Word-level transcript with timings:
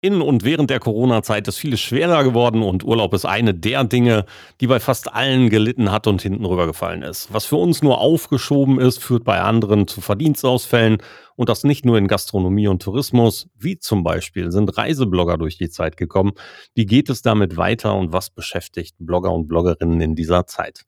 In 0.00 0.22
und 0.22 0.44
während 0.44 0.70
der 0.70 0.78
Corona-Zeit 0.78 1.48
ist 1.48 1.58
vieles 1.58 1.80
schwerer 1.80 2.22
geworden 2.22 2.62
und 2.62 2.84
Urlaub 2.84 3.12
ist 3.14 3.24
eine 3.24 3.52
der 3.52 3.82
Dinge, 3.82 4.26
die 4.60 4.68
bei 4.68 4.78
fast 4.78 5.12
allen 5.12 5.50
gelitten 5.50 5.90
hat 5.90 6.06
und 6.06 6.22
hinten 6.22 6.44
rübergefallen 6.44 7.02
ist. 7.02 7.32
Was 7.32 7.46
für 7.46 7.56
uns 7.56 7.82
nur 7.82 8.00
aufgeschoben 8.00 8.78
ist, 8.78 9.02
führt 9.02 9.24
bei 9.24 9.40
anderen 9.40 9.88
zu 9.88 10.00
Verdienstausfällen 10.00 10.98
und 11.34 11.48
das 11.48 11.64
nicht 11.64 11.84
nur 11.84 11.98
in 11.98 12.06
Gastronomie 12.06 12.68
und 12.68 12.80
Tourismus, 12.80 13.48
wie 13.58 13.80
zum 13.80 14.04
Beispiel 14.04 14.52
sind 14.52 14.78
Reiseblogger 14.78 15.36
durch 15.36 15.58
die 15.58 15.68
Zeit 15.68 15.96
gekommen. 15.96 16.30
Wie 16.76 16.86
geht 16.86 17.10
es 17.10 17.22
damit 17.22 17.56
weiter 17.56 17.96
und 17.96 18.12
was 18.12 18.30
beschäftigt 18.30 18.94
Blogger 19.00 19.32
und 19.32 19.48
Bloggerinnen 19.48 20.00
in 20.00 20.14
dieser 20.14 20.46
Zeit? 20.46 20.82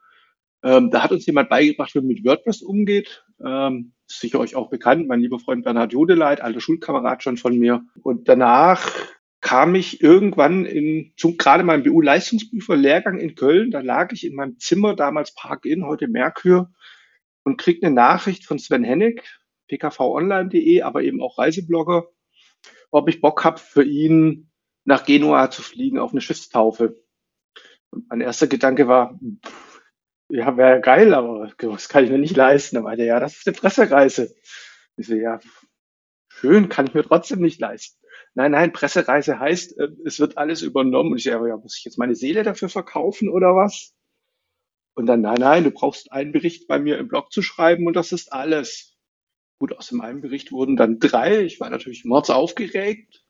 Ähm, 0.63 0.91
da 0.91 1.03
hat 1.03 1.13
uns 1.13 1.25
jemand 1.25 1.49
beigebracht, 1.49 1.95
wie 1.95 2.01
man 2.01 2.09
mit 2.09 2.25
WordPress 2.25 2.61
umgeht. 2.61 3.25
Ähm, 3.43 3.95
sicher 4.07 4.39
euch 4.39 4.55
auch 4.55 4.69
bekannt, 4.69 5.09
mein 5.09 5.21
lieber 5.21 5.39
Freund 5.39 5.65
Bernhard 5.65 5.95
Jodeleit, 5.95 6.43
alter 6.43 6.61
Schulkamerad 6.61 7.23
schon 7.23 7.39
von 7.39 7.59
mir. 7.59 7.83
Und 8.03 8.29
danach 8.29 8.93
kam 9.41 9.75
ich 9.75 10.03
irgendwann 10.03 10.67
in, 10.67 11.15
zum, 11.17 11.39
gerade 11.39 11.65
meinem 11.65 11.85
BU-Leistungsprüfer-Lehrgang 11.85 13.19
in 13.19 13.35
Köln, 13.35 13.71
da 13.71 13.81
lag 13.81 14.13
ich 14.13 14.27
in 14.27 14.35
meinem 14.35 14.59
Zimmer, 14.59 14.95
damals 14.95 15.35
Park-In, 15.35 15.87
heute 15.87 16.09
Merkur, 16.09 16.71
und 17.45 17.57
krieg 17.57 17.83
eine 17.83 17.95
Nachricht 17.95 18.45
von 18.45 18.59
Sven 18.59 18.85
Hennig, 18.85 19.23
pkvonline.de, 19.69 20.83
aber 20.83 21.03
eben 21.03 21.23
auch 21.23 21.39
Reiseblogger, 21.39 22.09
ob 22.91 23.09
ich 23.09 23.21
Bock 23.21 23.45
habe, 23.45 23.59
für 23.59 23.85
ihn 23.85 24.51
nach 24.85 25.05
Genua 25.05 25.51
zu 25.51 25.63
fliegen 25.63 25.99
auf 25.99 26.13
eine 26.13 26.21
Schiffstaufe. 26.21 27.03
Und 27.91 28.09
mein 28.09 28.21
erster 28.21 28.47
Gedanke 28.47 28.89
war, 28.89 29.19
ja, 30.29 30.57
wäre 30.57 30.81
geil, 30.81 31.13
aber 31.15 31.53
das 31.59 31.89
kann 31.89 32.05
ich 32.05 32.11
mir 32.11 32.19
nicht 32.19 32.37
leisten. 32.37 32.77
Da 32.77 32.83
meinte 32.83 33.03
er, 33.03 33.09
ja, 33.09 33.21
das 33.21 33.37
ist 33.37 33.47
eine 33.47 33.57
Pressereise. 33.57 34.35
Ich 34.97 35.07
so, 35.07 35.15
ja, 35.15 35.41
schön, 36.29 36.69
kann 36.69 36.87
ich 36.87 36.95
mir 36.95 37.03
trotzdem 37.03 37.41
nicht 37.41 37.61
leisten. 37.61 38.01
Nein, 38.35 38.53
nein, 38.53 38.73
Pressereise 38.73 39.41
heißt, 39.41 39.79
äh, 39.79 39.89
es 40.05 40.21
wird 40.21 40.39
alles 40.39 40.63
übernommen. 40.63 41.13
Und 41.13 41.19
ich 41.19 41.25
sage, 41.25 41.49
ja, 41.49 41.57
muss 41.57 41.77
ich 41.77 41.85
jetzt 41.85 41.99
meine 41.99 42.15
Seele 42.15 42.43
dafür 42.43 42.69
verkaufen 42.69 43.29
oder 43.29 43.57
was? 43.57 43.93
Und 44.95 45.07
dann, 45.07 45.21
nein, 45.21 45.39
nein, 45.41 45.65
du 45.65 45.71
brauchst 45.71 46.13
einen 46.13 46.33
Bericht 46.33 46.69
bei 46.69 46.79
mir 46.79 46.99
im 46.99 47.09
Blog 47.09 47.33
zu 47.33 47.43
schreiben 47.43 47.87
und 47.87 47.95
das 47.95 48.13
ist 48.13 48.33
alles. 48.33 48.97
Gut, 49.61 49.77
aus 49.77 49.93
meinem 49.93 50.23
Bericht 50.23 50.53
wurden 50.53 50.75
dann 50.75 50.99
drei. 50.99 51.43
Ich 51.43 51.61
war 51.61 51.69
natürlich 51.69 52.07
mords 52.07 52.31
aufgeregt, 52.31 53.27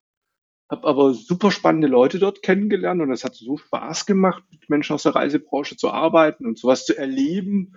habe 0.71 0.87
aber 0.87 1.13
super 1.13 1.51
spannende 1.51 1.89
Leute 1.89 2.21
dort 2.21 2.41
kennengelernt 2.43 3.03
und 3.03 3.11
es 3.11 3.25
hat 3.25 3.35
so 3.35 3.57
Spaß 3.57 4.07
gemacht, 4.07 4.45
mit 4.53 4.71
Menschen 4.71 4.95
aus 4.95 5.03
der 5.03 5.17
Reisebranche 5.17 5.77
zu 5.77 5.91
arbeiten 5.91 6.47
und 6.47 6.57
sowas 6.57 6.87
zu 6.87 6.97
erleben, 6.97 7.75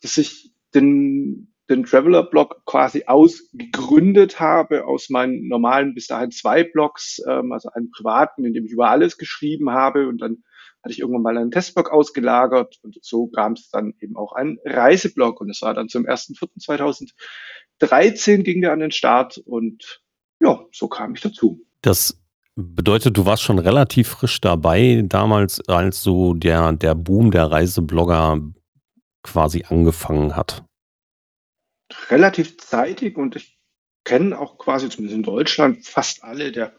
dass 0.00 0.18
ich 0.18 0.52
den, 0.74 1.54
den 1.70 1.84
Traveler-Blog 1.84 2.62
quasi 2.66 3.04
ausgegründet 3.06 4.40
habe 4.40 4.84
aus 4.84 5.08
meinen 5.08 5.46
normalen 5.46 5.94
bis 5.94 6.08
dahin 6.08 6.32
zwei 6.32 6.64
Blogs, 6.64 7.22
ähm, 7.28 7.52
also 7.52 7.68
einen 7.68 7.92
privaten, 7.92 8.44
in 8.44 8.52
dem 8.52 8.64
ich 8.64 8.72
über 8.72 8.90
alles 8.90 9.16
geschrieben 9.16 9.70
habe 9.70 10.08
und 10.08 10.18
dann 10.18 10.42
hatte 10.82 10.92
ich 10.92 10.98
irgendwann 10.98 11.22
mal 11.22 11.38
einen 11.38 11.52
Testblog 11.52 11.92
ausgelagert 11.92 12.80
und 12.82 12.98
so 13.02 13.28
kam 13.28 13.52
es 13.52 13.70
dann 13.70 13.94
eben 14.00 14.16
auch 14.16 14.32
ein 14.32 14.58
Reiseblog 14.64 15.40
und 15.40 15.50
es 15.50 15.62
war 15.62 15.74
dann 15.74 15.88
zum 15.88 16.04
1.4.2000 16.04 17.12
13 17.82 18.44
ging 18.44 18.60
der 18.60 18.72
an 18.72 18.80
den 18.80 18.92
Start 18.92 19.38
und 19.38 20.00
ja, 20.40 20.64
so 20.72 20.88
kam 20.88 21.14
ich 21.14 21.20
dazu. 21.20 21.60
Das 21.82 22.18
bedeutet, 22.54 23.16
du 23.16 23.26
warst 23.26 23.42
schon 23.42 23.58
relativ 23.58 24.08
frisch 24.08 24.40
dabei, 24.40 25.02
damals, 25.04 25.60
als 25.68 26.02
so 26.02 26.34
der, 26.34 26.72
der 26.72 26.94
Boom 26.94 27.30
der 27.30 27.50
Reiseblogger 27.50 28.40
quasi 29.22 29.64
angefangen 29.68 30.36
hat. 30.36 30.64
Relativ 32.08 32.56
zeitig 32.58 33.16
und 33.16 33.36
ich 33.36 33.58
kenne 34.04 34.38
auch 34.38 34.58
quasi, 34.58 34.88
zumindest 34.88 35.16
in 35.16 35.22
Deutschland, 35.22 35.86
fast 35.86 36.24
alle 36.24 36.52
der 36.52 36.72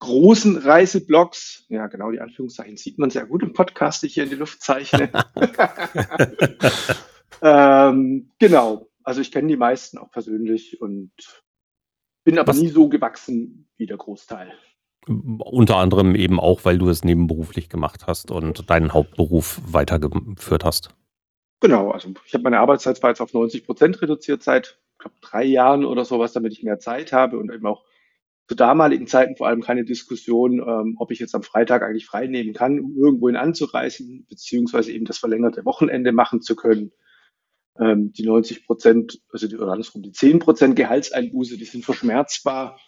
großen 0.00 0.56
Reiseblogs. 0.58 1.64
Ja, 1.68 1.86
genau, 1.86 2.10
die 2.10 2.20
Anführungszeichen 2.20 2.76
sieht 2.76 2.98
man 2.98 3.10
sehr 3.10 3.26
gut 3.26 3.42
im 3.42 3.52
Podcast, 3.52 4.02
die 4.02 4.06
ich 4.06 4.14
hier 4.14 4.24
in 4.24 4.30
die 4.30 4.36
Luft 4.36 4.62
zeichne. 4.62 5.10
ähm, 7.42 8.30
genau. 8.38 8.88
Also 9.06 9.20
ich 9.20 9.30
kenne 9.30 9.46
die 9.46 9.56
meisten 9.56 9.98
auch 9.98 10.10
persönlich 10.10 10.80
und 10.80 11.12
bin 12.24 12.40
aber 12.40 12.48
Was? 12.48 12.58
nie 12.58 12.68
so 12.68 12.88
gewachsen 12.88 13.68
wie 13.76 13.86
der 13.86 13.96
Großteil. 13.96 14.52
Unter 15.06 15.76
anderem 15.76 16.16
eben 16.16 16.40
auch, 16.40 16.64
weil 16.64 16.76
du 16.76 16.88
es 16.88 17.04
nebenberuflich 17.04 17.68
gemacht 17.68 18.08
hast 18.08 18.32
und 18.32 18.68
deinen 18.68 18.92
Hauptberuf 18.92 19.60
weitergeführt 19.64 20.64
hast. 20.64 20.96
Genau, 21.60 21.92
also 21.92 22.12
ich 22.26 22.34
habe 22.34 22.42
meine 22.42 22.58
Arbeitszeit 22.58 22.96
zwar 22.96 23.10
jetzt 23.10 23.20
auf 23.20 23.32
90 23.32 23.64
Prozent 23.64 24.02
reduziert 24.02 24.42
seit 24.42 24.80
glaub, 24.98 25.12
drei 25.20 25.44
Jahren 25.44 25.84
oder 25.84 26.04
sowas, 26.04 26.32
damit 26.32 26.52
ich 26.52 26.64
mehr 26.64 26.80
Zeit 26.80 27.12
habe 27.12 27.38
und 27.38 27.52
eben 27.52 27.64
auch 27.64 27.84
zu 28.48 28.56
damaligen 28.56 29.06
Zeiten 29.06 29.36
vor 29.36 29.46
allem 29.46 29.62
keine 29.62 29.84
Diskussion, 29.84 30.58
ähm, 30.58 30.96
ob 30.98 31.12
ich 31.12 31.20
jetzt 31.20 31.34
am 31.36 31.44
Freitag 31.44 31.82
eigentlich 31.82 32.06
frei 32.06 32.26
nehmen 32.26 32.54
kann, 32.54 32.80
um 32.80 32.96
irgendwohin 32.96 33.36
anzureisen, 33.36 34.26
beziehungsweise 34.28 34.90
eben 34.90 35.04
das 35.04 35.18
verlängerte 35.18 35.64
Wochenende 35.64 36.10
machen 36.10 36.42
zu 36.42 36.56
können 36.56 36.90
ähm, 37.80 38.12
die 38.12 38.24
90 38.24 38.66
Prozent, 38.66 39.20
also 39.30 39.48
die, 39.48 39.56
oder 39.56 39.72
andersrum, 39.72 40.02
die 40.02 40.12
10 40.12 40.38
Prozent 40.38 40.76
Gehaltseinbuße, 40.76 41.56
die 41.56 41.64
sind 41.64 41.84
verschmerzbar. 41.84 42.78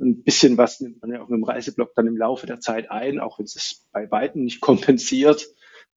Ein 0.00 0.22
bisschen 0.22 0.56
was 0.56 0.80
nimmt 0.80 1.02
man 1.02 1.12
ja 1.12 1.22
auch 1.22 1.28
mit 1.28 1.38
dem 1.38 1.44
Reiseblock 1.44 1.94
dann 1.94 2.06
im 2.06 2.16
Laufe 2.16 2.46
der 2.46 2.60
Zeit 2.60 2.90
ein, 2.90 3.18
auch 3.18 3.38
wenn 3.38 3.46
es 3.46 3.56
es 3.56 3.88
bei 3.92 4.10
Weitem 4.10 4.44
nicht 4.44 4.60
kompensiert. 4.60 5.46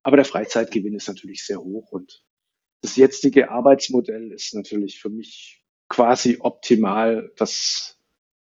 Aber 0.03 0.15
der 0.15 0.25
Freizeitgewinn 0.25 0.95
ist 0.95 1.07
natürlich 1.07 1.45
sehr 1.45 1.59
hoch 1.59 1.92
und 1.92 2.24
das 2.81 2.95
jetzige 2.95 3.51
Arbeitsmodell 3.51 4.31
ist 4.31 4.56
natürlich 4.56 5.00
für 5.00 5.09
mich 5.09 5.63
quasi 5.88 6.38
optimal, 6.39 7.31
dass 7.36 8.00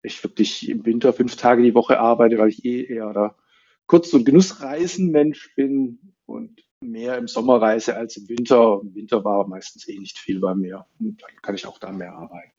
ich 0.03 0.23
wirklich 0.23 0.69
im 0.69 0.87
Winter 0.87 1.13
fünf 1.13 1.37
Tage 1.37 1.63
die 1.63 1.75
Woche 1.75 1.99
arbeite, 1.99 2.39
weil 2.39 2.51
ich 2.51 2.65
eh 2.65 2.85
eher 2.85 3.13
der 3.13 3.37
Kurz- 3.87 4.13
und 4.13 4.25
Genussreisenmensch 4.25 5.55
bin 5.57 6.15
und 6.27 6.63
mehr 6.83 7.17
im 7.19 7.29
Sommer 7.29 7.61
reise 7.61 7.97
als 7.97 8.17
im 8.17 8.29
Winter. 8.29 8.81
Im 8.83 8.95
Winter 8.95 9.25
war 9.25 9.47
meistens 9.47 9.89
eh 9.89 9.99
nicht 9.99 10.19
viel 10.19 10.41
bei 10.41 10.55
mir. 10.55 10.87
Und 10.99 11.23
dann 11.23 11.31
kann 11.43 11.55
ich 11.55 11.67
auch 11.67 11.79
da 11.79 11.93
mehr 11.93 12.13
arbeiten. 12.13 12.53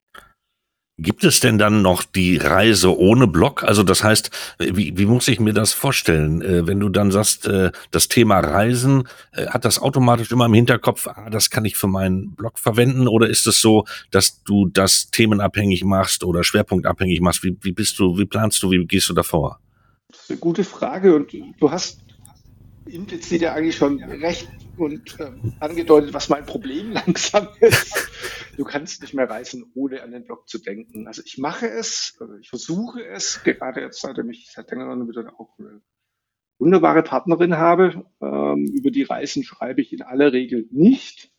Gibt 1.00 1.24
es 1.24 1.40
denn 1.40 1.58
dann 1.58 1.82
noch 1.82 2.04
die 2.04 2.38
Reise 2.38 2.96
ohne 2.96 3.26
Blog? 3.26 3.64
Also 3.64 3.82
das 3.82 4.04
heißt, 4.04 4.30
wie, 4.60 4.96
wie 4.96 5.08
muss 5.08 5.28
ich 5.28 5.40
mir 5.40 5.54
das 5.54 5.74
vorstellen? 5.74 6.44
Äh, 6.44 6.68
wenn 6.68 6.80
du 6.80 6.90
dann 6.90 7.10
sagst, 7.10 7.48
äh, 7.48 7.72
das 7.90 8.10
Thema 8.10 8.40
Reisen, 8.40 9.08
äh, 9.32 9.48
hat 9.48 9.66
das 9.66 9.80
automatisch 9.80 10.32
immer 10.32 10.46
im 10.46 10.54
Hinterkopf, 10.54 11.08
ah, 11.08 11.32
das 11.32 11.50
kann 11.50 11.66
ich 11.66 11.78
für 11.78 11.88
meinen 11.88 12.36
Blog 12.36 12.60
verwenden? 12.60 13.08
Oder 13.08 13.28
ist 13.28 13.48
es 13.48 13.60
so, 13.60 13.86
dass 14.12 14.44
du 14.44 14.68
das 14.68 15.10
themenabhängig 15.10 15.84
machst 15.84 16.24
oder 16.24 16.44
schwerpunktabhängig 16.44 17.22
machst? 17.22 17.44
Wie, 17.44 17.58
wie 17.62 17.72
bist 17.72 17.98
du, 17.98 18.20
wie 18.20 18.26
planst 18.26 18.62
du, 18.62 18.70
wie 18.70 18.86
gehst 18.86 19.10
du 19.10 19.14
davor? 19.14 19.60
Das 20.10 20.20
ist 20.22 20.30
eine 20.30 20.40
gute 20.40 20.64
Frage 20.64 21.16
und 21.16 21.34
du 21.60 21.72
hast 21.72 22.02
implizit 22.86 23.42
ja 23.42 23.54
eigentlich 23.54 23.76
schon 23.76 24.02
recht 24.04 24.48
und 24.78 25.20
äh, 25.20 25.32
angedeutet, 25.60 26.14
was 26.14 26.30
mein 26.30 26.46
Problem 26.46 26.92
langsam 26.94 27.48
ist. 27.60 28.10
Du 28.58 28.64
kannst 28.64 29.02
nicht 29.02 29.14
mehr 29.14 29.30
reisen, 29.30 29.72
ohne 29.76 30.02
an 30.04 30.12
den 30.12 30.26
Blog 30.26 30.48
zu 30.48 30.60
denken. 30.60 31.08
Also 31.08 31.22
ich 31.26 31.38
mache 31.38 31.68
es, 31.68 32.16
also 32.20 32.36
ich 32.38 32.50
versuche 32.50 33.04
es, 33.06 33.42
gerade 33.44 33.82
jetzt, 33.82 34.02
seitdem 34.02 34.30
ich 34.30 34.52
seit 34.52 34.70
längerem 34.72 35.08
wieder 35.08 35.34
auch 35.40 35.58
eine 35.60 35.82
wunderbare 36.60 37.04
Partnerin 37.04 37.58
habe. 37.58 38.06
Ähm, 38.22 38.66
über 38.66 38.92
die 38.92 39.04
Reisen 39.04 39.44
schreibe 39.44 39.82
ich 39.82 39.94
in 39.94 40.02
aller 40.02 40.34
Regel 40.34 40.68
nicht. 40.72 41.32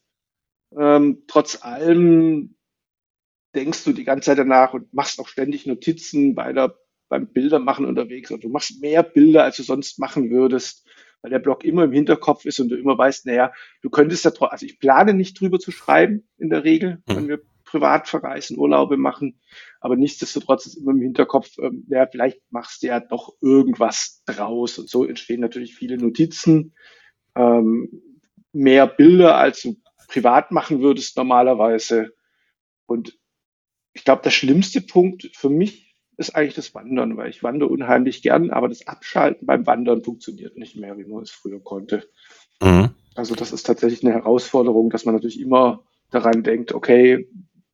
Ähm, 0.77 1.23
trotz 1.29 1.63
allem 1.63 2.57
denkst 3.55 3.85
du 3.85 3.93
die 3.93 4.05
ganze 4.05 4.27
Zeit 4.27 4.39
danach 4.39 4.75
und 4.75 4.93
machst 4.93 5.21
auch 5.21 5.29
ständig 5.29 5.67
Notizen 5.67 6.35
bei 6.35 6.53
der, 6.53 6.77
beim 7.09 7.29
Bildermachen 7.29 7.87
unterwegs. 7.87 8.33
Und 8.33 8.43
du 8.43 8.49
machst 8.49 8.81
mehr 8.81 9.05
Bilder, 9.05 9.45
als 9.45 9.57
du 9.57 9.63
sonst 9.63 10.01
machen 10.01 10.31
würdest 10.31 10.85
weil 11.25 11.31
der 11.31 11.39
Blog 11.39 11.65
immer 11.65 11.85
im 11.85 11.93
Hinterkopf 11.93 12.45
ist 12.45 12.61
und 12.61 12.69
du 12.69 12.77
immer 12.77 12.99
weißt, 12.99 13.25
naja, 13.25 13.51
du 13.81 13.89
könntest 13.89 14.27
ja 14.27 14.31
trotzdem, 14.31 14.53
also 14.53 14.67
ich 14.67 14.79
plane 14.79 15.15
nicht 15.15 15.41
drüber 15.41 15.59
zu 15.59 15.71
schreiben 15.71 16.29
in 16.37 16.51
der 16.51 16.65
Regel, 16.65 17.03
mhm. 17.07 17.17
wenn 17.17 17.29
wir 17.29 17.43
privat 17.65 18.09
verreisen, 18.09 18.59
Urlaube 18.59 18.99
machen, 18.99 19.41
aber 19.81 19.97
nichtsdestotrotz 19.97 20.67
ist 20.67 20.75
immer 20.75 20.91
im 20.91 21.01
Hinterkopf, 21.01 21.57
ähm, 21.59 21.87
ja, 21.89 22.07
vielleicht 22.07 22.43
machst 22.51 22.83
du 22.83 22.89
ja 22.89 23.01
doch 23.01 23.33
irgendwas 23.41 24.23
draus 24.27 24.79
und 24.79 24.91
so 24.91 25.07
entstehen 25.07 25.41
natürlich 25.41 25.75
viele 25.75 25.97
Notizen, 25.97 26.75
ähm, 27.35 28.03
mehr 28.53 28.87
Bilder, 28.87 29.39
als 29.39 29.63
du 29.63 29.77
privat 30.09 30.51
machen 30.51 30.83
würdest 30.83 31.17
normalerweise 31.17 32.13
und 32.85 33.19
ich 33.95 34.05
glaube, 34.05 34.21
der 34.21 34.31
schlimmste 34.31 34.83
Punkt 34.83 35.31
für 35.33 35.49
mich 35.49 35.84
ist 36.17 36.37
eigentlich 36.37 36.55
das 36.55 36.75
Wandern, 36.75 37.17
weil 37.17 37.31
ich 37.31 37.43
wandere 37.43 37.71
unheimlich 37.71 38.23
gern, 38.23 38.51
aber 38.51 38.69
das 38.69 38.87
Abschalten 38.87 39.47
beim 39.47 39.67
Wandern 39.67 40.03
funktioniert 40.03 40.57
nicht 40.57 40.77
mehr, 40.77 40.97
wie 40.97 41.05
man 41.05 41.23
es 41.23 41.31
früher 41.31 41.63
konnte. 41.63 42.09
Mhm. 42.63 42.91
Also 43.15 43.35
das 43.35 43.53
ist 43.53 43.65
tatsächlich 43.65 44.05
eine 44.05 44.15
Herausforderung, 44.15 44.91
dass 44.91 45.05
man 45.05 45.15
natürlich 45.15 45.41
immer 45.41 45.85
daran 46.11 46.43
denkt, 46.43 46.73
okay, 46.73 47.29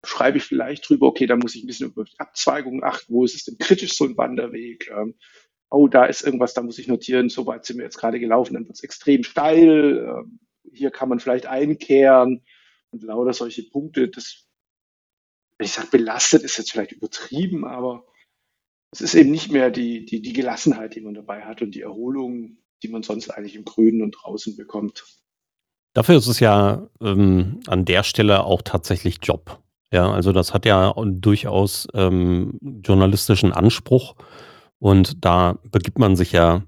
schreibe 0.04 0.38
ich 0.38 0.44
vielleicht 0.44 0.88
drüber, 0.88 1.06
okay, 1.06 1.26
da 1.26 1.36
muss 1.36 1.54
ich 1.54 1.62
ein 1.62 1.66
bisschen 1.66 1.90
über 1.90 2.04
Abzweigungen 2.18 2.82
achten, 2.82 3.12
wo 3.12 3.24
ist 3.24 3.34
es 3.34 3.44
denn 3.44 3.58
kritisch 3.58 3.94
so 3.94 4.04
ein 4.04 4.16
Wanderweg? 4.16 4.90
Ähm, 4.90 5.14
oh, 5.70 5.88
da 5.88 6.06
ist 6.06 6.22
irgendwas, 6.22 6.54
da 6.54 6.62
muss 6.62 6.78
ich 6.78 6.88
notieren, 6.88 7.28
so 7.28 7.46
weit 7.46 7.64
sind 7.64 7.76
wir 7.76 7.84
jetzt 7.84 7.98
gerade 7.98 8.18
gelaufen, 8.18 8.54
dann 8.54 8.64
wird 8.64 8.76
es 8.76 8.82
extrem 8.82 9.22
steil, 9.24 9.98
ähm, 9.98 10.40
hier 10.72 10.90
kann 10.90 11.08
man 11.08 11.20
vielleicht 11.20 11.46
einkehren 11.46 12.42
und 12.90 13.02
lauter 13.02 13.32
solche 13.32 13.62
Punkte, 13.62 14.08
das, 14.08 14.46
wenn 15.58 15.66
ich 15.66 15.72
sage 15.72 15.88
belastet, 15.90 16.42
ist 16.42 16.56
jetzt 16.56 16.72
vielleicht 16.72 16.92
übertrieben, 16.92 17.64
aber 17.64 18.04
es 18.92 19.00
ist 19.00 19.14
eben 19.14 19.30
nicht 19.30 19.52
mehr 19.52 19.70
die, 19.70 20.04
die, 20.04 20.20
die 20.20 20.32
Gelassenheit, 20.32 20.94
die 20.94 21.00
man 21.00 21.14
dabei 21.14 21.42
hat 21.42 21.62
und 21.62 21.74
die 21.74 21.82
Erholung, 21.82 22.58
die 22.82 22.88
man 22.88 23.02
sonst 23.02 23.30
eigentlich 23.30 23.54
im 23.54 23.64
Grünen 23.64 24.02
und 24.02 24.12
draußen 24.12 24.56
bekommt. 24.56 25.04
Dafür 25.92 26.16
ist 26.16 26.26
es 26.26 26.40
ja 26.40 26.88
ähm, 27.00 27.60
an 27.66 27.84
der 27.84 28.02
Stelle 28.02 28.44
auch 28.44 28.62
tatsächlich 28.62 29.18
Job. 29.22 29.60
Ja, 29.92 30.10
also 30.10 30.32
das 30.32 30.54
hat 30.54 30.66
ja 30.66 30.94
durchaus 30.94 31.88
ähm, 31.94 32.58
journalistischen 32.84 33.52
Anspruch 33.52 34.14
und 34.78 35.24
da 35.24 35.58
begibt 35.64 35.98
man 35.98 36.14
sich 36.14 36.30
ja 36.30 36.62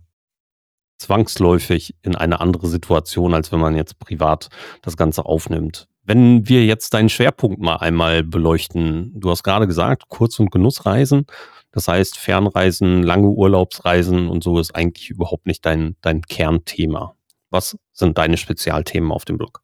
zwangsläufig 0.98 1.94
in 2.02 2.16
eine 2.16 2.40
andere 2.40 2.66
Situation, 2.66 3.34
als 3.34 3.52
wenn 3.52 3.60
man 3.60 3.76
jetzt 3.76 3.98
privat 3.98 4.48
das 4.82 4.96
Ganze 4.96 5.24
aufnimmt. 5.24 5.88
Wenn 6.04 6.48
wir 6.48 6.64
jetzt 6.64 6.94
deinen 6.94 7.08
Schwerpunkt 7.08 7.60
mal 7.60 7.76
einmal 7.76 8.24
beleuchten, 8.24 9.12
du 9.14 9.30
hast 9.30 9.44
gerade 9.44 9.68
gesagt, 9.68 10.08
Kurz- 10.08 10.40
und 10.40 10.50
Genussreisen, 10.50 11.26
das 11.72 11.88
heißt, 11.88 12.18
Fernreisen, 12.18 13.02
lange 13.02 13.28
Urlaubsreisen 13.28 14.28
und 14.28 14.44
so 14.44 14.58
ist 14.58 14.74
eigentlich 14.74 15.10
überhaupt 15.10 15.46
nicht 15.46 15.64
dein, 15.64 15.96
dein 16.02 16.22
Kernthema. 16.22 17.16
Was 17.50 17.76
sind 17.92 18.18
deine 18.18 18.36
Spezialthemen 18.36 19.10
auf 19.10 19.24
dem 19.24 19.38
Blog? 19.38 19.62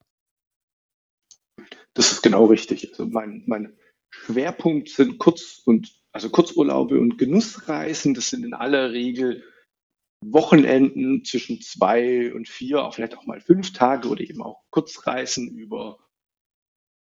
Das 1.94 2.12
ist 2.12 2.22
genau 2.22 2.46
richtig. 2.46 2.90
Also 2.90 3.06
mein, 3.06 3.44
mein 3.46 3.76
Schwerpunkt 4.10 4.88
sind 4.88 5.18
Kurz- 5.18 5.62
und 5.64 5.92
also 6.12 6.30
Kurzurlaube 6.30 6.98
und 6.98 7.18
Genussreisen. 7.18 8.14
Das 8.14 8.30
sind 8.30 8.44
in 8.44 8.54
aller 8.54 8.92
Regel 8.92 9.44
Wochenenden 10.24 11.24
zwischen 11.24 11.60
zwei 11.60 12.32
und 12.34 12.48
vier, 12.48 12.84
auch 12.84 12.94
vielleicht 12.94 13.16
auch 13.16 13.26
mal 13.26 13.40
fünf 13.40 13.72
Tage 13.72 14.08
oder 14.08 14.20
eben 14.22 14.42
auch 14.42 14.62
Kurzreisen 14.70 15.56
über 15.56 15.98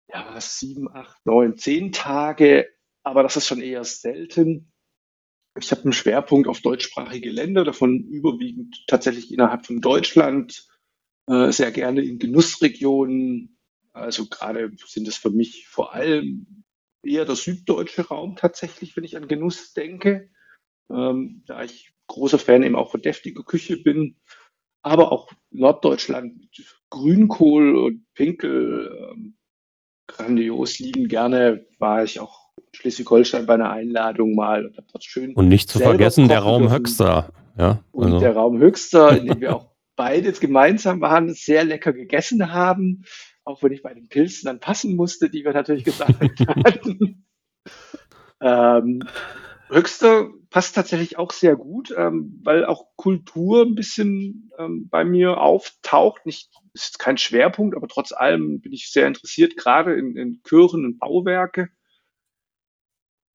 ja, 0.08 0.40
sieben, 0.40 0.90
acht, 0.90 1.18
neun, 1.24 1.56
zehn 1.58 1.92
Tage. 1.92 2.68
Aber 3.04 3.22
das 3.22 3.36
ist 3.36 3.46
schon 3.46 3.60
eher 3.60 3.84
selten. 3.84 4.71
Ich 5.58 5.70
habe 5.70 5.82
einen 5.82 5.92
Schwerpunkt 5.92 6.48
auf 6.48 6.60
deutschsprachige 6.60 7.30
Länder, 7.30 7.64
davon 7.64 8.04
überwiegend 8.04 8.84
tatsächlich 8.86 9.32
innerhalb 9.32 9.66
von 9.66 9.80
Deutschland, 9.80 10.66
äh, 11.26 11.52
sehr 11.52 11.70
gerne 11.70 12.02
in 12.02 12.18
Genussregionen. 12.18 13.58
Also 13.92 14.26
gerade 14.26 14.72
sind 14.86 15.08
es 15.08 15.16
für 15.16 15.30
mich 15.30 15.68
vor 15.68 15.94
allem 15.94 16.64
eher 17.02 17.24
der 17.24 17.36
süddeutsche 17.36 18.08
Raum 18.08 18.36
tatsächlich, 18.36 18.96
wenn 18.96 19.04
ich 19.04 19.16
an 19.16 19.28
Genuss 19.28 19.74
denke, 19.74 20.30
ähm, 20.90 21.42
da 21.46 21.62
ich 21.62 21.92
großer 22.06 22.38
Fan 22.38 22.62
eben 22.62 22.76
auch 22.76 22.90
von 22.90 23.02
deftiger 23.02 23.42
Küche 23.42 23.76
bin, 23.76 24.16
aber 24.82 25.12
auch 25.12 25.30
Norddeutschland 25.50 26.38
mit 26.38 26.82
Grünkohl 26.90 27.76
und 27.76 28.06
Pinkel 28.14 29.10
ähm, 29.12 29.36
grandios 30.08 30.78
lieben 30.78 31.08
gerne, 31.08 31.66
war 31.78 32.04
ich 32.04 32.20
auch 32.20 32.41
Schleswig-Holstein 32.74 33.46
bei 33.46 33.54
einer 33.54 33.70
Einladung 33.70 34.34
mal 34.34 34.66
und 34.66 34.76
habe 34.76 34.86
dort 34.92 35.04
schön. 35.04 35.34
Und 35.34 35.48
nicht 35.48 35.68
zu 35.68 35.78
vergessen 35.78 36.28
der 36.28 36.40
Raum 36.40 36.70
Höxter. 36.70 37.30
Ja, 37.58 37.84
also. 37.92 38.14
Und 38.14 38.20
der 38.20 38.34
Raum 38.34 38.58
Höxter, 38.58 39.16
in 39.18 39.26
dem 39.26 39.40
wir 39.40 39.56
auch 39.56 39.68
beide 39.96 40.32
gemeinsam 40.32 41.00
waren, 41.00 41.32
sehr 41.34 41.64
lecker 41.64 41.92
gegessen 41.92 42.52
haben, 42.52 43.04
auch 43.44 43.62
wenn 43.62 43.72
ich 43.72 43.82
bei 43.82 43.94
den 43.94 44.08
Pilzen 44.08 44.46
dann 44.46 44.60
passen 44.60 44.96
musste, 44.96 45.28
die 45.28 45.44
wir 45.44 45.52
natürlich 45.52 45.84
gesagt 45.84 46.18
hatten. 46.48 47.26
ähm, 48.40 49.02
Höchster 49.68 50.28
passt 50.50 50.74
tatsächlich 50.74 51.18
auch 51.18 51.32
sehr 51.32 51.56
gut, 51.56 51.94
ähm, 51.96 52.40
weil 52.44 52.66
auch 52.66 52.88
Kultur 52.96 53.62
ein 53.62 53.74
bisschen 53.74 54.50
ähm, 54.58 54.88
bei 54.90 55.04
mir 55.04 55.40
auftaucht. 55.40 56.26
Nicht, 56.26 56.50
ist 56.74 56.98
kein 56.98 57.16
Schwerpunkt, 57.16 57.74
aber 57.74 57.88
trotz 57.88 58.12
allem 58.12 58.60
bin 58.60 58.72
ich 58.72 58.90
sehr 58.90 59.06
interessiert, 59.06 59.56
gerade 59.56 59.94
in, 59.94 60.16
in 60.16 60.42
Kirchen 60.42 60.84
und 60.84 60.98
Bauwerke. 60.98 61.68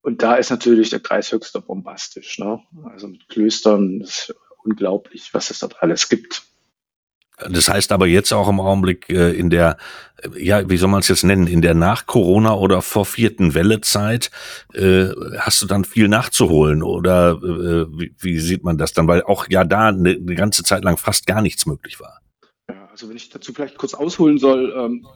Und 0.02 0.22
da 0.22 0.36
ist 0.36 0.50
natürlich 0.50 0.90
der 0.90 1.00
Kreis 1.00 1.32
Höchster 1.32 1.60
bombastisch. 1.60 2.38
Ne? 2.38 2.60
Also 2.84 3.08
mit 3.08 3.28
Klöstern 3.28 4.00
ist 4.00 4.34
unglaublich, 4.64 5.30
was 5.32 5.50
es 5.50 5.58
dort 5.58 5.82
alles 5.82 6.08
gibt. 6.08 6.42
Das 7.38 7.68
heißt 7.68 7.92
aber 7.92 8.06
jetzt 8.06 8.32
auch 8.32 8.48
im 8.48 8.58
Augenblick 8.58 9.08
äh, 9.10 9.30
in 9.30 9.48
der, 9.48 9.76
äh, 10.16 10.44
ja, 10.44 10.68
wie 10.68 10.76
soll 10.76 10.88
man 10.88 11.00
es 11.00 11.08
jetzt 11.08 11.22
nennen, 11.22 11.46
in 11.46 11.62
der 11.62 11.74
Nach-Corona 11.74 12.54
oder 12.54 12.82
vor 12.82 13.04
vierten 13.04 13.54
Wellezeit, 13.54 14.30
äh, 14.74 15.10
hast 15.38 15.62
du 15.62 15.66
dann 15.66 15.84
viel 15.84 16.08
nachzuholen 16.08 16.82
oder 16.82 17.32
äh, 17.42 17.86
wie, 17.96 18.12
wie, 18.18 18.40
sieht 18.40 18.64
man 18.64 18.76
das 18.76 18.92
dann? 18.92 19.06
Weil 19.06 19.22
auch 19.22 19.46
ja 19.48 19.64
da 19.64 19.88
eine, 19.88 20.10
eine, 20.10 20.34
ganze 20.34 20.64
Zeit 20.64 20.82
lang 20.82 20.96
fast 20.96 21.26
gar 21.26 21.40
nichts 21.40 21.64
möglich 21.64 22.00
war. 22.00 22.20
Ja, 22.68 22.88
also 22.90 23.08
wenn 23.08 23.16
ich 23.16 23.28
dazu 23.28 23.52
vielleicht 23.52 23.78
kurz 23.78 23.94
ausholen 23.94 24.38
soll, 24.38 24.74
ähm, 24.76 25.06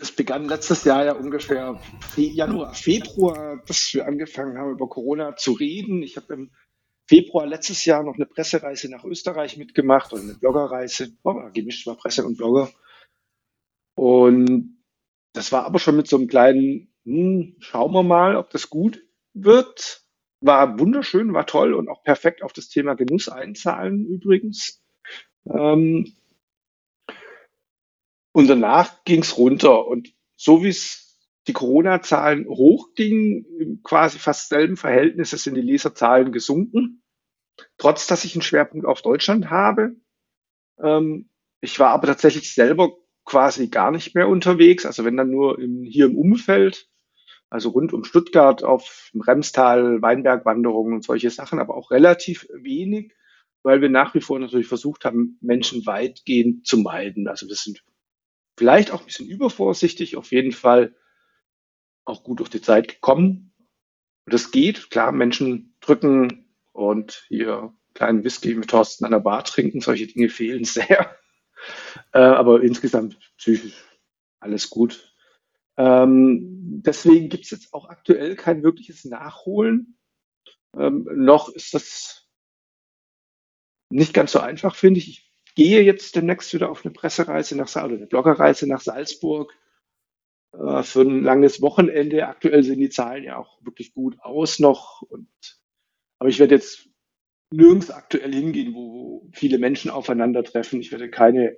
es 0.00 0.12
begann 0.12 0.48
letztes 0.48 0.84
Jahr 0.84 1.04
ja 1.04 1.12
ungefähr 1.12 1.80
Januar, 2.16 2.74
Februar, 2.74 3.62
dass 3.66 3.92
wir 3.94 4.06
angefangen 4.06 4.58
haben, 4.58 4.72
über 4.72 4.88
Corona 4.88 5.36
zu 5.36 5.52
reden. 5.52 6.02
Ich 6.02 6.16
habe 6.16 6.34
im 6.34 6.50
Februar 7.06 7.46
letztes 7.46 7.84
Jahr 7.84 8.02
noch 8.02 8.14
eine 8.14 8.26
Pressereise 8.26 8.90
nach 8.90 9.04
Österreich 9.04 9.56
mitgemacht 9.56 10.12
und 10.12 10.22
eine 10.22 10.34
Bloggerreise, 10.34 11.12
oh, 11.22 11.34
gemischt 11.52 11.86
war 11.86 11.96
Presse 11.96 12.24
und 12.24 12.36
Blogger. 12.36 12.70
Und 13.94 14.78
das 15.32 15.52
war 15.52 15.64
aber 15.64 15.78
schon 15.78 15.96
mit 15.96 16.08
so 16.08 16.16
einem 16.16 16.28
kleinen, 16.28 16.94
hm, 17.04 17.56
schauen 17.58 17.92
wir 17.92 18.02
mal, 18.02 18.36
ob 18.36 18.50
das 18.50 18.70
gut 18.70 19.02
wird. 19.34 20.02
War 20.40 20.78
wunderschön, 20.78 21.32
war 21.32 21.46
toll 21.46 21.74
und 21.74 21.88
auch 21.88 22.02
perfekt 22.02 22.42
auf 22.42 22.52
das 22.52 22.68
Thema 22.68 22.94
Genuss 22.94 23.28
einzahlen 23.28 24.04
übrigens. 24.06 24.82
Ähm, 25.46 26.14
und 28.34 28.48
danach 28.48 29.04
ging 29.04 29.22
es 29.22 29.38
runter. 29.38 29.86
Und 29.86 30.12
so 30.36 30.62
wie 30.62 30.68
es 30.68 31.18
die 31.46 31.54
Corona-Zahlen 31.54 32.46
hochgingen, 32.48 33.80
quasi 33.82 34.18
fast 34.18 34.50
selben 34.50 34.76
Verhältnisse 34.76 35.38
sind 35.38 35.54
die 35.54 35.62
Leserzahlen 35.62 36.32
gesunken. 36.32 37.02
Trotz 37.78 38.06
dass 38.06 38.24
ich 38.24 38.34
einen 38.34 38.42
Schwerpunkt 38.42 38.86
auf 38.86 39.00
Deutschland 39.02 39.48
habe. 39.50 39.96
Ähm, 40.82 41.30
Ich 41.60 41.78
war 41.80 41.90
aber 41.90 42.08
tatsächlich 42.08 42.52
selber 42.52 42.92
quasi 43.24 43.68
gar 43.68 43.90
nicht 43.90 44.14
mehr 44.14 44.28
unterwegs, 44.28 44.84
also 44.84 45.04
wenn 45.04 45.16
dann 45.16 45.30
nur 45.30 45.58
im, 45.58 45.82
hier 45.84 46.06
im 46.06 46.18
Umfeld, 46.18 46.90
also 47.48 47.70
rund 47.70 47.94
um 47.94 48.04
Stuttgart 48.04 48.62
auf 48.62 49.10
dem 49.14 49.22
Remstal, 49.22 50.02
Weinbergwanderungen 50.02 50.92
und 50.92 51.04
solche 51.04 51.30
Sachen, 51.30 51.58
aber 51.58 51.74
auch 51.74 51.90
relativ 51.90 52.46
wenig, 52.52 53.14
weil 53.62 53.80
wir 53.80 53.88
nach 53.88 54.14
wie 54.14 54.20
vor 54.20 54.38
natürlich 54.38 54.66
versucht 54.66 55.06
haben, 55.06 55.38
Menschen 55.40 55.86
weitgehend 55.86 56.66
zu 56.66 56.76
meiden. 56.76 57.28
Also 57.28 57.48
wir 57.48 57.54
sind 57.56 57.82
vielleicht 58.56 58.90
auch 58.90 59.00
ein 59.00 59.06
bisschen 59.06 59.28
übervorsichtig, 59.28 60.16
auf 60.16 60.32
jeden 60.32 60.52
Fall 60.52 60.94
auch 62.04 62.22
gut 62.22 62.40
durch 62.40 62.50
die 62.50 62.60
Zeit 62.60 62.88
gekommen. 62.88 63.52
Und 64.26 64.32
das 64.32 64.50
geht, 64.50 64.90
klar, 64.90 65.12
Menschen 65.12 65.76
drücken 65.80 66.54
und 66.72 67.24
hier 67.28 67.74
kleinen 67.94 68.24
Whisky 68.24 68.54
mit 68.54 68.70
Thorsten 68.70 69.04
an 69.04 69.12
der 69.12 69.20
Bar 69.20 69.44
trinken, 69.44 69.80
solche 69.80 70.06
Dinge 70.06 70.28
fehlen 70.28 70.64
sehr. 70.64 71.16
Äh, 72.12 72.18
aber 72.18 72.62
insgesamt 72.62 73.18
psychisch 73.38 73.82
alles 74.40 74.68
gut. 74.68 75.14
Ähm, 75.76 76.82
deswegen 76.84 77.28
gibt 77.28 77.44
es 77.44 77.50
jetzt 77.50 77.72
auch 77.72 77.88
aktuell 77.88 78.36
kein 78.36 78.62
wirkliches 78.62 79.04
Nachholen. 79.04 79.98
Ähm, 80.76 81.08
noch 81.14 81.48
ist 81.48 81.74
das 81.74 82.28
nicht 83.90 84.12
ganz 84.12 84.32
so 84.32 84.40
einfach, 84.40 84.76
finde 84.76 84.98
ich. 84.98 85.08
Ich 85.08 85.33
gehe 85.54 85.82
jetzt 85.82 86.16
demnächst 86.16 86.52
wieder 86.54 86.70
auf 86.70 86.84
eine 86.84 86.92
Pressereise 86.92 87.56
nach 87.56 87.74
oder 87.76 87.94
eine 87.94 88.06
Bloggerreise 88.06 88.66
nach 88.66 88.80
Salzburg 88.80 89.52
äh, 90.52 90.82
für 90.82 91.02
ein 91.02 91.22
langes 91.22 91.60
Wochenende. 91.62 92.26
Aktuell 92.26 92.62
sehen 92.62 92.80
die 92.80 92.90
Zahlen 92.90 93.24
ja 93.24 93.36
auch 93.36 93.64
wirklich 93.64 93.94
gut 93.94 94.18
aus 94.20 94.58
noch. 94.58 95.02
Und, 95.02 95.28
aber 96.18 96.28
ich 96.28 96.38
werde 96.38 96.54
jetzt 96.56 96.88
nirgends 97.50 97.90
aktuell 97.90 98.32
hingehen, 98.32 98.74
wo 98.74 99.28
viele 99.32 99.58
Menschen 99.58 99.90
aufeinandertreffen. 99.90 100.80
Ich 100.80 100.90
werde 100.90 101.10
keine 101.10 101.56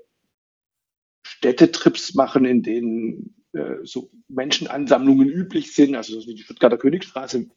Städtetrips 1.26 2.14
machen, 2.14 2.44
in 2.44 2.62
denen 2.62 3.44
äh, 3.52 3.76
so 3.82 4.10
Menschenansammlungen 4.28 5.28
üblich 5.28 5.74
sind. 5.74 5.94
Also 5.96 6.20
die 6.20 6.42
Stuttgarter 6.42 6.78
Königstraße 6.78 7.48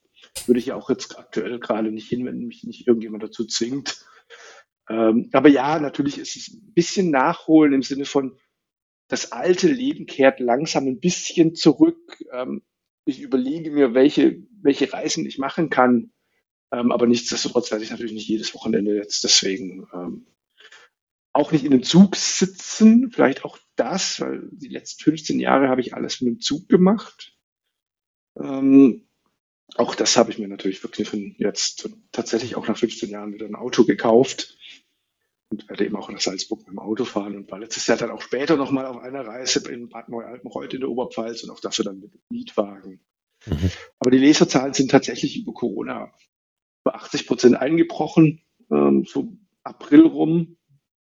würde 0.46 0.60
ich 0.60 0.67
ja 0.67 0.75
auch 0.75 0.89
jetzt 0.89 1.17
aktuell 1.17 1.60
gerade 1.60 1.91
nicht 1.91 2.10
hin, 2.10 2.25
wenn 2.25 2.48
mich 2.48 2.63
nicht 2.63 2.88
irgendjemand 2.88 3.24
dazu 3.24 3.46
zwingt. 3.46 4.05
Ähm, 4.89 5.29
aber 5.34 5.50
ja, 5.50 5.79
natürlich 5.79 6.17
ist 6.17 6.36
es 6.36 6.53
ein 6.53 6.74
bisschen 6.74 7.12
nachholen 7.12 7.74
im 7.74 7.84
Sinne 7.84 8.05
von, 8.05 8.38
das 9.08 9.31
alte 9.31 9.67
Leben 9.67 10.05
kehrt 10.05 10.39
langsam 10.39 10.88
ein 10.88 11.00
bisschen 11.00 11.55
zurück. 11.55 12.24
Ähm, 12.31 12.63
ich 13.05 13.22
überlege 13.22 13.72
mir, 13.72 13.93
welche, 13.93 14.43
welche 14.62 14.91
Reisen 14.91 15.25
ich 15.25 15.38
machen 15.38 15.69
kann. 15.69 16.12
Ähm, 16.72 16.91
aber 16.91 17.08
nichtsdestotrotz 17.08 17.72
werde 17.72 17.84
ich 17.84 17.89
natürlich 17.89 18.13
nicht 18.13 18.27
jedes 18.27 18.53
Wochenende 18.53 18.96
jetzt 18.96 19.24
deswegen 19.24 19.88
ähm, 19.93 20.27
auch 21.34 21.51
nicht 21.51 21.65
in 21.65 21.74
einem 21.74 21.84
Zug 21.84 22.15
sitzen. 22.15 23.12
Vielleicht 23.12 23.46
auch 23.46 23.58
das, 23.75 24.19
weil 24.22 24.48
die 24.51 24.67
letzten 24.67 25.03
15 25.03 25.39
Jahre 25.39 25.69
habe 25.69 25.81
ich 25.81 25.96
alles 25.96 26.22
mit 26.22 26.36
dem 26.36 26.39
Zug 26.39 26.69
gemacht. 26.69 27.36
Ähm, 28.39 29.08
auch 29.75 29.96
das 29.96 30.17
habe 30.17 30.31
ich 30.31 30.38
mir 30.38 30.48
natürlich 30.48 30.84
wirklich 30.84 31.10
jetzt 31.38 31.89
tatsächlich 32.12 32.55
auch 32.55 32.67
nach 32.67 32.77
15 32.77 33.10
Jahren 33.10 33.34
wieder 33.34 33.46
ein 33.46 33.55
Auto 33.55 33.86
gekauft 33.86 34.59
und 35.50 35.68
werde 35.70 35.86
eben 35.86 35.96
auch 35.96 36.10
nach 36.10 36.20
Salzburg 36.20 36.60
mit 36.60 36.68
dem 36.68 36.79
Auto 36.79 37.06
fahren 37.06 37.36
und 37.36 37.51
war 37.51 37.60
letztes 37.60 37.88
Jahr 37.88 37.98
dann 37.98 38.12
auch 38.12 38.22
später 38.22 38.56
nochmal 38.56 38.86
auf 38.86 38.98
einer 38.98 39.25
Reise 39.25 39.68
in 39.72 39.89
Bad 39.89 40.10
Neu-Altenreuth 40.10 40.74
in 40.74 40.82
der 40.82 40.89
Oberpfalz 40.89 41.44
und 41.44 41.50
auch 41.50 41.60
dafür 41.60 41.86
dann 41.86 42.00
mit 42.00 42.13
dem 42.13 42.22
Mietwagen. 42.29 43.01
Mhm. 43.46 43.72
Aber 44.00 44.12
die 44.12 44.20
Leserzahlen 44.20 44.74
sind 44.74 44.91
tatsächlich 44.91 45.38
über 45.38 45.53
Corona 45.53 46.13
bei 46.84 46.94
80 46.94 47.27
Prozent 47.27 47.56
eingebrochen, 47.56 48.41
ähm, 48.72 49.06
so 49.06 49.38
April 49.63 50.06
rum, 50.06 50.58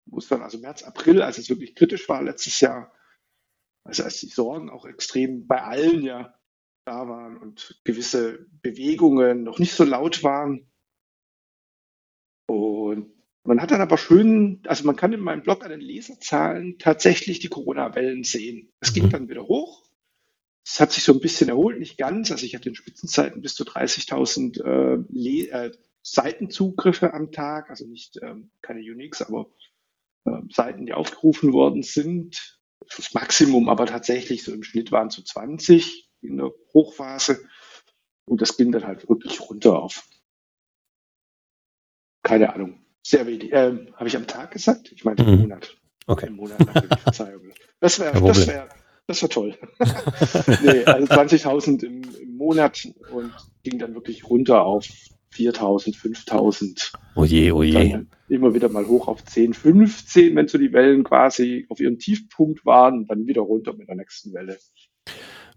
wo 0.06 0.18
es 0.18 0.28
dann 0.28 0.42
also 0.42 0.58
März, 0.60 0.84
April, 0.84 1.22
als 1.22 1.38
es 1.38 1.50
wirklich 1.50 1.76
kritisch 1.76 2.08
war 2.08 2.24
letztes 2.24 2.60
Jahr, 2.62 2.94
also 3.84 4.04
als 4.04 4.20
die 4.20 4.28
Sorgen 4.28 4.70
auch 4.70 4.86
extrem 4.86 5.48
bei 5.48 5.62
allen 5.62 6.04
ja 6.04 6.34
da 6.86 7.08
waren 7.10 7.38
und 7.38 7.82
gewisse 7.84 8.48
Bewegungen 8.62 9.44
noch 9.44 9.60
nicht 9.60 9.74
so 9.74 9.84
laut 9.84 10.24
waren. 10.24 10.72
Und 12.50 13.17
man 13.48 13.62
hat 13.62 13.72
dann 13.72 13.80
aber 13.80 13.98
schön, 13.98 14.62
also 14.68 14.84
man 14.84 14.98
kann 14.98 15.14
in 15.14 15.22
meinem 15.22 15.42
Blog 15.42 15.64
an 15.64 15.72
den 15.72 15.80
Leserzahlen 15.80 16.78
tatsächlich 16.80 17.40
die 17.40 17.48
Corona-Wellen 17.48 18.26
sehen. 18.26 18.74
Es 18.82 18.94
ging 18.94 19.06
mhm. 19.06 19.10
dann 19.10 19.30
wieder 19.30 19.48
hoch. 19.48 19.86
Es 20.66 20.82
hat 20.82 20.92
sich 20.92 21.04
so 21.04 21.14
ein 21.14 21.22
bisschen 21.22 21.48
erholt, 21.48 21.80
nicht 21.80 21.98
ganz. 21.98 22.30
Also 22.30 22.46
ich 22.46 22.56
hatte 22.56 22.68
in 22.68 22.76
Spitzenzeiten 22.76 23.42
bis 23.42 23.56
zu 23.56 23.64
30.000 23.64 24.62
äh, 25.14 25.48
äh, 25.48 25.72
Seitenzugriffe 26.02 27.14
am 27.14 27.32
Tag, 27.32 27.70
also 27.70 27.88
nicht 27.88 28.20
ähm, 28.22 28.52
keine 28.62 28.82
Uniques, 28.82 29.22
aber 29.22 29.50
äh, 30.26 30.42
Seiten, 30.52 30.86
die 30.86 30.94
aufgerufen 30.94 31.54
worden 31.54 31.84
sind. 31.84 32.60
Das 32.96 33.14
Maximum 33.14 33.70
aber 33.70 33.86
tatsächlich 33.86 34.44
so 34.44 34.54
im 34.54 34.64
Schnitt 34.64 34.92
waren 34.92 35.10
zu 35.10 35.24
20 35.24 36.10
in 36.22 36.36
der 36.36 36.52
Hochphase. 36.74 37.40
Und 38.26 38.42
das 38.42 38.58
ging 38.58 38.74
dann 38.74 38.86
halt 38.86 39.08
wirklich 39.08 39.40
runter 39.40 39.82
auf, 39.82 40.06
keine 42.24 42.54
Ahnung, 42.54 42.84
sehr 43.08 43.26
wenig. 43.26 43.50
Ähm, 43.54 43.88
Habe 43.96 44.08
ich 44.08 44.16
am 44.18 44.28
Tag 44.28 44.52
gesagt? 44.52 44.92
Ich 44.92 45.06
meine 45.06 45.24
im 45.24 45.32
mhm. 45.32 45.42
Monat. 45.42 45.78
Okay. 46.08 46.28
Im 46.28 46.36
Monat 46.36 46.60
natürlich, 46.60 47.00
Verzeihung. 47.00 47.42
Das 47.80 48.00
wäre 48.00 48.22
das 48.22 48.48
wär, 48.48 48.70
das 49.08 49.22
wär 49.22 49.30
toll. 49.30 49.56
nee, 50.64 50.84
also 50.86 51.14
20.000 51.14 51.84
im, 51.84 52.02
im 52.20 52.38
Monat 52.38 52.88
und 53.12 53.32
ging 53.64 53.80
dann 53.80 53.94
wirklich 53.94 54.30
runter 54.30 54.64
auf 54.64 54.86
4.000, 55.34 55.96
5.000. 55.96 56.94
Oh 57.16 57.24
je, 57.24 57.52
oh 57.52 57.64
je. 57.64 58.00
Immer 58.30 58.54
wieder 58.54 58.70
mal 58.70 58.88
hoch 58.88 59.08
auf 59.08 59.24
10, 59.24 59.54
15, 59.54 60.36
wenn 60.36 60.48
so 60.48 60.58
die 60.58 60.74
Wellen 60.74 61.04
quasi 61.04 61.66
auf 61.70 61.80
ihrem 61.80 62.00
Tiefpunkt 62.00 62.66
waren, 62.66 63.06
dann 63.06 63.28
wieder 63.28 63.42
runter 63.42 63.74
mit 63.74 63.88
der 63.88 63.96
nächsten 63.96 64.34
Welle. 64.34 64.58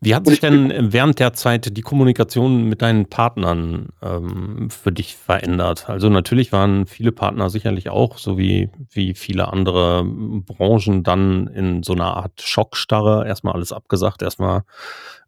Wie 0.03 0.15
hat 0.15 0.27
sich 0.27 0.41
denn 0.41 0.93
während 0.95 1.19
der 1.19 1.35
Zeit 1.35 1.77
die 1.77 1.83
Kommunikation 1.83 2.65
mit 2.65 2.81
deinen 2.81 3.11
Partnern 3.11 3.91
ähm, 4.01 4.71
für 4.71 4.93
dich 4.93 5.15
verändert? 5.15 5.91
Also 5.91 6.09
natürlich 6.09 6.53
waren 6.53 6.87
viele 6.87 7.13
Partner 7.13 7.51
sicherlich 7.51 7.91
auch, 7.91 8.17
so 8.17 8.39
wie, 8.39 8.71
wie 8.91 9.13
viele 9.13 9.53
andere 9.53 10.05
Branchen, 10.05 11.03
dann 11.03 11.49
in 11.49 11.83
so 11.83 11.93
einer 11.93 12.17
Art 12.17 12.41
Schockstarre, 12.41 13.27
erstmal 13.27 13.53
alles 13.53 13.73
abgesagt, 13.73 14.23
erstmal 14.23 14.63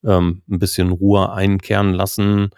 ähm, 0.04 0.42
ein 0.50 0.58
bisschen 0.58 0.90
Ruhe 0.90 1.30
einkehren 1.30 1.92
lassen. 1.92 2.48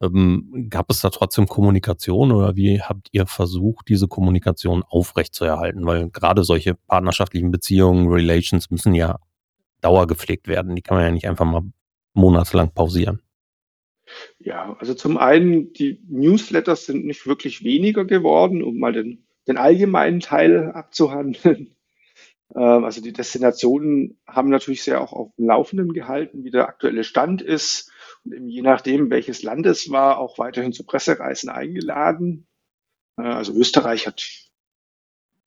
Ähm, 0.00 0.66
gab 0.70 0.90
es 0.90 1.02
da 1.02 1.10
trotzdem 1.10 1.46
Kommunikation 1.46 2.32
oder 2.32 2.56
wie 2.56 2.80
habt 2.80 3.08
ihr 3.12 3.26
versucht, 3.26 3.88
diese 3.90 4.08
Kommunikation 4.08 4.82
aufrechtzuerhalten? 4.82 5.84
Weil 5.84 6.08
gerade 6.08 6.42
solche 6.42 6.74
partnerschaftlichen 6.74 7.50
Beziehungen, 7.50 8.08
Relations 8.08 8.70
müssen 8.70 8.94
ja 8.94 9.18
Dauer 9.80 10.06
gepflegt 10.06 10.48
werden. 10.48 10.76
Die 10.76 10.82
kann 10.82 10.96
man 10.96 11.06
ja 11.06 11.12
nicht 11.12 11.28
einfach 11.28 11.44
mal 11.44 11.62
monatelang 12.14 12.72
pausieren. 12.72 13.22
Ja, 14.38 14.76
also 14.78 14.94
zum 14.94 15.16
einen, 15.16 15.72
die 15.72 16.02
Newsletters 16.08 16.86
sind 16.86 17.04
nicht 17.04 17.26
wirklich 17.26 17.62
weniger 17.62 18.04
geworden, 18.04 18.62
um 18.62 18.78
mal 18.78 18.92
den, 18.92 19.26
den 19.46 19.56
allgemeinen 19.56 20.20
Teil 20.20 20.72
abzuhandeln. 20.72 21.76
Ähm, 22.52 22.84
also 22.84 23.00
die 23.00 23.12
Destinationen 23.12 24.18
haben 24.26 24.48
natürlich 24.48 24.82
sehr 24.82 25.00
auch 25.00 25.12
auf 25.12 25.32
dem 25.36 25.46
Laufenden 25.46 25.92
gehalten, 25.92 26.42
wie 26.42 26.50
der 26.50 26.66
aktuelle 26.66 27.04
Stand 27.04 27.42
ist. 27.42 27.92
Und 28.24 28.34
eben 28.34 28.48
je 28.48 28.62
nachdem, 28.62 29.08
welches 29.08 29.44
Land 29.44 29.66
es 29.66 29.88
war, 29.92 30.18
auch 30.18 30.36
weiterhin 30.36 30.72
zu 30.72 30.84
Pressereisen 30.84 31.48
eingeladen. 31.48 32.48
Äh, 33.16 33.22
also 33.22 33.54
Österreich 33.54 34.08
hat, 34.08 34.26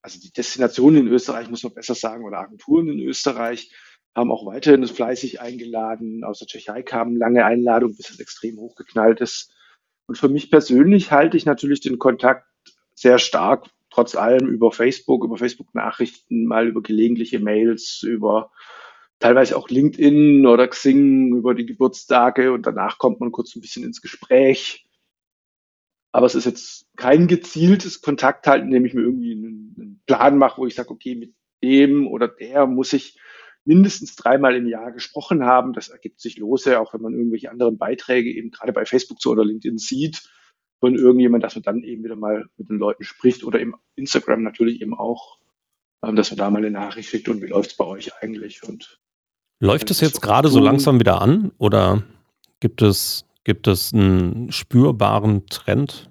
also 0.02 0.18
die 0.18 0.32
Destinationen 0.32 1.08
in 1.08 1.14
Österreich, 1.14 1.50
muss 1.50 1.64
man 1.64 1.74
besser 1.74 1.94
sagen, 1.96 2.24
oder 2.24 2.40
Agenturen 2.40 2.88
in 2.88 3.00
Österreich 3.00 3.74
haben 4.16 4.32
auch 4.32 4.46
weiterhin 4.46 4.86
fleißig 4.86 5.42
eingeladen. 5.42 6.24
Aus 6.24 6.40
der 6.40 6.48
Tschechei 6.48 6.84
kamen 6.84 7.16
lange 7.16 7.46
Einladungen, 7.46 7.98
bis 7.98 8.10
es 8.10 8.20
extrem 8.20 8.58
hochgeknallt 8.58 9.22
ist. 9.22 9.54
Und 10.08 10.18
für 10.18 10.30
mich 10.30 10.52
persönlich 10.52 11.12
halte 11.12 11.38
ich 11.38 11.46
natürlich 11.46 11.82
den 11.82 11.98
Kontakt 11.98 12.46
sehr 12.94 13.20
stark, 13.20 13.68
trotz 13.90 14.16
allem 14.16 14.48
über 14.48 14.72
Facebook, 14.72 15.24
über 15.24 15.38
Facebook-Nachrichten, 15.38 16.46
mal 16.46 16.68
über 16.68 16.82
gelegentliche 16.82 17.40
Mails, 17.40 18.04
über 18.04 18.52
teilweise 19.20 19.58
auch 19.58 19.70
LinkedIn 19.70 20.46
oder 20.46 20.68
Xing, 20.68 21.36
über 21.36 21.56
die 21.56 21.66
Geburtstage 21.66 22.52
und 22.52 22.68
danach 22.68 22.98
kommt 22.98 23.20
man 23.20 23.32
kurz 23.32 23.56
ein 23.56 23.62
bisschen 23.62 23.84
ins 23.84 24.02
Gespräch. 24.02 24.86
Aber 26.12 26.26
es 26.26 26.36
ist 26.36 26.46
jetzt 26.46 26.86
kein 26.96 27.28
gezieltes 27.28 28.02
Kontakt 28.02 28.46
halten, 28.46 28.68
indem 28.68 28.86
ich 28.86 28.94
mir 28.94 29.02
irgendwie 29.02 29.32
einen, 29.32 30.02
Plan 30.06 30.38
mache, 30.38 30.60
wo 30.60 30.68
ich 30.68 30.76
sage, 30.76 30.90
okay, 30.90 31.16
mit 31.16 31.34
dem 31.64 32.08
oder 32.08 32.28
der 32.28 32.68
muss 32.68 32.92
ich 32.92 33.18
mindestens 33.66 34.16
dreimal 34.16 34.56
im 34.56 34.68
Jahr 34.68 34.92
gesprochen 34.92 35.46
haben. 35.46 35.74
Das 35.74 35.90
ergibt 35.90 36.20
sich 36.20 36.38
lose, 36.38 36.80
auch 36.80 36.94
wenn 36.94 37.02
man 37.02 37.14
irgendwelche 37.14 37.50
anderen 37.50 37.78
Beiträge 37.78 38.32
eben 38.32 38.52
gerade 38.52 38.74
bei 38.74 38.86
Facebook 38.86 39.22
so 39.22 39.32
oder 39.32 39.46
LinkedIn 39.46 39.78
sieht 39.78 40.30
von 40.80 40.96
irgendjemand, 40.96 41.44
dass 41.44 41.56
man 41.56 41.64
dann 41.64 41.84
eben 41.84 42.04
wieder 42.04 42.18
mal 42.18 42.46
mit 42.58 42.70
den 42.70 42.78
Leuten 42.78 43.04
spricht 43.04 43.44
oder 43.44 43.60
im 43.60 43.76
Instagram 43.96 44.44
natürlich 44.44 44.82
eben 44.82 44.94
auch, 44.94 45.40
ähm, 46.04 46.16
dass 46.18 46.32
man 46.32 46.38
da 46.38 46.50
mal 46.50 46.58
eine 46.58 46.72
Nachricht 46.72 47.10
kriegt 47.10 47.30
und 47.30 47.42
wie 47.42 47.48
läuft 47.48 47.72
es 47.72 47.78
bei 47.78 47.86
euch 47.86 48.14
eigentlich 48.22 48.64
und 48.64 49.00
Läuft 49.64 49.92
es 49.92 50.02
jetzt 50.02 50.22
gerade 50.22 50.50
so 50.50 50.60
langsam 50.60 51.00
wieder 51.00 51.22
an 51.22 51.54
oder 51.58 52.04
gibt 52.60 52.82
es, 52.82 53.26
gibt 53.46 53.70
es 53.70 53.94
einen 53.94 54.52
spürbaren 54.52 55.46
Trend? 55.48 56.10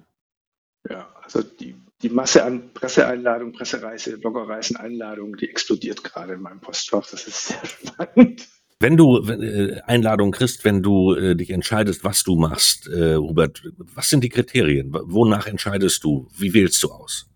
Ja, 0.88 1.14
also 1.23 1.42
die, 1.42 1.75
die 2.02 2.11
Masse 2.11 2.44
an 2.44 2.71
Presseeinladungen, 2.75 3.52
Pressereise, 3.52 4.18
Bloggerreisen-Einladungen, 4.18 5.37
die 5.37 5.49
explodiert 5.49 6.02
gerade 6.02 6.35
in 6.35 6.42
meinem 6.42 6.61
Postfach. 6.61 7.09
Das 7.11 7.26
ist 7.26 7.49
sehr 7.49 7.64
spannend. 7.64 8.49
Wenn 8.80 8.97
du 8.97 9.18
äh, 9.18 9.80
Einladungen 9.87 10.32
kriegst, 10.32 10.64
wenn 10.64 10.82
du 10.82 11.14
äh, 11.14 11.37
dich 11.37 11.50
entscheidest, 11.50 12.02
was 12.02 12.25
du 12.25 12.35
machst, 12.35 12.88
äh, 12.88 13.16
Hubert, 13.16 13.62
was 13.76 14.11
sind 14.11 14.25
die 14.25 14.28
Kriterien? 14.28 14.92
Wonach 14.92 15.47
entscheidest 15.47 16.02
du? 16.02 16.28
Wie 16.37 16.52
wählst 16.52 16.82
du 16.82 16.88
aus? 16.88 17.28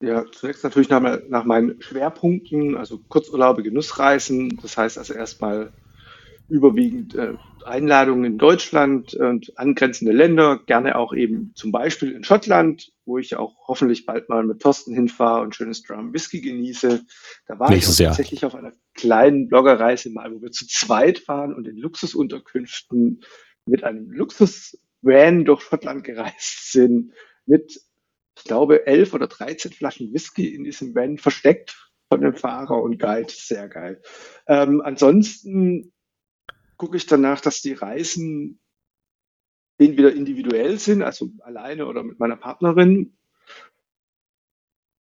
Ja, 0.00 0.24
zunächst 0.32 0.64
natürlich 0.64 0.88
nach, 0.88 1.20
nach 1.28 1.44
meinen 1.44 1.80
Schwerpunkten, 1.80 2.76
also 2.76 2.98
Kurzurlaube, 3.08 3.62
Genussreisen. 3.62 4.58
Das 4.60 4.76
heißt 4.76 4.98
also 4.98 5.14
erstmal 5.14 5.72
überwiegend 6.48 7.14
äh, 7.14 7.34
Einladungen 7.64 8.24
in 8.24 8.38
Deutschland 8.38 9.14
und 9.14 9.56
angrenzende 9.56 10.12
Länder, 10.12 10.58
gerne 10.66 10.96
auch 10.96 11.12
eben 11.12 11.52
zum 11.54 11.70
Beispiel 11.70 12.12
in 12.12 12.24
Schottland, 12.24 12.90
wo 13.08 13.18
ich 13.18 13.34
auch 13.36 13.56
hoffentlich 13.66 14.04
bald 14.04 14.28
mal 14.28 14.44
mit 14.44 14.60
Thorsten 14.60 14.94
hinfahre 14.94 15.42
und 15.42 15.56
schönes 15.56 15.82
Drum 15.82 16.12
Whisky 16.12 16.42
genieße. 16.42 17.04
Da 17.46 17.58
war 17.58 17.70
Nächstes 17.70 17.98
ich 17.98 18.06
tatsächlich 18.06 18.44
auf 18.44 18.54
einer 18.54 18.74
kleinen 18.94 19.48
Bloggerreise 19.48 20.10
mal, 20.10 20.32
wo 20.32 20.42
wir 20.42 20.52
zu 20.52 20.66
zweit 20.66 21.18
fahren 21.18 21.54
und 21.54 21.66
in 21.66 21.78
Luxusunterkünften 21.78 23.24
mit 23.66 23.82
einem 23.82 24.10
Luxus-Van 24.10 25.46
durch 25.46 25.62
Schottland 25.62 26.04
gereist 26.04 26.70
sind, 26.70 27.12
mit, 27.46 27.80
ich 28.36 28.44
glaube, 28.44 28.86
elf 28.86 29.14
oder 29.14 29.26
dreizehn 29.26 29.72
Flaschen 29.72 30.12
Whisky 30.12 30.54
in 30.54 30.64
diesem 30.64 30.94
Van 30.94 31.16
versteckt 31.16 31.90
von 32.10 32.20
dem 32.20 32.34
Fahrer 32.34 32.82
und 32.82 32.98
Guide. 32.98 33.32
Sehr 33.32 33.68
geil. 33.68 34.02
Ähm, 34.46 34.82
ansonsten 34.82 35.92
gucke 36.76 36.98
ich 36.98 37.06
danach, 37.06 37.40
dass 37.40 37.62
die 37.62 37.72
Reisen 37.72 38.60
entweder 39.78 40.12
individuell 40.12 40.78
sind, 40.78 41.02
also 41.02 41.30
alleine 41.40 41.86
oder 41.86 42.02
mit 42.02 42.18
meiner 42.18 42.36
Partnerin. 42.36 43.16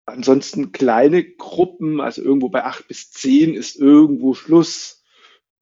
Ansonsten 0.06 0.72
kleine 0.72 1.24
Gruppen, 1.24 2.00
also 2.00 2.22
irgendwo 2.22 2.50
bei 2.50 2.64
acht 2.64 2.88
bis 2.88 3.12
zehn 3.12 3.56
ist 3.56 3.76
irgendwo 3.76 4.34
Schluss. 4.34 5.04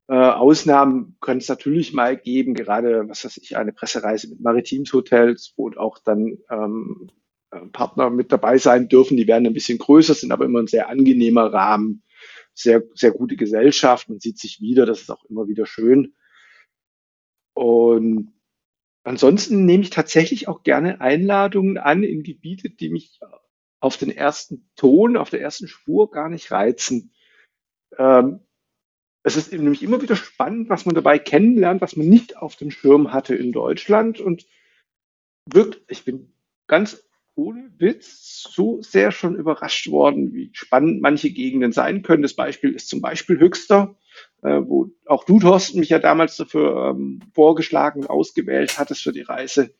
Äh, 0.09 0.15
Ausnahmen 0.15 1.15
können 1.21 1.39
es 1.39 1.47
natürlich 1.47 1.93
mal 1.93 2.17
geben, 2.17 2.53
gerade, 2.53 3.07
was 3.07 3.23
weiß 3.23 3.37
ich, 3.37 3.55
eine 3.55 3.71
Pressereise 3.71 4.29
mit 4.29 4.41
Maritimshotels, 4.41 5.53
wo 5.55 5.71
auch 5.77 5.97
dann 5.99 6.39
ähm, 6.49 7.09
äh, 7.51 7.59
Partner 7.67 8.09
mit 8.09 8.33
dabei 8.33 8.57
sein 8.57 8.89
dürfen. 8.89 9.15
Die 9.15 9.27
werden 9.27 9.47
ein 9.47 9.53
bisschen 9.53 9.77
größer, 9.77 10.13
sind 10.13 10.33
aber 10.33 10.43
immer 10.43 10.59
ein 10.59 10.67
sehr 10.67 10.89
angenehmer 10.89 11.53
Rahmen 11.53 12.03
sehr, 12.53 12.83
sehr 12.93 13.11
gute 13.11 13.35
Gesellschaft. 13.35 14.09
Man 14.09 14.19
sieht 14.19 14.39
sich 14.39 14.61
wieder, 14.61 14.85
das 14.85 15.01
ist 15.01 15.11
auch 15.11 15.25
immer 15.25 15.47
wieder 15.47 15.65
schön. 15.65 16.15
Und 17.53 18.33
ansonsten 19.03 19.65
nehme 19.65 19.83
ich 19.83 19.89
tatsächlich 19.89 20.47
auch 20.47 20.63
gerne 20.63 21.01
Einladungen 21.01 21.77
an 21.77 22.03
in 22.03 22.23
Gebiete, 22.23 22.69
die 22.69 22.89
mich 22.89 23.19
auf 23.79 23.97
den 23.97 24.11
ersten 24.11 24.69
Ton, 24.75 25.17
auf 25.17 25.29
der 25.29 25.41
ersten 25.41 25.67
Spur 25.67 26.09
gar 26.09 26.29
nicht 26.29 26.51
reizen. 26.51 27.13
Ähm, 27.97 28.39
es 29.23 29.37
ist 29.37 29.51
nämlich 29.51 29.83
immer 29.83 30.01
wieder 30.01 30.15
spannend, 30.15 30.69
was 30.69 30.85
man 30.85 30.95
dabei 30.95 31.17
kennenlernt, 31.19 31.81
was 31.81 31.95
man 31.95 32.07
nicht 32.07 32.37
auf 32.37 32.55
dem 32.55 32.71
Schirm 32.71 33.13
hatte 33.13 33.35
in 33.35 33.51
Deutschland. 33.51 34.19
Und 34.19 34.45
wirklich, 35.49 35.83
ich 35.87 36.05
bin 36.05 36.33
ganz 36.67 37.03
ohne 37.35 37.73
Witz 37.77 38.43
so 38.53 38.81
sehr 38.81 39.11
schon 39.11 39.35
überrascht 39.35 39.89
worden, 39.89 40.33
wie 40.33 40.51
spannend 40.53 41.01
manche 41.01 41.31
Gegenden 41.31 41.71
sein 41.71 42.03
können. 42.03 42.21
Das 42.21 42.35
Beispiel 42.35 42.73
ist 42.73 42.89
zum 42.89 43.01
Beispiel 43.01 43.39
Höchster, 43.39 43.97
äh, 44.41 44.61
wo 44.65 44.89
auch 45.05 45.23
du, 45.23 45.39
Thorsten, 45.39 45.79
mich 45.79 45.89
ja 45.89 45.99
damals 45.99 46.37
dafür 46.37 46.89
ähm, 46.91 47.21
vorgeschlagen 47.33 48.01
und 48.01 48.09
ausgewählt 48.09 48.77
hattest 48.77 49.03
für 49.03 49.13
die 49.13 49.21
Reise. 49.21 49.73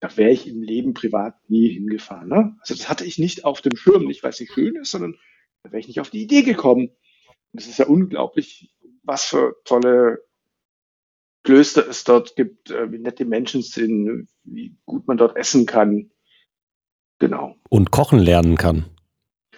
Da 0.00 0.16
wäre 0.16 0.32
ich 0.32 0.48
im 0.48 0.62
Leben 0.62 0.94
privat 0.94 1.34
nie 1.48 1.68
hingefahren. 1.68 2.28
Ne? 2.28 2.56
Also 2.60 2.74
das 2.74 2.88
hatte 2.88 3.04
ich 3.04 3.18
nicht 3.18 3.44
auf 3.44 3.60
dem 3.60 3.76
Schirm, 3.76 4.04
nicht 4.04 4.22
weil 4.22 4.30
es 4.30 4.40
nicht 4.40 4.52
schön 4.52 4.76
ist, 4.76 4.90
sondern 4.90 5.16
da 5.62 5.70
wäre 5.70 5.80
ich 5.80 5.86
nicht 5.86 6.00
auf 6.00 6.10
die 6.10 6.22
Idee 6.22 6.42
gekommen. 6.42 6.88
Und 7.52 7.60
es 7.60 7.68
ist 7.68 7.78
ja 7.78 7.86
unglaublich, 7.86 8.74
was 9.04 9.24
für 9.24 9.56
tolle 9.64 10.24
Klöster 11.44 11.86
es 11.88 12.04
dort 12.04 12.36
gibt, 12.36 12.70
äh, 12.70 12.90
wie 12.92 12.98
nett 12.98 13.18
die 13.18 13.24
Menschen 13.24 13.62
sind, 13.62 14.28
wie 14.44 14.76
gut 14.84 15.06
man 15.06 15.16
dort 15.16 15.36
essen 15.36 15.66
kann. 15.66 16.10
Genau. 17.18 17.56
Und 17.68 17.90
kochen 17.90 18.18
lernen 18.18 18.56
kann. 18.56 18.86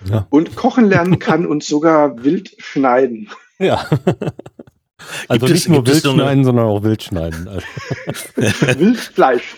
Ja. 0.05 0.27
Und 0.31 0.57
kochen 0.57 0.87
lernen 0.87 1.19
kann 1.19 1.47
und 1.47 1.63
sogar 1.63 2.23
wild 2.25 2.55
schneiden. 2.59 3.31
Ja. 3.65 3.87
Also 5.29 5.47
nicht 5.47 5.69
nur 5.69 5.87
wild 5.87 6.03
schneiden, 6.03 6.45
sondern 6.45 6.67
auch 6.67 6.83
wild 6.83 7.03
schneiden. 7.03 7.47
Wildfleisch. 8.37 9.57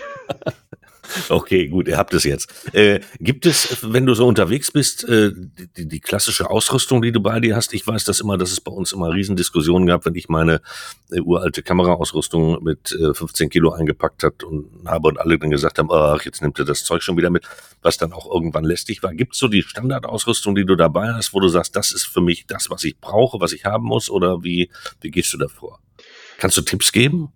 Okay, 1.29 1.69
gut, 1.69 1.88
ihr 1.88 1.97
habt 1.97 2.14
es 2.14 2.25
jetzt. 2.25 2.53
Äh, 2.75 3.01
gibt 3.21 3.47
es, 3.47 3.79
wenn 3.83 4.07
du 4.07 4.14
so 4.14 4.27
unterwegs 4.27 4.71
bist, 4.71 5.09
äh, 5.09 5.33
die, 5.77 5.88
die, 5.88 6.01
klassische 6.01 6.51
Ausrüstung, 6.51 7.03
die 7.03 7.12
du 7.12 7.21
bei 7.21 7.40
dir 7.40 7.57
hast? 7.57 7.75
Ich 7.75 7.87
weiß 7.87 8.05
das 8.05 8.21
immer, 8.21 8.38
dass 8.38 8.53
es 8.53 8.61
bei 8.61 8.73
uns 8.73 8.92
immer 8.92 9.12
Riesendiskussionen 9.12 9.87
gab, 9.87 10.07
wenn 10.07 10.14
ich 10.14 10.29
meine 10.29 10.61
äh, 11.11 11.21
uralte 11.21 11.62
Kameraausrüstung 11.62 12.62
mit 12.62 12.92
äh, 12.92 13.14
15 13.14 13.51
Kilo 13.51 13.73
eingepackt 13.73 14.23
hat 14.23 14.42
und 14.42 14.87
habe 14.87 15.09
und 15.09 15.19
alle 15.19 15.38
dann 15.38 15.51
gesagt 15.51 15.79
haben, 15.79 15.90
ach, 15.90 16.25
jetzt 16.25 16.42
nimmt 16.42 16.59
ihr 16.59 16.64
das 16.64 16.85
Zeug 16.85 17.03
schon 17.03 17.16
wieder 17.16 17.31
mit, 17.31 17.45
was 17.83 17.99
dann 17.99 18.12
auch 18.12 18.33
irgendwann 18.33 18.64
lästig 18.64 19.03
war. 19.03 19.14
Gibt 19.14 19.35
es 19.35 19.38
so 19.38 19.49
die 19.49 19.62
Standardausrüstung, 19.62 20.55
die 20.55 20.64
du 20.64 20.77
dabei 20.77 21.12
hast, 21.12 21.35
wo 21.35 21.40
du 21.40 21.49
sagst, 21.49 21.77
das 21.77 21.92
ist 21.92 22.05
für 22.05 22.21
mich 22.21 22.47
das, 22.47 22.71
was 22.71 22.85
ich 22.85 22.99
brauche, 22.99 23.40
was 23.40 23.53
ich 23.53 23.64
haben 23.64 23.85
muss, 23.85 24.11
oder 24.11 24.42
wie, 24.42 24.71
wie 25.01 25.11
gehst 25.11 25.33
du 25.33 25.38
davor? 25.38 25.81
Kannst 26.38 26.57
du 26.57 26.62
Tipps 26.62 26.92
geben? 26.92 27.33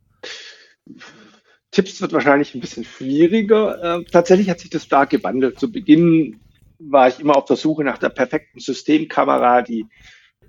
Tipps 1.71 2.01
wird 2.01 2.13
wahrscheinlich 2.13 2.55
ein 2.55 2.61
bisschen 2.61 2.85
schwieriger. 2.85 4.01
Äh, 4.01 4.05
tatsächlich 4.05 4.51
hat 4.51 4.61
sich 4.61 4.71
das 4.71 4.85
stark 4.85 5.11
gewandelt. 5.11 5.59
Zu 5.59 5.71
Beginn 5.71 6.41
war 6.79 7.09
ich 7.09 7.21
immer 7.21 7.37
auf 7.37 7.45
der 7.45 7.57
Suche 7.57 7.85
nach 7.85 7.99
der 7.99 8.09
perfekten 8.09 8.59
Systemkamera, 8.59 9.63
die 9.63 9.87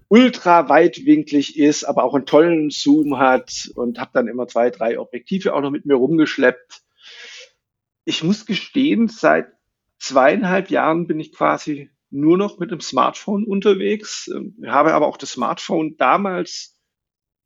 ultra 0.07 0.67
weitwinklig 0.67 1.57
ist, 1.57 1.83
aber 1.83 2.03
auch 2.03 2.15
einen 2.15 2.25
tollen 2.25 2.69
Zoom 2.69 3.17
hat 3.17 3.69
und 3.75 3.99
habe 3.99 4.11
dann 4.13 4.27
immer 4.27 4.47
zwei, 4.47 4.69
drei 4.69 4.99
Objektive 4.99 5.53
auch 5.53 5.61
noch 5.61 5.71
mit 5.71 5.85
mir 5.85 5.95
rumgeschleppt. 5.95 6.81
Ich 8.03 8.23
muss 8.23 8.45
gestehen, 8.45 9.07
seit 9.07 9.47
zweieinhalb 9.99 10.69
Jahren 10.69 11.07
bin 11.07 11.19
ich 11.19 11.31
quasi 11.31 11.91
nur 12.09 12.37
noch 12.37 12.59
mit 12.59 12.71
dem 12.71 12.81
Smartphone 12.81 13.45
unterwegs, 13.45 14.29
ähm, 14.35 14.55
habe 14.67 14.93
aber 14.93 15.07
auch 15.07 15.17
das 15.17 15.31
Smartphone 15.31 15.95
damals 15.97 16.77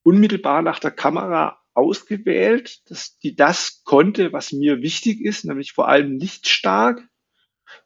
unmittelbar 0.04 0.62
nach 0.62 0.80
der 0.80 0.92
Kamera 0.92 1.60
ausgewählt, 1.76 2.90
dass 2.90 3.20
die 3.20 3.36
das 3.36 3.84
konnte, 3.84 4.34
was 4.34 4.52
mir 4.52 4.82
wichtig 4.82 5.22
ist, 5.22 5.46
nämlich 5.46 5.74
vor 5.74 5.88
allem 5.88 6.18
lichtstark 6.18 7.08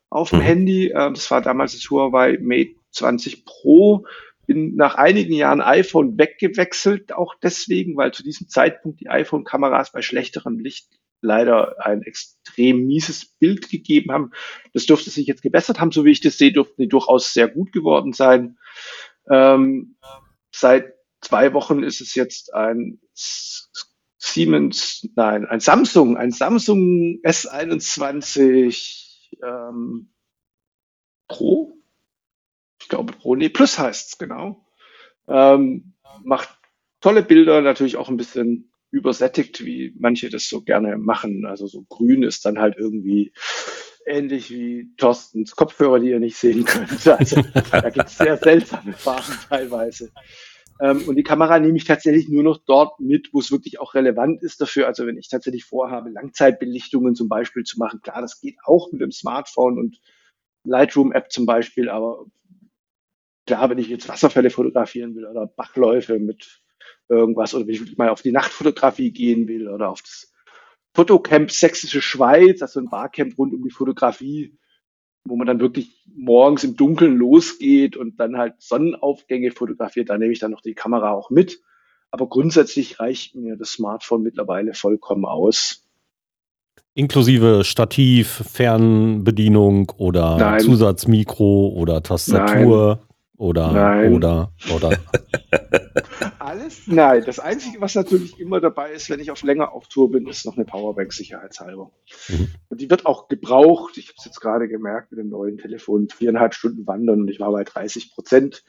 auf 0.10 0.30
dem 0.30 0.40
mhm. 0.40 0.44
Handy. 0.44 0.88
Ähm, 0.96 1.14
das 1.16 1.30
war 1.32 1.42
damals 1.42 1.74
das 1.74 1.90
Huawei 1.90 2.38
Mate 2.40 2.76
20 2.92 3.46
Pro. 3.46 4.06
Bin 4.46 4.76
nach 4.76 4.96
einigen 4.96 5.34
Jahren 5.34 5.62
iPhone 5.62 6.18
weggewechselt, 6.18 7.12
auch 7.14 7.36
deswegen, 7.42 7.98
weil 7.98 8.14
zu 8.14 8.24
diesem 8.24 8.48
Zeitpunkt 8.48 9.00
die 9.00 9.10
iPhone-Kameras 9.10 9.92
bei 9.92 10.02
schlechterem 10.02 10.60
Licht 10.60 10.88
leider 11.22 11.86
ein 11.86 12.02
extrem 12.02 12.86
mieses 12.86 13.26
Bild 13.26 13.70
gegeben 13.70 14.12
haben. 14.12 14.32
Das 14.74 14.86
dürfte 14.86 15.10
sich 15.10 15.28
jetzt 15.28 15.42
gebessert 15.42 15.80
haben, 15.80 15.92
so 15.92 16.06
wie 16.06 16.12
ich 16.12 16.22
das 16.22 16.38
sehe, 16.38 16.52
dürften 16.52 16.82
die 16.82 16.88
durchaus 16.88 17.34
sehr 17.34 17.48
gut 17.48 17.72
geworden 17.72 18.14
sein. 18.14 18.58
Ähm, 19.30 19.98
seit 20.52 20.94
zwei 21.22 21.54
Wochen 21.54 21.84
ist 21.84 22.02
es 22.02 22.16
jetzt 22.16 22.54
ein 22.54 23.00
Siemens, 24.18 25.08
nein, 25.16 25.46
ein 25.46 25.60
Samsung, 25.60 26.18
ein 26.18 26.32
Samsung 26.32 27.20
S21 27.24 29.08
ähm, 29.44 30.12
Pro. 31.28 31.78
Ich 32.82 32.90
glaube 32.90 33.14
Pro, 33.14 33.36
nee, 33.36 33.50
Plus 33.50 33.80
heißt 33.80 34.10
es 34.10 34.18
genau. 34.18 34.66
Ähm, 35.28 35.94
macht 36.24 36.50
tolle 37.02 37.24
Bilder, 37.24 37.62
natürlich 37.62 37.98
auch 37.98 38.10
ein 38.10 38.18
bisschen 38.18 38.72
übersättigt, 38.92 39.64
wie 39.64 39.96
manche 39.98 40.30
das 40.30 40.50
so 40.50 40.62
gerne 40.62 40.98
machen. 40.98 41.46
Also 41.46 41.68
so 41.68 41.84
grün 41.84 42.24
ist 42.24 42.46
dann 42.46 42.60
halt 42.60 42.76
irgendwie 42.78 43.32
ähnlich 44.06 44.50
wie 44.50 44.92
Thorstens 44.98 45.56
Kopfhörer, 45.56 46.00
die 46.00 46.10
ihr 46.10 46.20
nicht 46.20 46.38
sehen 46.38 46.66
könnt. 46.66 47.08
Also 47.08 47.42
da 47.72 47.90
gibt 47.90 48.10
es 48.10 48.18
sehr 48.18 48.38
seltsame 48.38 48.94
Farben 48.94 49.34
teilweise. 49.48 50.12
Ähm, 50.80 51.04
und 51.08 51.16
die 51.16 51.24
Kamera 51.24 51.60
nehme 51.60 51.78
ich 51.78 51.86
tatsächlich 51.86 52.30
nur 52.30 52.44
noch 52.44 52.58
dort 52.66 53.00
mit, 53.00 53.34
wo 53.34 53.40
es 53.40 53.52
wirklich 53.52 53.80
auch 53.80 53.96
relevant 53.96 54.42
ist 54.44 54.62
dafür. 54.62 54.88
Also 54.88 55.06
wenn 55.06 55.18
ich 55.18 55.30
tatsächlich 55.30 55.66
vorhabe, 55.66 56.10
Langzeitbelichtungen 56.10 57.16
zum 57.16 57.28
Beispiel 57.28 57.64
zu 57.64 57.78
machen, 57.80 58.02
klar, 58.02 58.22
das 58.22 58.40
geht 58.40 58.58
auch 58.64 58.92
mit 58.92 59.02
dem 59.02 59.12
Smartphone 59.12 59.78
und 59.78 60.00
Lightroom-App 60.64 61.32
zum 61.32 61.46
Beispiel, 61.46 61.90
aber 61.90 62.26
klar, 63.46 63.70
wenn 63.70 63.78
ich 63.78 63.88
jetzt 63.88 64.08
Wasserfälle 64.08 64.50
fotografieren 64.50 65.16
will 65.16 65.26
oder 65.26 65.48
Bachläufe 65.48 66.20
mit 66.20 66.62
irgendwas 67.08 67.54
oder 67.56 67.66
wenn 67.68 67.74
ich 67.74 67.98
mal 67.98 68.10
auf 68.10 68.22
die 68.22 68.32
Nachtfotografie 68.32 69.12
gehen 69.12 69.48
will 69.48 69.68
oder 69.68 69.90
auf 69.90 70.02
das 70.02 70.32
Fotocamp 70.94 71.52
Sächsische 71.52 72.02
Schweiz, 72.02 72.62
also 72.62 72.80
ein 72.80 72.90
Barcamp 72.90 73.38
rund 73.38 73.54
um 73.54 73.64
die 73.64 73.70
Fotografie, 73.70 74.58
wo 75.24 75.36
man 75.36 75.48
dann 75.48 75.60
wirklich 75.60 76.06
morgens 76.16 76.64
im 76.64 76.76
Dunkeln 76.76 77.16
losgeht 77.16 77.98
und 77.98 78.20
dann 78.20 78.38
halt 78.38 78.56
Sonnenaufgänge 78.60 79.52
fotografiert. 79.52 80.10
Da 80.10 80.18
nehme 80.18 80.32
ich 80.32 80.40
dann 80.40 80.52
noch 80.52 80.62
die 80.62 80.74
Kamera 80.74 81.12
auch 81.12 81.30
mit. 81.30 81.62
Aber 82.12 82.28
grundsätzlich 82.28 83.00
reicht 83.00 83.36
mir 83.36 83.56
das 83.56 83.72
Smartphone 83.72 84.24
mittlerweile 84.24 84.74
vollkommen 84.74 85.26
aus. 85.26 85.86
Inklusive 86.96 87.64
Stativ, 87.64 88.44
Fernbedienung 88.52 89.92
oder 89.98 90.38
Nein. 90.38 90.60
Zusatzmikro 90.60 91.70
oder 91.70 92.02
Tastatur 92.02 93.00
oder 93.38 93.72
Nein. 93.72 94.14
oder 94.14 94.52
oder. 94.74 94.92
Alles? 96.50 96.88
Nein. 96.88 97.24
Das 97.28 97.40
Einzige, 97.40 97.80
was 97.80 97.94
natürlich 97.94 98.40
immer 98.40 98.60
dabei 98.60 98.92
ist, 98.92 99.08
wenn 99.12 99.20
ich 99.20 99.30
auf 99.30 99.44
länger 99.44 99.72
auf 99.72 99.88
Tour 99.88 100.10
bin, 100.10 100.26
ist 100.26 100.48
noch 100.48 100.56
eine 100.56 100.66
Powerbank 100.66 101.14
sicherheitshalber. 101.14 101.92
Mhm. 102.28 102.48
Und 102.70 102.82
die 102.82 102.90
wird 102.90 103.06
auch 103.06 103.28
gebraucht. 103.28 104.00
Ich 104.00 104.08
habe 104.08 104.16
es 104.18 104.26
jetzt 104.26 104.42
gerade 104.42 104.68
gemerkt 104.68 105.12
mit 105.12 105.20
dem 105.20 105.30
neuen 105.30 105.60
Telefon. 105.60 106.10
Viereinhalb 106.10 106.56
Stunden 106.56 106.88
wandern 106.88 107.22
und 107.22 107.28
ich 107.30 107.40
war 107.40 107.52
bei 107.52 107.64
30 107.64 108.16
Prozent, 108.16 108.64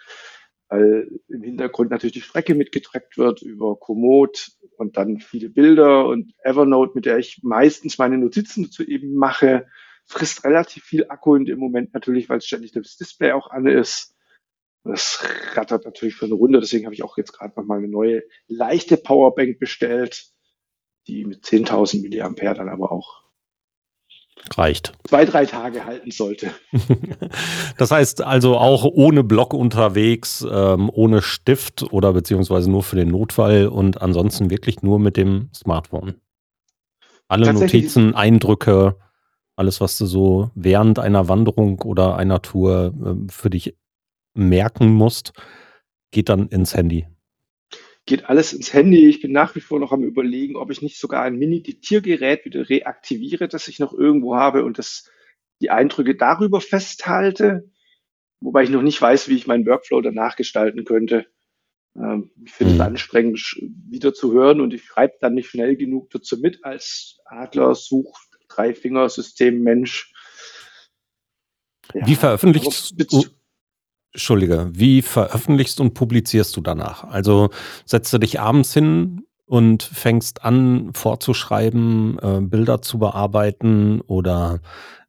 weil 0.68 1.08
im 1.28 1.42
Hintergrund 1.42 1.90
natürlich 1.90 2.12
die 2.12 2.20
Strecke 2.20 2.54
mitgetrackt 2.54 3.16
wird 3.16 3.40
über 3.40 3.76
Komoot 3.76 4.50
und 4.76 4.98
dann 4.98 5.20
viele 5.20 5.48
Bilder 5.48 6.04
und 6.04 6.34
Evernote, 6.44 6.92
mit 6.94 7.06
der 7.06 7.16
ich 7.16 7.40
meistens 7.42 7.96
meine 7.96 8.18
Notizen 8.18 8.64
dazu 8.64 8.82
eben 8.82 9.14
mache, 9.14 9.66
frisst 10.04 10.44
relativ 10.44 10.84
viel 10.84 11.06
Akku 11.08 11.34
in 11.34 11.46
dem 11.46 11.58
Moment 11.58 11.94
natürlich, 11.94 12.28
weil 12.28 12.42
ständig 12.42 12.72
das 12.72 12.98
Display 12.98 13.32
auch 13.32 13.50
an 13.50 13.66
ist. 13.66 14.14
Das 14.84 15.22
rattert 15.54 15.84
natürlich 15.84 16.14
für 16.14 16.24
eine 16.24 16.34
Runde, 16.34 16.60
deswegen 16.60 16.86
habe 16.86 16.94
ich 16.94 17.02
auch 17.02 17.18
jetzt 17.18 17.32
gerade 17.32 17.52
nochmal 17.56 17.78
eine 17.78 17.88
neue 17.88 18.22
leichte 18.48 18.96
Powerbank 18.96 19.58
bestellt, 19.58 20.26
die 21.06 21.24
mit 21.24 21.44
10.000 21.44 22.02
Milliampere 22.02 22.54
dann 22.54 22.68
aber 22.68 22.90
auch 22.90 23.20
Reicht. 24.56 24.94
zwei, 25.06 25.24
drei 25.24 25.44
Tage 25.44 25.84
halten 25.84 26.10
sollte. 26.10 26.50
Das 27.76 27.90
heißt 27.90 28.22
also 28.22 28.58
auch 28.58 28.84
ohne 28.84 29.24
Block 29.24 29.54
unterwegs, 29.54 30.46
ähm, 30.50 30.90
ohne 30.92 31.22
Stift 31.22 31.82
oder 31.94 32.12
beziehungsweise 32.12 32.70
nur 32.70 32.82
für 32.82 32.96
den 32.96 33.08
Notfall 33.08 33.68
und 33.68 34.02
ansonsten 34.02 34.50
wirklich 34.50 34.82
nur 34.82 34.98
mit 34.98 35.16
dem 35.16 35.48
Smartphone. 35.54 36.16
Alle 37.28 37.54
Notizen, 37.54 38.14
Eindrücke, 38.14 38.96
alles, 39.56 39.80
was 39.80 39.96
du 39.96 40.04
so 40.04 40.50
während 40.54 40.98
einer 40.98 41.28
Wanderung 41.28 41.80
oder 41.80 42.16
einer 42.16 42.42
Tour 42.42 42.92
ähm, 43.02 43.30
für 43.30 43.48
dich 43.48 43.76
merken 44.34 44.88
musst, 44.92 45.32
geht 46.10 46.28
dann 46.28 46.48
ins 46.48 46.74
Handy. 46.74 47.06
Geht 48.06 48.24
alles 48.24 48.52
ins 48.52 48.72
Handy. 48.72 49.08
Ich 49.08 49.20
bin 49.20 49.32
nach 49.32 49.54
wie 49.54 49.60
vor 49.60 49.78
noch 49.78 49.92
am 49.92 50.02
überlegen, 50.02 50.56
ob 50.56 50.70
ich 50.70 50.82
nicht 50.82 50.98
sogar 50.98 51.22
ein 51.22 51.36
Mini-Diktiergerät 51.36 52.44
wieder 52.44 52.68
reaktiviere, 52.68 53.46
das 53.48 53.68
ich 53.68 53.78
noch 53.78 53.92
irgendwo 53.92 54.36
habe 54.36 54.64
und 54.64 54.78
das 54.78 55.10
die 55.60 55.70
Eindrücke 55.70 56.16
darüber 56.16 56.60
festhalte. 56.60 57.70
Wobei 58.40 58.62
ich 58.62 58.70
noch 58.70 58.82
nicht 58.82 59.00
weiß, 59.00 59.28
wie 59.28 59.36
ich 59.36 59.46
meinen 59.46 59.66
Workflow 59.66 60.00
danach 60.00 60.36
gestalten 60.36 60.84
könnte. 60.84 61.26
Ähm, 61.96 62.30
ich 62.42 62.52
finde 62.52 62.72
es 62.72 62.78
Mhm. 62.78 62.84
anstrengend, 62.86 63.60
wieder 63.90 64.14
zu 64.14 64.32
hören 64.32 64.60
und 64.60 64.72
ich 64.72 64.84
schreibe 64.84 65.14
dann 65.20 65.34
nicht 65.34 65.50
schnell 65.50 65.76
genug 65.76 66.10
dazu 66.10 66.38
mit 66.38 66.64
als 66.64 67.18
Adler, 67.26 67.74
Such, 67.74 68.18
Drei-Finger-System, 68.48 69.62
Mensch. 69.62 70.12
Ja, 71.94 72.06
Wie 72.06 72.16
veröffentlichst 72.16 72.94
du, 73.12 73.24
Entschuldige, 74.12 74.70
wie 74.72 75.02
veröffentlichst 75.02 75.80
und 75.80 75.94
publizierst 75.94 76.56
du 76.56 76.60
danach? 76.60 77.04
Also 77.04 77.50
setzt 77.84 78.12
du 78.12 78.18
dich 78.18 78.40
abends 78.40 78.74
hin 78.74 79.24
und 79.46 79.82
fängst 79.82 80.44
an 80.44 80.92
vorzuschreiben, 80.94 82.18
äh, 82.20 82.40
Bilder 82.40 82.82
zu 82.82 82.98
bearbeiten 82.98 84.00
oder 84.00 84.60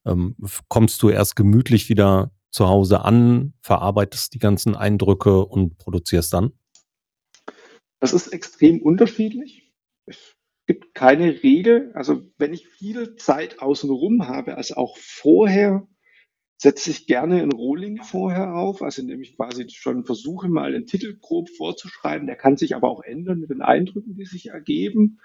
ähm, 0.06 0.36
kommst 0.68 1.02
du 1.04 1.10
erst 1.10 1.36
gemütlich 1.36 1.90
wieder 1.90 2.32
zu 2.52 2.68
Hause 2.68 3.06
an, 3.06 3.54
verarbeitest 3.62 4.34
die 4.34 4.40
ganzen 4.40 4.76
Eindrücke 4.76 5.46
und 5.46 5.78
produzierst 5.78 6.34
dann? 6.34 6.52
Das 8.00 8.14
ist 8.14 8.28
extrem 8.28 8.82
unterschiedlich. 8.82 9.72
Es 10.06 10.36
gibt 10.68 10.94
keine 10.94 11.44
Regel. 11.44 11.92
Also 11.94 12.22
wenn 12.38 12.54
ich 12.54 12.68
viel 12.68 13.16
Zeit 13.16 13.60
außenrum 13.60 14.28
habe, 14.28 14.58
also 14.58 14.76
auch 14.76 14.98
vorher, 14.98 15.88
setze 16.62 16.92
ich 16.92 17.08
gerne 17.08 17.42
ein 17.42 17.52
Rolling 17.52 18.04
vorher 18.04 18.54
auf, 18.54 18.84
also 18.84 19.02
indem 19.02 19.24
ich 19.24 19.36
quasi 19.36 19.68
schon 19.70 20.06
versuche, 20.06 20.48
mal 20.48 20.72
den 20.72 20.86
Titel 20.86 21.18
grob 21.20 21.50
vorzuschreiben. 21.50 22.28
Der 22.28 22.36
kann 22.36 22.56
sich 22.56 22.76
aber 22.76 22.88
auch 22.88 23.02
ändern 23.02 23.40
mit 23.40 23.50
den 23.50 23.64
Eindrücken, 23.64 24.14
die 24.14 24.26
sich 24.26 24.50
ergeben, 24.50 25.20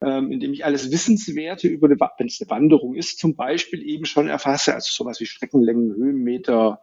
ähm, 0.00 0.30
indem 0.30 0.52
ich 0.52 0.64
alles 0.64 0.92
Wissenswerte 0.92 1.66
über 1.66 1.88
eine, 1.88 1.98
wenn 1.98 2.28
es 2.28 2.40
eine 2.40 2.50
Wanderung 2.50 2.94
ist, 2.94 3.18
zum 3.18 3.34
Beispiel 3.34 3.82
eben 3.82 4.04
schon 4.04 4.28
erfasse, 4.28 4.74
also 4.74 4.88
sowas 4.92 5.18
wie 5.18 5.26
Streckenlängen, 5.26 5.92
Höhenmeter, 5.96 6.80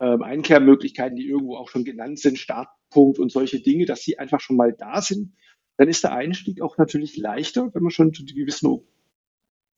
ähm, 0.00 0.20
Einkehrmöglichkeiten, 0.22 1.16
die 1.16 1.26
irgendwo 1.26 1.56
auch 1.56 1.70
schon 1.70 1.84
genannt 1.84 2.18
sind, 2.18 2.38
Startpunkt 2.38 3.18
und 3.18 3.32
solche 3.32 3.60
Dinge, 3.60 3.86
dass 3.86 4.02
sie 4.02 4.18
einfach 4.18 4.40
schon 4.40 4.56
mal 4.56 4.74
da 4.74 5.00
sind, 5.00 5.32
dann 5.78 5.88
ist 5.88 6.04
der 6.04 6.12
Einstieg 6.12 6.60
auch 6.60 6.76
natürlich 6.76 7.16
leichter, 7.16 7.70
wenn 7.72 7.82
man 7.82 7.90
schon 7.90 8.12
die 8.12 8.34
gewissen 8.34 8.82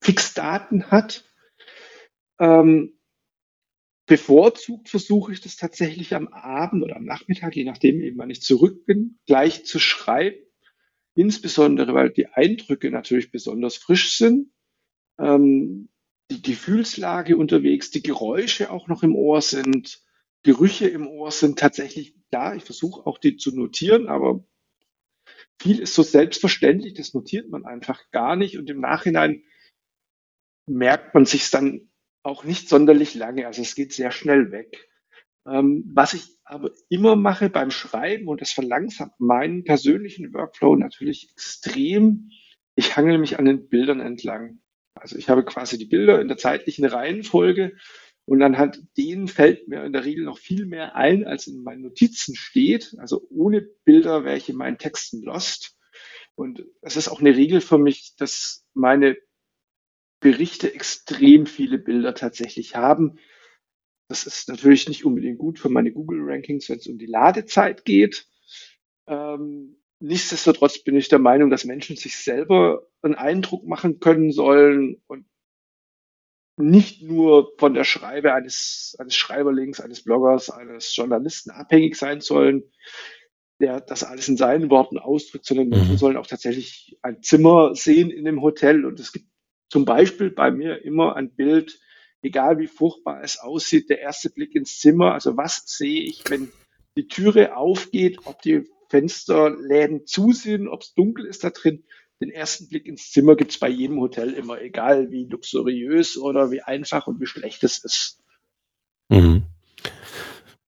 Fixdaten 0.02 0.90
hat. 0.90 1.24
Ähm, 2.40 2.94
bevorzugt 4.06 4.88
versuche 4.88 5.32
ich 5.32 5.40
das 5.40 5.56
tatsächlich 5.56 6.14
am 6.14 6.28
Abend 6.28 6.82
oder 6.82 6.96
am 6.96 7.04
Nachmittag, 7.04 7.56
je 7.56 7.64
nachdem 7.64 8.00
eben, 8.00 8.18
wann 8.18 8.30
ich 8.30 8.42
zurück 8.42 8.84
bin, 8.84 9.18
gleich 9.26 9.64
zu 9.64 9.78
schreiben. 9.78 10.36
Insbesondere, 11.14 11.94
weil 11.94 12.10
die 12.10 12.26
Eindrücke 12.28 12.90
natürlich 12.90 13.30
besonders 13.30 13.76
frisch 13.76 14.16
sind. 14.16 14.50
Ähm, 15.18 15.90
die 16.30 16.42
Gefühlslage 16.42 17.36
unterwegs, 17.36 17.90
die 17.90 18.02
Geräusche 18.02 18.70
auch 18.70 18.88
noch 18.88 19.02
im 19.02 19.14
Ohr 19.14 19.42
sind, 19.42 20.02
Gerüche 20.42 20.88
im 20.88 21.06
Ohr 21.06 21.30
sind 21.30 21.58
tatsächlich 21.58 22.16
da. 22.30 22.54
Ich 22.54 22.64
versuche 22.64 23.06
auch 23.06 23.18
die 23.18 23.36
zu 23.36 23.54
notieren, 23.54 24.08
aber 24.08 24.44
viel 25.60 25.78
ist 25.78 25.94
so 25.94 26.02
selbstverständlich, 26.02 26.94
das 26.94 27.14
notiert 27.14 27.48
man 27.50 27.64
einfach 27.64 28.10
gar 28.10 28.34
nicht 28.34 28.58
und 28.58 28.68
im 28.68 28.80
Nachhinein 28.80 29.44
merkt 30.66 31.14
man 31.14 31.26
sich 31.26 31.50
dann 31.50 31.91
auch 32.22 32.44
nicht 32.44 32.68
sonderlich 32.68 33.14
lange. 33.14 33.46
Also 33.46 33.62
es 33.62 33.74
geht 33.74 33.92
sehr 33.92 34.10
schnell 34.10 34.52
weg. 34.52 34.88
Ähm, 35.46 35.84
was 35.86 36.14
ich 36.14 36.36
aber 36.44 36.70
immer 36.88 37.16
mache 37.16 37.50
beim 37.50 37.70
Schreiben 37.70 38.28
und 38.28 38.40
das 38.40 38.52
verlangsamt 38.52 39.12
meinen 39.18 39.64
persönlichen 39.64 40.32
Workflow 40.32 40.76
natürlich 40.76 41.30
extrem. 41.32 42.30
Ich 42.74 42.96
hangel 42.96 43.18
mich 43.18 43.38
an 43.38 43.44
den 43.44 43.68
Bildern 43.68 44.00
entlang. 44.00 44.60
Also 44.94 45.16
ich 45.16 45.28
habe 45.28 45.44
quasi 45.44 45.78
die 45.78 45.86
Bilder 45.86 46.20
in 46.20 46.28
der 46.28 46.36
zeitlichen 46.36 46.84
Reihenfolge 46.84 47.72
und 48.24 48.42
anhand 48.42 48.80
denen 48.96 49.26
fällt 49.26 49.66
mir 49.66 49.84
in 49.84 49.92
der 49.92 50.04
Regel 50.04 50.24
noch 50.24 50.38
viel 50.38 50.66
mehr 50.66 50.94
ein, 50.94 51.24
als 51.24 51.48
in 51.48 51.62
meinen 51.62 51.82
Notizen 51.82 52.36
steht. 52.36 52.94
Also 52.98 53.26
ohne 53.30 53.62
Bilder 53.84 54.24
wäre 54.24 54.36
ich 54.36 54.48
in 54.48 54.56
meinen 54.56 54.78
Texten 54.78 55.22
lost. 55.22 55.76
Und 56.34 56.64
es 56.80 56.96
ist 56.96 57.08
auch 57.08 57.20
eine 57.20 57.36
Regel 57.36 57.60
für 57.60 57.78
mich, 57.78 58.14
dass 58.16 58.64
meine 58.74 59.16
Berichte 60.22 60.72
extrem 60.74 61.46
viele 61.46 61.78
Bilder 61.78 62.14
tatsächlich 62.14 62.76
haben. 62.76 63.18
Das 64.08 64.26
ist 64.26 64.48
natürlich 64.48 64.88
nicht 64.88 65.04
unbedingt 65.04 65.38
gut 65.38 65.58
für 65.58 65.68
meine 65.68 65.92
Google-Rankings, 65.92 66.68
wenn 66.68 66.78
es 66.78 66.86
um 66.86 66.98
die 66.98 67.06
Ladezeit 67.06 67.84
geht. 67.84 68.28
Ähm, 69.06 69.76
nichtsdestotrotz 70.00 70.78
bin 70.78 70.96
ich 70.96 71.08
der 71.08 71.18
Meinung, 71.18 71.50
dass 71.50 71.64
Menschen 71.64 71.96
sich 71.96 72.16
selber 72.16 72.86
einen 73.02 73.16
Eindruck 73.16 73.66
machen 73.66 74.00
können 74.00 74.32
sollen 74.32 75.02
und 75.08 75.26
nicht 76.56 77.02
nur 77.02 77.52
von 77.58 77.74
der 77.74 77.84
Schreibe 77.84 78.34
eines, 78.34 78.94
eines 78.98 79.16
Schreiberlings, 79.16 79.80
eines 79.80 80.04
Bloggers, 80.04 80.50
eines 80.50 80.94
Journalisten 80.94 81.50
abhängig 81.50 81.96
sein 81.96 82.20
sollen, 82.20 82.62
der 83.60 83.80
das 83.80 84.04
alles 84.04 84.28
in 84.28 84.36
seinen 84.36 84.70
Worten 84.70 84.98
ausdrückt, 84.98 85.46
sondern 85.46 85.68
Menschen 85.68 85.92
Mhm. 85.92 85.98
sollen 85.98 86.16
auch 86.16 86.26
tatsächlich 86.26 86.98
ein 87.02 87.22
Zimmer 87.22 87.74
sehen 87.74 88.10
in 88.10 88.24
dem 88.24 88.42
Hotel. 88.42 88.84
Und 88.84 89.00
es 89.00 89.12
gibt 89.12 89.26
zum 89.72 89.86
Beispiel 89.86 90.30
bei 90.30 90.50
mir 90.50 90.84
immer 90.84 91.16
ein 91.16 91.30
Bild, 91.34 91.80
egal 92.20 92.58
wie 92.58 92.66
furchtbar 92.66 93.22
es 93.24 93.38
aussieht, 93.38 93.88
der 93.88 94.00
erste 94.00 94.28
Blick 94.28 94.54
ins 94.54 94.78
Zimmer. 94.78 95.14
Also 95.14 95.38
was 95.38 95.62
sehe 95.64 96.02
ich, 96.02 96.24
wenn 96.28 96.52
die 96.94 97.08
Türe 97.08 97.56
aufgeht, 97.56 98.18
ob 98.26 98.42
die 98.42 98.68
Fensterläden 98.90 100.06
zu 100.06 100.32
sind, 100.32 100.68
ob 100.68 100.82
es 100.82 100.92
dunkel 100.92 101.24
ist 101.24 101.42
da 101.42 101.48
drin. 101.48 101.84
Den 102.20 102.28
ersten 102.28 102.68
Blick 102.68 102.86
ins 102.86 103.12
Zimmer 103.12 103.34
gibt 103.34 103.52
es 103.52 103.58
bei 103.58 103.70
jedem 103.70 103.98
Hotel 103.98 104.34
immer, 104.34 104.60
egal 104.60 105.10
wie 105.10 105.24
luxuriös 105.24 106.18
oder 106.18 106.50
wie 106.50 106.60
einfach 106.60 107.06
und 107.06 107.18
wie 107.18 107.26
schlecht 107.26 107.64
es 107.64 107.78
ist. 107.78 108.20
Mhm. 109.08 109.44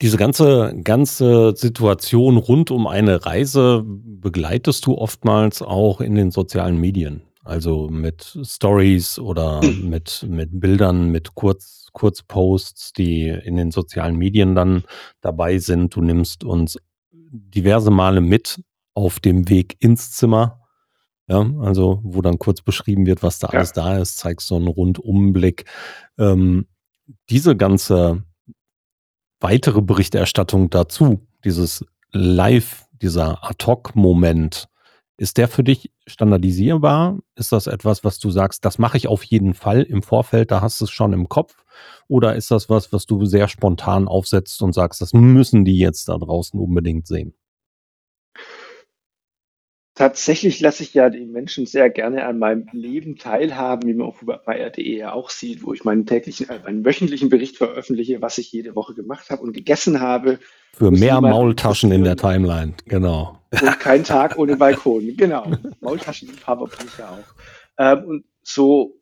Diese 0.01 0.17
ganze, 0.17 0.75
ganze 0.83 1.53
Situation 1.55 2.39
rund 2.39 2.71
um 2.71 2.87
eine 2.87 3.27
Reise 3.27 3.85
begleitest 3.85 4.87
du 4.87 4.95
oftmals 4.95 5.61
auch 5.61 6.01
in 6.01 6.15
den 6.15 6.31
sozialen 6.31 6.81
Medien. 6.81 7.21
Also 7.45 7.89
mit 7.91 8.39
Stories 8.43 9.19
oder 9.19 9.61
mit, 9.63 10.25
mit 10.29 10.49
Bildern, 10.59 11.11
mit 11.11 11.35
Kurz, 11.35 11.89
Kurzposts, 11.93 12.93
die 12.95 13.29
in 13.29 13.57
den 13.57 13.71
sozialen 13.71 14.17
Medien 14.17 14.55
dann 14.55 14.85
dabei 15.21 15.59
sind. 15.59 15.95
Du 15.95 16.01
nimmst 16.01 16.43
uns 16.43 16.79
diverse 17.13 17.91
Male 17.91 18.21
mit 18.23 18.63
auf 18.95 19.21
dem 19.21 19.49
Weg 19.51 19.77
ins 19.81 20.13
Zimmer. 20.13 20.61
Ja, 21.27 21.41
also 21.61 22.01
wo 22.03 22.21
dann 22.23 22.39
kurz 22.39 22.61
beschrieben 22.63 23.07
wird, 23.07 23.23
was 23.23 23.39
da 23.39 23.49
Ja. 23.49 23.59
alles 23.59 23.73
da 23.73 23.99
ist, 23.99 24.19
zeigst 24.19 24.47
so 24.47 24.57
einen 24.57 24.69
Rundumblick. 24.69 25.65
Ähm, 26.19 26.67
diese 27.31 27.57
ganze 27.57 28.23
weitere 29.41 29.83
Berichterstattung 29.83 30.71
dazu, 30.71 31.27
dieses 31.45 31.85
Live, 32.13 32.87
dieser 32.93 33.43
Ad-Hoc-Moment, 33.45 34.69
Ist 35.17 35.39
der 35.39 35.47
für 35.47 35.63
dich 35.63 35.93
standardisierbar? 36.09 37.21
Ist 37.37 37.53
das 37.53 37.69
etwas, 37.69 38.03
was 38.03 38.19
du 38.19 38.31
sagst, 38.31 38.65
das 38.65 38.79
mache 38.79 38.97
ich 38.97 39.07
auf 39.07 39.23
jeden 39.23 39.55
Fall 39.55 39.83
im 39.83 40.03
Vorfeld, 40.03 40.51
da 40.51 40.61
hast 40.61 40.81
du 40.81 40.87
es 40.87 40.91
schon 40.91 41.13
im 41.13 41.29
Kopf? 41.29 41.65
Oder 42.09 42.35
ist 42.35 42.51
das 42.51 42.69
was, 42.69 42.93
was 42.93 43.07
du 43.07 43.25
sehr 43.25 43.47
spontan 43.47 44.09
aufsetzt 44.09 44.61
und 44.63 44.73
sagst, 44.73 45.01
das 45.01 45.13
müssen 45.13 45.65
die 45.65 45.79
jetzt 45.79 46.09
da 46.09 46.19
draußen 46.19 46.59
unbedingt 46.59 47.07
sehen? 47.07 47.35
Tatsächlich 49.97 50.59
lasse 50.59 50.83
ich 50.83 50.93
ja 50.93 51.09
die 51.09 51.25
Menschen 51.25 51.67
sehr 51.67 51.89
gerne 51.89 52.27
an 52.27 52.41
meinem 52.41 52.67
Leben 52.73 53.17
teilhaben, 53.17 53.89
wie 53.89 53.95
man 53.95 54.09
auch 54.09 54.17
bei 54.45 54.59
RTE 54.59 54.83
ja 54.83 55.13
auch 55.13 55.31
sieht, 55.31 55.63
wo 55.63 55.73
ich 55.73 55.85
meinen 55.85 56.05
täglichen, 56.05 56.49
äh, 56.49 56.59
meinen 56.65 56.85
wöchentlichen 56.85 57.29
Bericht 57.29 57.57
veröffentliche, 57.57 58.21
was 58.21 58.39
ich 58.39 58.51
jede 58.51 58.75
Woche 58.75 58.95
gemacht 58.95 59.31
habe 59.31 59.43
und 59.43 59.53
gegessen 59.53 60.01
habe. 60.01 60.41
Für 60.73 60.91
mehr 60.91 61.21
Maultaschen 61.21 61.93
in 61.93 62.03
der 62.03 62.17
Timeline, 62.17 62.75
genau. 62.87 63.39
Und 63.53 63.79
kein 63.79 64.03
Tag 64.03 64.37
ohne 64.37 64.57
Balkon, 64.57 65.17
genau. 65.17 65.53
Maultaschenliebhaber 65.81 66.67
bin 66.67 66.89
ich 66.89 66.99
ja 66.99 67.11
auch. 67.11 67.35
Ähm, 67.79 68.05
und 68.05 68.25
so 68.43 69.01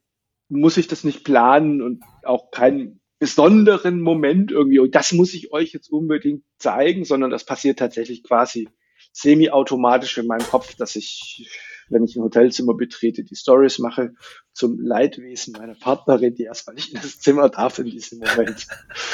muss 0.50 0.76
ich 0.76 0.88
das 0.88 1.04
nicht 1.04 1.24
planen 1.24 1.80
und 1.80 2.02
auch 2.22 2.50
keinen 2.50 3.00
besonderen 3.18 4.02
Moment 4.02 4.52
irgendwie, 4.52 4.78
und 4.78 4.94
das 4.94 5.12
muss 5.12 5.32
ich 5.32 5.52
euch 5.52 5.72
jetzt 5.72 5.90
unbedingt 5.90 6.44
zeigen, 6.58 7.06
sondern 7.06 7.30
das 7.30 7.46
passiert 7.46 7.78
tatsächlich 7.78 8.24
quasi 8.24 8.68
semi-automatisch 9.12 10.18
in 10.18 10.26
meinem 10.26 10.46
Kopf, 10.46 10.74
dass 10.74 10.96
ich, 10.96 11.48
wenn 11.88 12.04
ich 12.04 12.16
ein 12.16 12.22
Hotelzimmer 12.22 12.74
betrete, 12.74 13.24
die 13.24 13.36
Stories 13.36 13.78
mache 13.78 14.14
zum 14.52 14.80
Leidwesen 14.80 15.52
meiner 15.52 15.74
Partnerin, 15.74 16.34
die 16.34 16.44
erstmal 16.44 16.74
nicht 16.74 16.94
in 16.94 17.00
das 17.00 17.20
Zimmer 17.20 17.48
darf 17.48 17.78
in 17.78 17.86
diesem 17.86 18.20
Moment. 18.20 18.66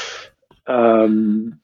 ähm, 0.66 1.60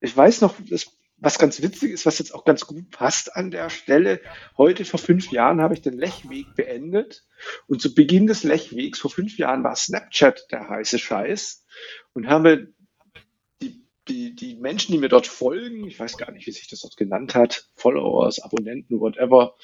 ich 0.00 0.16
weiß 0.16 0.42
noch, 0.42 0.54
das, 0.68 0.86
was 1.16 1.38
ganz 1.38 1.62
witzig 1.62 1.92
ist, 1.92 2.04
was 2.04 2.18
jetzt 2.18 2.34
auch 2.34 2.44
ganz 2.44 2.66
gut 2.66 2.90
passt 2.90 3.34
an 3.34 3.50
der 3.50 3.70
Stelle. 3.70 4.20
Heute 4.58 4.84
vor 4.84 5.00
fünf 5.00 5.30
Jahren 5.30 5.62
habe 5.62 5.74
ich 5.74 5.80
den 5.80 5.96
Lechweg 5.96 6.54
beendet. 6.54 7.24
Und 7.66 7.80
zu 7.80 7.94
Beginn 7.94 8.26
des 8.26 8.42
Lechwegs 8.42 8.98
vor 8.98 9.10
fünf 9.10 9.38
Jahren 9.38 9.64
war 9.64 9.76
Snapchat 9.76 10.46
der 10.50 10.68
heiße 10.68 10.98
Scheiß 10.98 11.64
und 12.12 12.26
habe 12.28 12.74
die, 14.08 14.34
die 14.34 14.56
Menschen, 14.56 14.92
die 14.92 14.98
mir 14.98 15.08
dort 15.08 15.26
folgen, 15.26 15.86
ich 15.86 15.98
weiß 15.98 16.16
gar 16.16 16.30
nicht, 16.30 16.46
wie 16.46 16.52
sich 16.52 16.68
das 16.68 16.80
dort 16.80 16.96
genannt 16.96 17.34
hat, 17.34 17.68
Followers, 17.74 18.40
Abonnenten, 18.40 19.00
whatever, 19.00 19.56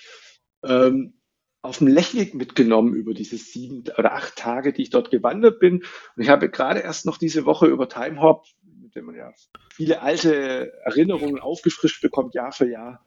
ähm, 0.65 1.15
auf 1.63 1.79
dem 1.79 1.89
Lechweg 1.89 2.35
mitgenommen 2.35 2.95
über 2.95 3.13
diese 3.13 3.37
sieben 3.37 3.85
oder 3.99 4.15
acht 4.15 4.37
Tage, 4.37 4.73
die 4.73 4.83
ich 4.83 4.91
dort 4.91 5.11
gewandert 5.11 5.61
bin. 5.61 5.85
Und 6.17 6.23
ich 6.23 6.31
habe 6.31 6.49
gerade 6.49 6.81
erst 6.81 7.05
noch 7.05 7.19
diese 7.19 7.45
Woche 7.45 7.67
über 7.67 7.89
Timehop, 7.89 8.47
mit 8.81 8.95
dem 8.95 9.05
man 9.05 9.15
ja 9.15 9.33
viele 9.75 10.01
alte 10.01 10.73
Erinnerungen 10.85 11.39
aufgefrischt 11.39 12.01
bekommt, 12.01 12.35
Jahr 12.35 12.53
für 12.53 12.67
Jahr, 12.67 13.05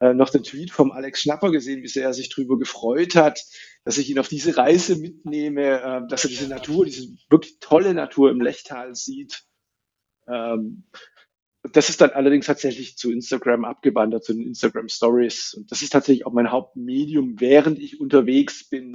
äh, 0.00 0.14
noch 0.14 0.30
den 0.30 0.42
Tweet 0.42 0.72
vom 0.72 0.90
Alex 0.90 1.20
Schnapper 1.20 1.52
gesehen, 1.52 1.84
wie 1.84 1.88
sehr 1.88 2.06
er 2.06 2.12
sich 2.12 2.28
darüber 2.28 2.58
gefreut 2.58 3.14
hat, 3.14 3.44
dass 3.84 3.98
ich 3.98 4.10
ihn 4.10 4.18
auf 4.18 4.28
diese 4.28 4.56
Reise 4.56 4.96
mitnehme, 4.96 5.80
äh, 5.80 6.00
dass 6.08 6.24
er 6.24 6.30
diese 6.30 6.48
Natur, 6.48 6.84
diese 6.84 7.06
wirklich 7.30 7.58
tolle 7.60 7.94
Natur 7.94 8.30
im 8.30 8.40
Lechtal 8.40 8.96
sieht 8.96 9.44
ähm, 10.28 10.84
das 11.72 11.88
ist 11.88 12.00
dann 12.00 12.10
allerdings 12.10 12.46
tatsächlich 12.46 12.96
zu 12.96 13.12
Instagram 13.12 13.64
abgewandert, 13.64 14.24
zu 14.24 14.32
den 14.34 14.46
Instagram 14.46 14.88
Stories. 14.88 15.54
Und 15.54 15.70
das 15.70 15.82
ist 15.82 15.90
tatsächlich 15.90 16.26
auch 16.26 16.32
mein 16.32 16.50
Hauptmedium, 16.50 17.40
während 17.40 17.78
ich 17.78 18.00
unterwegs 18.00 18.68
bin. 18.68 18.92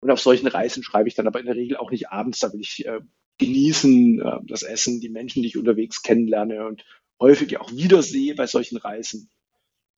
Und 0.00 0.10
auf 0.10 0.20
solchen 0.20 0.46
Reisen 0.46 0.82
schreibe 0.82 1.08
ich 1.08 1.14
dann 1.14 1.26
aber 1.26 1.40
in 1.40 1.46
der 1.46 1.56
Regel 1.56 1.76
auch 1.76 1.90
nicht 1.90 2.10
abends. 2.10 2.38
Da 2.38 2.52
will 2.52 2.60
ich 2.60 2.86
äh, 2.86 3.00
genießen, 3.38 4.20
äh, 4.20 4.38
das 4.44 4.62
Essen, 4.62 5.00
die 5.00 5.10
Menschen, 5.10 5.42
die 5.42 5.48
ich 5.48 5.58
unterwegs 5.58 6.02
kennenlerne 6.02 6.66
und 6.66 6.84
häufig 7.20 7.58
auch 7.58 7.70
wiedersehe 7.72 8.34
bei 8.34 8.46
solchen 8.46 8.78
Reisen. 8.78 9.28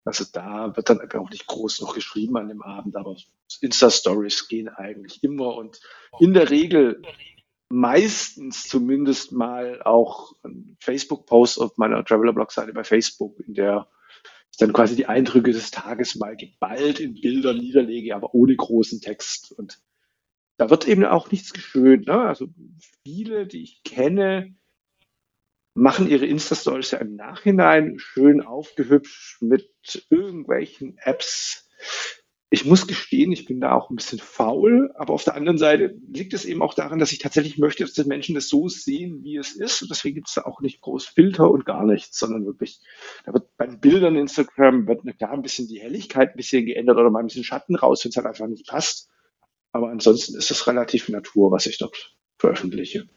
Also 0.04 0.24
da 0.32 0.74
wird 0.76 0.88
dann 0.88 1.00
auch 1.12 1.30
nicht 1.30 1.46
groß 1.46 1.82
noch 1.82 1.94
geschrieben 1.94 2.36
an 2.38 2.48
dem 2.48 2.62
Abend, 2.62 2.96
aber 2.96 3.16
Insta-Stories 3.60 4.48
gehen 4.48 4.68
eigentlich 4.68 5.22
immer 5.22 5.54
und 5.54 5.80
in 6.18 6.32
der 6.32 6.48
Regel 6.48 7.02
meistens 7.70 8.68
zumindest 8.68 9.32
mal 9.32 9.80
auch 9.82 10.34
ein 10.42 10.76
Facebook-Post 10.80 11.60
auf 11.60 11.78
meiner 11.78 12.04
Traveler-Blog-Seite 12.04 12.72
bei 12.72 12.84
Facebook, 12.84 13.38
in 13.46 13.54
der 13.54 13.88
ich 14.52 14.58
dann 14.58 14.72
quasi 14.72 14.96
die 14.96 15.06
Eindrücke 15.06 15.52
des 15.52 15.70
Tages 15.70 16.16
mal 16.16 16.36
geballt 16.36 16.98
in 16.98 17.14
Bildern 17.14 17.58
niederlege, 17.58 18.14
aber 18.14 18.34
ohne 18.34 18.56
großen 18.56 19.00
Text. 19.00 19.52
Und 19.52 19.80
da 20.56 20.68
wird 20.68 20.88
eben 20.88 21.04
auch 21.04 21.30
nichts 21.30 21.52
geschönt. 21.52 22.08
Ne? 22.08 22.20
Also 22.20 22.48
viele, 23.04 23.46
die 23.46 23.62
ich 23.62 23.82
kenne, 23.84 24.54
machen 25.74 26.08
ihre 26.08 26.26
Insta-Stories 26.26 26.90
ja 26.90 26.98
im 26.98 27.14
Nachhinein 27.14 27.98
schön 27.98 28.42
aufgehübscht 28.42 29.40
mit 29.42 29.70
irgendwelchen 30.10 30.98
Apps, 30.98 31.70
ich 32.52 32.64
muss 32.64 32.88
gestehen, 32.88 33.30
ich 33.30 33.44
bin 33.44 33.60
da 33.60 33.72
auch 33.72 33.90
ein 33.90 33.96
bisschen 33.96 34.18
faul, 34.18 34.92
aber 34.96 35.14
auf 35.14 35.22
der 35.22 35.36
anderen 35.36 35.56
Seite 35.56 35.96
liegt 36.08 36.34
es 36.34 36.44
eben 36.44 36.62
auch 36.62 36.74
daran, 36.74 36.98
dass 36.98 37.12
ich 37.12 37.20
tatsächlich 37.20 37.58
möchte, 37.58 37.84
dass 37.84 37.92
die 37.92 38.02
Menschen 38.02 38.34
das 38.34 38.48
so 38.48 38.68
sehen, 38.68 39.22
wie 39.22 39.36
es 39.36 39.52
ist. 39.52 39.82
Und 39.82 39.90
deswegen 39.90 40.16
gibt 40.16 40.28
es 40.28 40.34
da 40.34 40.42
auch 40.42 40.60
nicht 40.60 40.80
groß 40.80 41.06
Filter 41.06 41.48
und 41.48 41.64
gar 41.64 41.86
nichts, 41.86 42.18
sondern 42.18 42.44
wirklich, 42.44 42.80
da 43.24 43.32
wird 43.32 43.56
bei 43.56 43.66
den 43.66 43.78
Bildern 43.78 44.16
Instagram 44.16 44.88
wird 44.88 45.02
klar 45.16 45.30
ein 45.30 45.42
bisschen 45.42 45.68
die 45.68 45.80
Helligkeit 45.80 46.30
ein 46.30 46.36
bisschen 46.36 46.66
geändert 46.66 46.98
oder 46.98 47.10
mal 47.10 47.20
ein 47.20 47.28
bisschen 47.28 47.44
Schatten 47.44 47.76
raus, 47.76 48.04
wenn 48.04 48.10
es 48.10 48.16
halt 48.16 48.26
einfach 48.26 48.48
nicht 48.48 48.66
passt. 48.66 49.08
Aber 49.70 49.88
ansonsten 49.88 50.36
ist 50.36 50.50
es 50.50 50.66
relativ 50.66 51.08
Natur, 51.08 51.52
was 51.52 51.66
ich 51.66 51.78
dort 51.78 52.16
veröffentliche. 52.36 53.08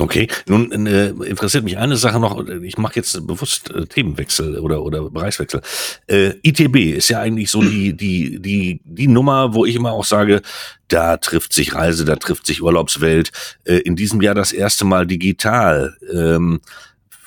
Okay, 0.00 0.26
nun 0.46 0.86
äh, 0.86 1.08
interessiert 1.08 1.64
mich 1.64 1.76
eine 1.76 1.98
Sache 1.98 2.18
noch. 2.18 2.42
Ich 2.62 2.78
mache 2.78 2.96
jetzt 2.96 3.26
bewusst 3.26 3.70
äh, 3.70 3.84
Themenwechsel 3.84 4.58
oder 4.58 4.82
oder 4.82 5.10
Bereichswechsel. 5.10 5.60
Äh, 6.06 6.32
ITB 6.42 6.96
ist 6.96 7.10
ja 7.10 7.20
eigentlich 7.20 7.50
so 7.50 7.60
die 7.60 7.94
die 7.94 8.40
die 8.40 8.80
die 8.84 9.06
Nummer, 9.06 9.52
wo 9.52 9.66
ich 9.66 9.76
immer 9.76 9.92
auch 9.92 10.06
sage, 10.06 10.40
da 10.88 11.18
trifft 11.18 11.52
sich 11.52 11.74
Reise, 11.74 12.06
da 12.06 12.16
trifft 12.16 12.46
sich 12.46 12.62
Urlaubswelt. 12.62 13.32
Äh, 13.64 13.80
in 13.80 13.94
diesem 13.94 14.22
Jahr 14.22 14.34
das 14.34 14.52
erste 14.52 14.86
Mal 14.86 15.06
digital. 15.06 15.94
Ähm, 16.10 16.62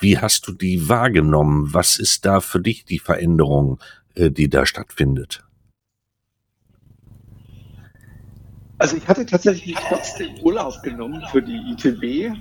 wie 0.00 0.18
hast 0.18 0.48
du 0.48 0.52
die 0.52 0.88
wahrgenommen? 0.88 1.72
Was 1.72 2.00
ist 2.00 2.24
da 2.24 2.40
für 2.40 2.60
dich 2.60 2.84
die 2.84 2.98
Veränderung, 2.98 3.78
äh, 4.16 4.28
die 4.28 4.50
da 4.50 4.66
stattfindet? 4.66 5.44
Also 8.78 8.96
ich 8.96 9.06
hatte 9.08 9.24
tatsächlich 9.24 9.76
trotzdem 9.88 10.34
Urlaub 10.42 10.82
genommen 10.82 11.22
für 11.30 11.40
die 11.40 11.56
ITB 11.72 12.36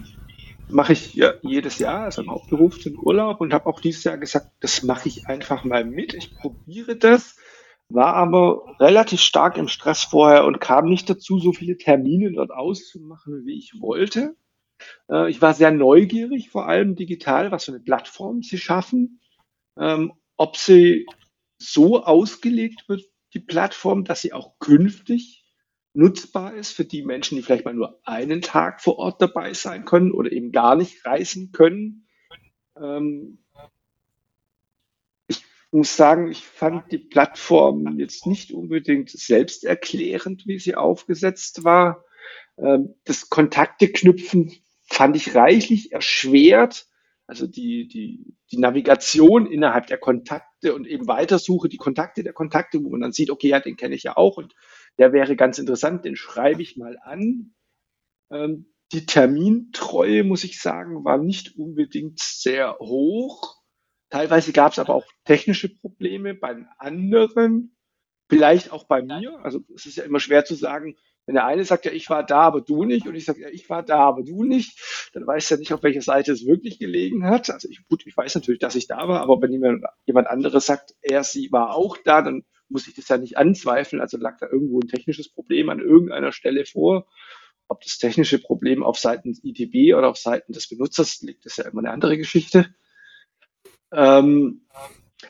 mache 0.70 0.94
ich 0.94 1.14
ja 1.14 1.34
jedes 1.42 1.80
Jahr, 1.80 2.06
also 2.06 2.22
im 2.22 2.32
Hauptberuf 2.32 2.80
den 2.80 2.98
Urlaub 2.98 3.42
und 3.42 3.54
habe 3.54 3.68
auch 3.68 3.80
dieses 3.80 4.04
Jahr 4.04 4.18
gesagt, 4.18 4.52
das 4.60 4.84
mache 4.84 5.08
ich 5.08 5.28
einfach 5.28 5.64
mal 5.64 5.86
mit. 5.86 6.14
Ich 6.14 6.36
probiere 6.36 6.96
das, 6.96 7.38
war 7.90 8.16
aber 8.16 8.76
relativ 8.80 9.22
stark 9.22 9.58
im 9.58 9.68
Stress 9.68 10.04
vorher 10.04 10.46
und 10.46 10.60
kam 10.60 10.90
nicht 10.90 11.10
dazu, 11.10 11.40
so 11.40 11.54
viele 11.54 11.78
Termine 11.78 12.32
dort 12.32 12.52
auszumachen, 12.52 13.46
wie 13.46 13.58
ich 13.58 13.80
wollte. 13.80 14.36
Äh, 15.10 15.30
ich 15.30 15.42
war 15.42 15.54
sehr 15.54 15.72
neugierig, 15.72 16.50
vor 16.50 16.68
allem 16.68 16.96
digital, 16.96 17.52
was 17.52 17.66
für 17.66 17.72
eine 17.72 17.82
Plattform 17.82 18.42
sie 18.42 18.58
schaffen, 18.58 19.22
ähm, 19.80 20.14
ob 20.38 20.58
sie 20.58 21.06
so 21.58 22.04
ausgelegt 22.04 22.90
wird, 22.90 23.04
die 23.34 23.40
Plattform, 23.40 24.04
dass 24.04 24.22
sie 24.22 24.34
auch 24.34 24.58
künftig 24.60 25.45
nutzbar 25.96 26.54
ist 26.54 26.72
für 26.72 26.86
die 26.86 27.04
Menschen, 27.04 27.36
die 27.36 27.42
vielleicht 27.42 27.66
mal 27.66 27.74
nur 27.74 28.00
einen 28.04 28.42
Tag 28.42 28.82
vor 28.82 28.98
Ort 28.98 29.22
dabei 29.22 29.54
sein 29.54 29.86
können 29.86 30.12
oder 30.12 30.32
eben 30.32 30.52
gar 30.52 30.76
nicht 30.76 31.06
reisen 31.06 31.52
können. 31.52 32.08
Ähm, 32.80 33.40
ich 35.28 35.44
muss 35.72 35.96
sagen, 35.96 36.30
ich 36.30 36.44
fand 36.44 36.92
die 36.92 36.98
Plattform 36.98 37.98
jetzt 37.98 38.28
nicht 38.28 38.52
unbedingt 38.52 39.10
selbsterklärend, 39.10 40.46
wie 40.46 40.60
sie 40.60 40.76
aufgesetzt 40.76 41.64
war. 41.64 42.04
Ähm, 42.58 42.96
das 43.06 43.30
Kontakte 43.30 43.92
knüpfen 43.92 44.52
fand 44.84 45.16
ich 45.16 45.36
reichlich 45.36 45.92
erschwert. 45.92 46.88
Also 47.28 47.48
die, 47.48 47.88
die, 47.88 48.36
die 48.52 48.58
Navigation 48.58 49.48
innerhalb 49.48 49.88
der 49.88 49.98
Kontakte 49.98 50.76
und 50.76 50.86
eben 50.86 51.08
Weitersuche, 51.08 51.70
die 51.70 51.78
Kontakte 51.78 52.24
der 52.24 52.34
Kontakte, 52.34 52.84
wo 52.84 52.90
man 52.90 53.02
dann 53.02 53.14
sieht, 53.14 53.32
okay, 53.32 53.48
ja, 53.48 53.60
den 53.60 53.78
kenne 53.78 53.96
ich 53.96 54.04
ja 54.04 54.16
auch 54.16 54.38
und 54.38 54.54
der 54.98 55.14
wäre 55.14 55.36
ganz 55.36 55.60
interessant, 55.60 56.06
den 56.06 56.16
schreibe 56.16 56.62
ich 56.62 56.78
mal 56.78 56.98
an. 57.02 57.54
Ähm, 58.32 58.74
die 58.92 59.06
Termintreue, 59.06 60.24
muss 60.24 60.44
ich 60.44 60.62
sagen, 60.62 61.04
war 61.04 61.18
nicht 61.18 61.58
unbedingt 61.58 62.20
sehr 62.20 62.78
hoch. 62.80 63.56
Teilweise 64.10 64.54
gab 64.54 64.72
es 64.72 64.80
aber 64.80 64.94
auch 64.94 65.06
technische 65.26 65.70
Probleme 65.70 66.36
bei 66.36 66.66
anderen, 66.78 67.76
vielleicht 68.30 68.72
auch 68.72 68.86
bei 68.86 69.02
mir. 69.02 69.40
Also 69.44 69.62
es 69.76 69.86
ist 69.86 69.98
ja 69.98 70.04
immer 70.04 70.20
schwer 70.20 70.46
zu 70.46 70.56
sagen, 70.56 70.96
wenn 71.26 71.36
der 71.36 71.46
eine 71.46 71.66
sagt, 71.66 71.86
ja, 71.86 71.92
ich 71.92 72.10
war 72.10 72.24
da, 72.24 72.42
aber 72.42 72.62
du 72.62 72.84
nicht, 72.84 73.08
und 73.08 73.16
ich 73.16 73.26
sage, 73.26 73.42
ja, 73.42 73.50
ich 73.50 73.68
war 73.70 73.82
da, 73.82 74.00
aber 74.00 74.24
du 74.24 74.44
nicht, 74.44 74.80
dann 75.14 75.26
weiß 75.26 75.52
er 75.52 75.58
nicht, 75.58 75.74
auf 75.74 75.82
welcher 75.82 76.02
Seite 76.02 76.32
es 76.32 76.46
wirklich 76.46 76.78
gelegen 76.78 77.26
hat. 77.26 77.50
Also 77.50 77.68
ich, 77.68 77.86
gut, 77.88 78.06
ich 78.06 78.16
weiß 78.16 78.36
natürlich, 78.36 78.60
dass 78.60 78.76
ich 78.76 78.88
da 78.88 79.08
war, 79.08 79.22
aber 79.22 79.42
wenn 79.42 79.52
jemand, 79.52 79.84
jemand 80.06 80.28
anderes 80.28 80.68
sagt, 80.68 80.94
er, 81.02 81.24
sie 81.24 81.52
war 81.52 81.76
auch 81.76 81.98
da, 81.98 82.22
dann 82.22 82.46
muss 82.70 82.88
ich 82.88 82.96
das 82.96 83.08
ja 83.08 83.18
nicht 83.18 83.38
anzweifeln. 83.38 84.02
Also 84.02 84.18
lag 84.18 84.38
da 84.40 84.48
irgendwo 84.48 84.80
ein 84.80 84.88
technisches 84.88 85.30
Problem 85.30 85.70
an 85.70 85.80
irgendeiner 85.80 86.32
Stelle 86.32 86.66
vor. 86.66 87.08
Ob 87.68 87.82
das 87.82 87.98
technische 87.98 88.40
Problem 88.40 88.84
auf 88.84 89.00
Seiten 89.00 89.38
ITB 89.44 89.96
oder 89.96 90.10
auf 90.10 90.18
Seiten 90.18 90.54
des 90.54 90.68
Benutzers 90.70 91.22
liegt, 91.22 91.46
ist 91.46 91.58
ja 91.58 91.66
immer 91.66 91.80
eine 91.80 91.92
andere 91.92 92.18
Geschichte. 92.18 92.74
Ähm, 93.92 94.62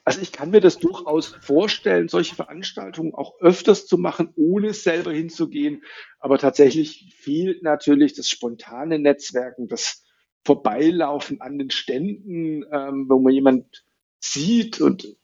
Also 0.03 0.21
ich 0.21 0.31
kann 0.31 0.51
mir 0.51 0.61
das 0.61 0.77
durchaus 0.77 1.27
vorstellen, 1.41 2.09
solche 2.09 2.35
Veranstaltungen 2.35 3.13
auch 3.13 3.39
öfters 3.39 3.87
zu 3.87 3.97
machen, 3.97 4.33
ohne 4.35 4.73
selber 4.73 5.11
hinzugehen. 5.11 5.83
Aber 6.19 6.37
tatsächlich 6.37 7.15
fehlt 7.17 7.63
natürlich 7.63 8.13
das 8.13 8.29
spontane 8.29 8.99
Netzwerken, 8.99 9.67
das 9.67 10.03
Vorbeilaufen 10.43 11.41
an 11.41 11.57
den 11.57 11.71
Ständen, 11.71 12.65
ähm, 12.71 13.05
wo 13.09 13.19
man 13.19 13.33
jemand 13.33 13.85
sieht. 14.19 14.81
Und 14.81 15.15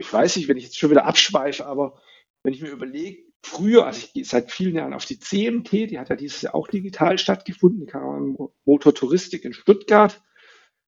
ich 0.00 0.10
weiß 0.10 0.36
nicht, 0.36 0.48
wenn 0.48 0.56
ich 0.56 0.64
jetzt 0.64 0.78
schon 0.78 0.90
wieder 0.90 1.04
abschweife, 1.04 1.66
aber 1.66 2.00
wenn 2.42 2.54
ich 2.54 2.62
mir 2.62 2.70
überlege, 2.70 3.22
früher, 3.42 3.86
also 3.86 3.98
ich 3.98 4.12
gehe 4.14 4.24
seit 4.24 4.50
vielen 4.50 4.74
Jahren 4.74 4.94
auf 4.94 5.04
die 5.04 5.18
CMT, 5.18 5.72
die 5.72 5.98
hat 5.98 6.08
ja 6.08 6.16
dieses 6.16 6.40
Jahr 6.40 6.54
auch 6.54 6.68
digital 6.68 7.18
stattgefunden, 7.18 7.86
die 7.86 8.48
Motortouristik 8.64 9.44
in 9.44 9.52
Stuttgart. 9.52 10.22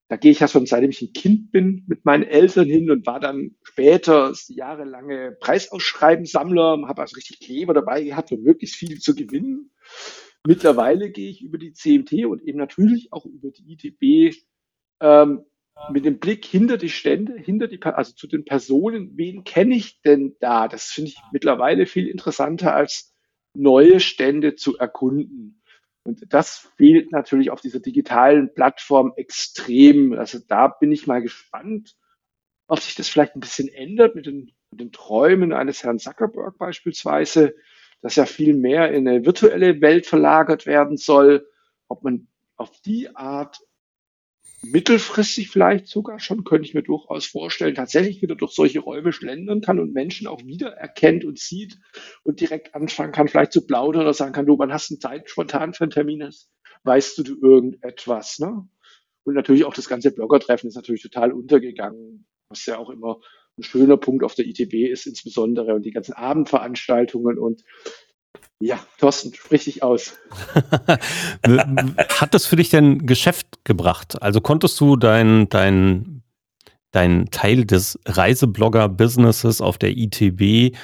Da 0.08 0.16
gehe 0.16 0.32
ich 0.32 0.40
ja 0.40 0.48
schon 0.48 0.66
seitdem 0.66 0.90
ich 0.90 1.02
ein 1.02 1.12
Kind 1.12 1.52
bin 1.52 1.84
mit 1.86 2.04
meinen 2.04 2.24
Eltern 2.24 2.66
hin 2.66 2.90
und 2.90 3.06
war 3.06 3.20
dann 3.20 3.56
später 3.62 4.34
jahrelange 4.48 5.36
Preisausschreibensammler, 5.40 6.86
habe 6.86 7.02
also 7.02 7.16
richtig 7.16 7.40
Kleber 7.40 7.74
dabei 7.74 8.02
gehabt, 8.02 8.32
um 8.32 8.42
möglichst 8.42 8.76
viel 8.76 8.98
zu 8.98 9.14
gewinnen. 9.14 9.70
Mittlerweile 10.46 11.10
gehe 11.10 11.30
ich 11.30 11.42
über 11.42 11.58
die 11.58 11.72
CMT 11.72 12.26
und 12.26 12.42
eben 12.42 12.58
natürlich 12.58 13.12
auch 13.12 13.26
über 13.26 13.50
die 13.50 13.72
ITB 13.72 14.36
ähm, 15.00 15.44
mit 15.90 16.04
dem 16.04 16.18
Blick 16.18 16.44
hinter 16.44 16.78
die 16.78 16.88
Stände, 16.88 17.34
hinter 17.36 17.68
die, 17.68 17.82
also 17.82 18.14
zu 18.14 18.26
den 18.26 18.44
Personen, 18.44 19.16
wen 19.16 19.44
kenne 19.44 19.74
ich 19.74 20.00
denn 20.02 20.36
da? 20.40 20.68
Das 20.68 20.86
finde 20.86 21.10
ich 21.10 21.16
mittlerweile 21.32 21.86
viel 21.86 22.08
interessanter 22.08 22.74
als 22.74 23.14
neue 23.54 24.00
Stände 24.00 24.54
zu 24.54 24.78
erkunden. 24.78 25.62
Und 26.04 26.32
das 26.32 26.70
fehlt 26.76 27.12
natürlich 27.12 27.50
auf 27.50 27.60
dieser 27.60 27.80
digitalen 27.80 28.52
Plattform 28.54 29.12
extrem. 29.16 30.12
Also 30.14 30.38
da 30.46 30.68
bin 30.68 30.90
ich 30.90 31.06
mal 31.06 31.22
gespannt, 31.22 31.96
ob 32.66 32.80
sich 32.80 32.94
das 32.94 33.08
vielleicht 33.08 33.36
ein 33.36 33.40
bisschen 33.40 33.68
ändert 33.68 34.14
mit 34.14 34.26
den, 34.26 34.52
mit 34.70 34.80
den 34.80 34.92
Träumen 34.92 35.52
eines 35.52 35.84
Herrn 35.84 35.98
Zuckerberg 35.98 36.58
beispielsweise, 36.58 37.54
dass 38.00 38.16
ja 38.16 38.26
viel 38.26 38.54
mehr 38.54 38.92
in 38.92 39.06
eine 39.06 39.24
virtuelle 39.24 39.80
Welt 39.80 40.06
verlagert 40.06 40.66
werden 40.66 40.96
soll, 40.96 41.46
ob 41.88 42.02
man 42.02 42.26
auf 42.56 42.80
die 42.80 43.14
Art 43.14 43.60
mittelfristig 44.64 45.50
vielleicht 45.50 45.88
sogar 45.88 46.20
schon, 46.20 46.44
könnte 46.44 46.66
ich 46.66 46.74
mir 46.74 46.82
durchaus 46.82 47.26
vorstellen, 47.26 47.74
tatsächlich 47.74 48.22
wieder 48.22 48.36
durch 48.36 48.52
solche 48.52 48.80
Räume 48.80 49.12
schlendern 49.12 49.60
kann 49.60 49.80
und 49.80 49.92
Menschen 49.92 50.26
auch 50.26 50.44
wieder 50.44 50.68
erkennt 50.72 51.24
und 51.24 51.38
sieht 51.38 51.78
und 52.22 52.40
direkt 52.40 52.74
anfangen 52.74 53.12
kann, 53.12 53.28
vielleicht 53.28 53.52
zu 53.52 53.66
plaudern 53.66 54.02
oder 54.02 54.14
sagen 54.14 54.32
kann, 54.32 54.46
du, 54.46 54.58
wann 54.58 54.72
hast 54.72 54.90
du 54.90 54.96
Zeit 54.96 55.28
spontan 55.28 55.74
für 55.74 55.84
einen 55.84 55.90
Termin 55.90 56.22
hast? 56.22 56.50
Weißt 56.84 57.18
du, 57.18 57.22
du 57.22 57.40
irgendetwas, 57.40 58.38
ne? 58.38 58.68
Und 59.24 59.34
natürlich 59.34 59.64
auch 59.64 59.74
das 59.74 59.88
ganze 59.88 60.12
Bloggertreffen 60.12 60.68
ist 60.68 60.74
natürlich 60.74 61.02
total 61.02 61.32
untergegangen, 61.32 62.26
was 62.48 62.66
ja 62.66 62.78
auch 62.78 62.90
immer 62.90 63.20
ein 63.58 63.62
schöner 63.62 63.96
Punkt 63.96 64.24
auf 64.24 64.34
der 64.34 64.46
ITB 64.46 64.90
ist, 64.90 65.06
insbesondere 65.06 65.74
und 65.74 65.84
die 65.84 65.90
ganzen 65.90 66.14
Abendveranstaltungen 66.14 67.38
und 67.38 67.62
ja, 68.62 68.78
Thorsten, 68.98 69.34
sprich 69.34 69.64
dich 69.64 69.82
aus. 69.82 70.16
Hat 71.44 72.32
das 72.32 72.46
für 72.46 72.54
dich 72.54 72.70
denn 72.70 73.06
Geschäft 73.06 73.64
gebracht? 73.64 74.22
Also 74.22 74.40
konntest 74.40 74.78
du 74.80 74.94
dein, 74.94 75.48
dein, 75.48 76.22
dein 76.92 77.26
Teil 77.32 77.64
des 77.64 77.98
Reiseblogger-Businesses 78.06 79.60
auf 79.60 79.78
der 79.78 79.96
ITB 79.96 80.76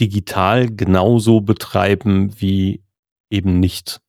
digital 0.00 0.68
genauso 0.68 1.40
betreiben 1.40 2.34
wie 2.40 2.82
eben 3.30 3.60
nicht 3.60 4.00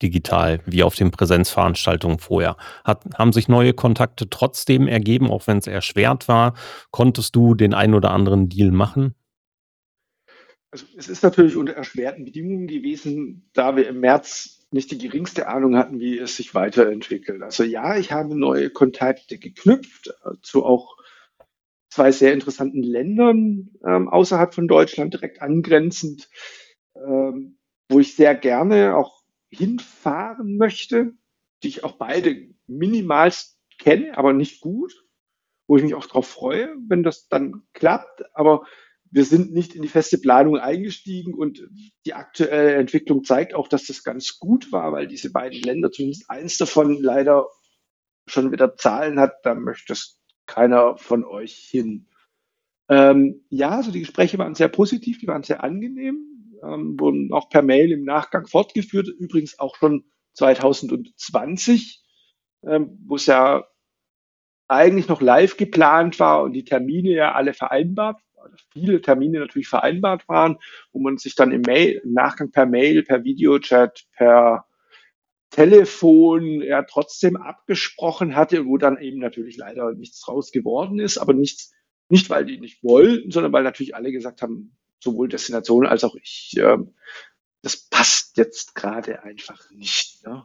digital, 0.00 0.60
wie 0.64 0.82
auf 0.82 0.94
den 0.94 1.10
Präsenzveranstaltungen 1.10 2.18
vorher? 2.18 2.56
Hat, 2.82 3.04
haben 3.14 3.34
sich 3.34 3.48
neue 3.48 3.74
Kontakte 3.74 4.30
trotzdem 4.30 4.88
ergeben, 4.88 5.30
auch 5.30 5.46
wenn 5.46 5.58
es 5.58 5.66
erschwert 5.66 6.28
war? 6.28 6.54
Konntest 6.90 7.36
du 7.36 7.54
den 7.54 7.74
einen 7.74 7.92
oder 7.92 8.10
anderen 8.10 8.48
Deal 8.48 8.70
machen? 8.70 9.14
Also 10.72 10.86
es 10.96 11.08
ist 11.08 11.22
natürlich 11.22 11.56
unter 11.56 11.74
erschwerten 11.74 12.24
Bedingungen 12.24 12.66
gewesen, 12.66 13.48
da 13.52 13.76
wir 13.76 13.86
im 13.86 14.00
März 14.00 14.66
nicht 14.70 14.90
die 14.90 14.98
geringste 14.98 15.46
Ahnung 15.46 15.76
hatten, 15.76 16.00
wie 16.00 16.18
es 16.18 16.36
sich 16.36 16.54
weiterentwickelt. 16.54 17.42
Also 17.42 17.62
ja, 17.62 17.98
ich 17.98 18.10
habe 18.10 18.34
neue 18.34 18.70
Kontakte 18.70 19.38
geknüpft 19.38 20.14
zu 20.40 20.64
auch 20.64 20.96
zwei 21.90 22.10
sehr 22.10 22.32
interessanten 22.32 22.82
Ländern 22.82 23.68
ähm, 23.86 24.08
außerhalb 24.08 24.54
von 24.54 24.66
Deutschland, 24.66 25.12
direkt 25.12 25.42
angrenzend, 25.42 26.30
ähm, 26.96 27.58
wo 27.90 28.00
ich 28.00 28.16
sehr 28.16 28.34
gerne 28.34 28.96
auch 28.96 29.22
hinfahren 29.50 30.56
möchte, 30.56 31.12
die 31.62 31.68
ich 31.68 31.84
auch 31.84 31.92
beide 31.92 32.48
minimalst 32.66 33.58
kenne, 33.78 34.16
aber 34.16 34.32
nicht 34.32 34.62
gut, 34.62 35.04
wo 35.66 35.76
ich 35.76 35.82
mich 35.82 35.94
auch 35.94 36.06
darauf 36.06 36.26
freue, 36.26 36.74
wenn 36.88 37.02
das 37.02 37.28
dann 37.28 37.62
klappt. 37.74 38.24
Aber 38.34 38.64
wir 39.12 39.26
sind 39.26 39.52
nicht 39.52 39.74
in 39.74 39.82
die 39.82 39.88
feste 39.88 40.16
Planung 40.16 40.56
eingestiegen 40.56 41.34
und 41.34 41.68
die 42.06 42.14
aktuelle 42.14 42.74
Entwicklung 42.76 43.24
zeigt 43.24 43.54
auch, 43.54 43.68
dass 43.68 43.84
das 43.84 44.02
ganz 44.04 44.38
gut 44.38 44.72
war, 44.72 44.90
weil 44.92 45.06
diese 45.06 45.30
beiden 45.30 45.60
Länder, 45.60 45.92
zumindest 45.92 46.30
eins 46.30 46.56
davon, 46.56 46.96
leider 47.00 47.46
schon 48.26 48.52
wieder 48.52 48.74
Zahlen 48.76 49.20
hat, 49.20 49.34
da 49.42 49.54
möchte 49.54 49.92
es 49.92 50.18
keiner 50.46 50.96
von 50.96 51.24
euch 51.24 51.52
hin. 51.54 52.08
Ähm, 52.88 53.44
ja, 53.50 53.70
also 53.70 53.92
die 53.92 54.00
Gespräche 54.00 54.38
waren 54.38 54.54
sehr 54.54 54.68
positiv, 54.68 55.18
die 55.18 55.26
waren 55.26 55.42
sehr 55.42 55.62
angenehm, 55.62 56.58
ähm, 56.62 56.98
wurden 56.98 57.32
auch 57.34 57.50
per 57.50 57.62
Mail 57.62 57.92
im 57.92 58.04
Nachgang 58.04 58.46
fortgeführt, 58.46 59.08
übrigens 59.08 59.58
auch 59.58 59.76
schon 59.76 60.04
2020, 60.34 62.02
ähm, 62.66 62.98
wo 63.04 63.16
es 63.16 63.26
ja 63.26 63.66
eigentlich 64.68 65.08
noch 65.08 65.20
live 65.20 65.58
geplant 65.58 66.18
war 66.18 66.42
und 66.42 66.54
die 66.54 66.64
Termine 66.64 67.10
ja 67.10 67.32
alle 67.32 67.52
vereinbart 67.52 68.18
viele 68.72 69.00
Termine 69.00 69.40
natürlich 69.40 69.68
vereinbart 69.68 70.28
waren, 70.28 70.58
wo 70.92 71.00
man 71.00 71.18
sich 71.18 71.34
dann 71.34 71.52
im, 71.52 71.62
Mail, 71.62 72.00
im 72.04 72.12
Nachgang 72.12 72.50
per 72.50 72.66
Mail, 72.66 73.02
per 73.02 73.24
Videochat, 73.24 74.04
per 74.16 74.66
Telefon 75.50 76.62
ja 76.62 76.82
trotzdem 76.82 77.36
abgesprochen 77.36 78.34
hatte, 78.34 78.66
wo 78.66 78.78
dann 78.78 78.98
eben 78.98 79.18
natürlich 79.18 79.56
leider 79.58 79.92
nichts 79.92 80.20
draus 80.20 80.50
geworden 80.50 80.98
ist, 80.98 81.18
aber 81.18 81.34
nichts, 81.34 81.72
nicht 82.08 82.30
weil 82.30 82.46
die 82.46 82.58
nicht 82.58 82.82
wollten, 82.82 83.30
sondern 83.30 83.52
weil 83.52 83.62
natürlich 83.62 83.94
alle 83.94 84.12
gesagt 84.12 84.40
haben, 84.40 84.76
sowohl 84.98 85.28
Destination 85.28 85.86
als 85.86 86.04
auch 86.04 86.14
ich, 86.14 86.54
äh, 86.56 86.78
das 87.60 87.76
passt 87.76 88.38
jetzt 88.38 88.74
gerade 88.74 89.22
einfach 89.22 89.70
nicht. 89.70 90.24
Ne? 90.26 90.42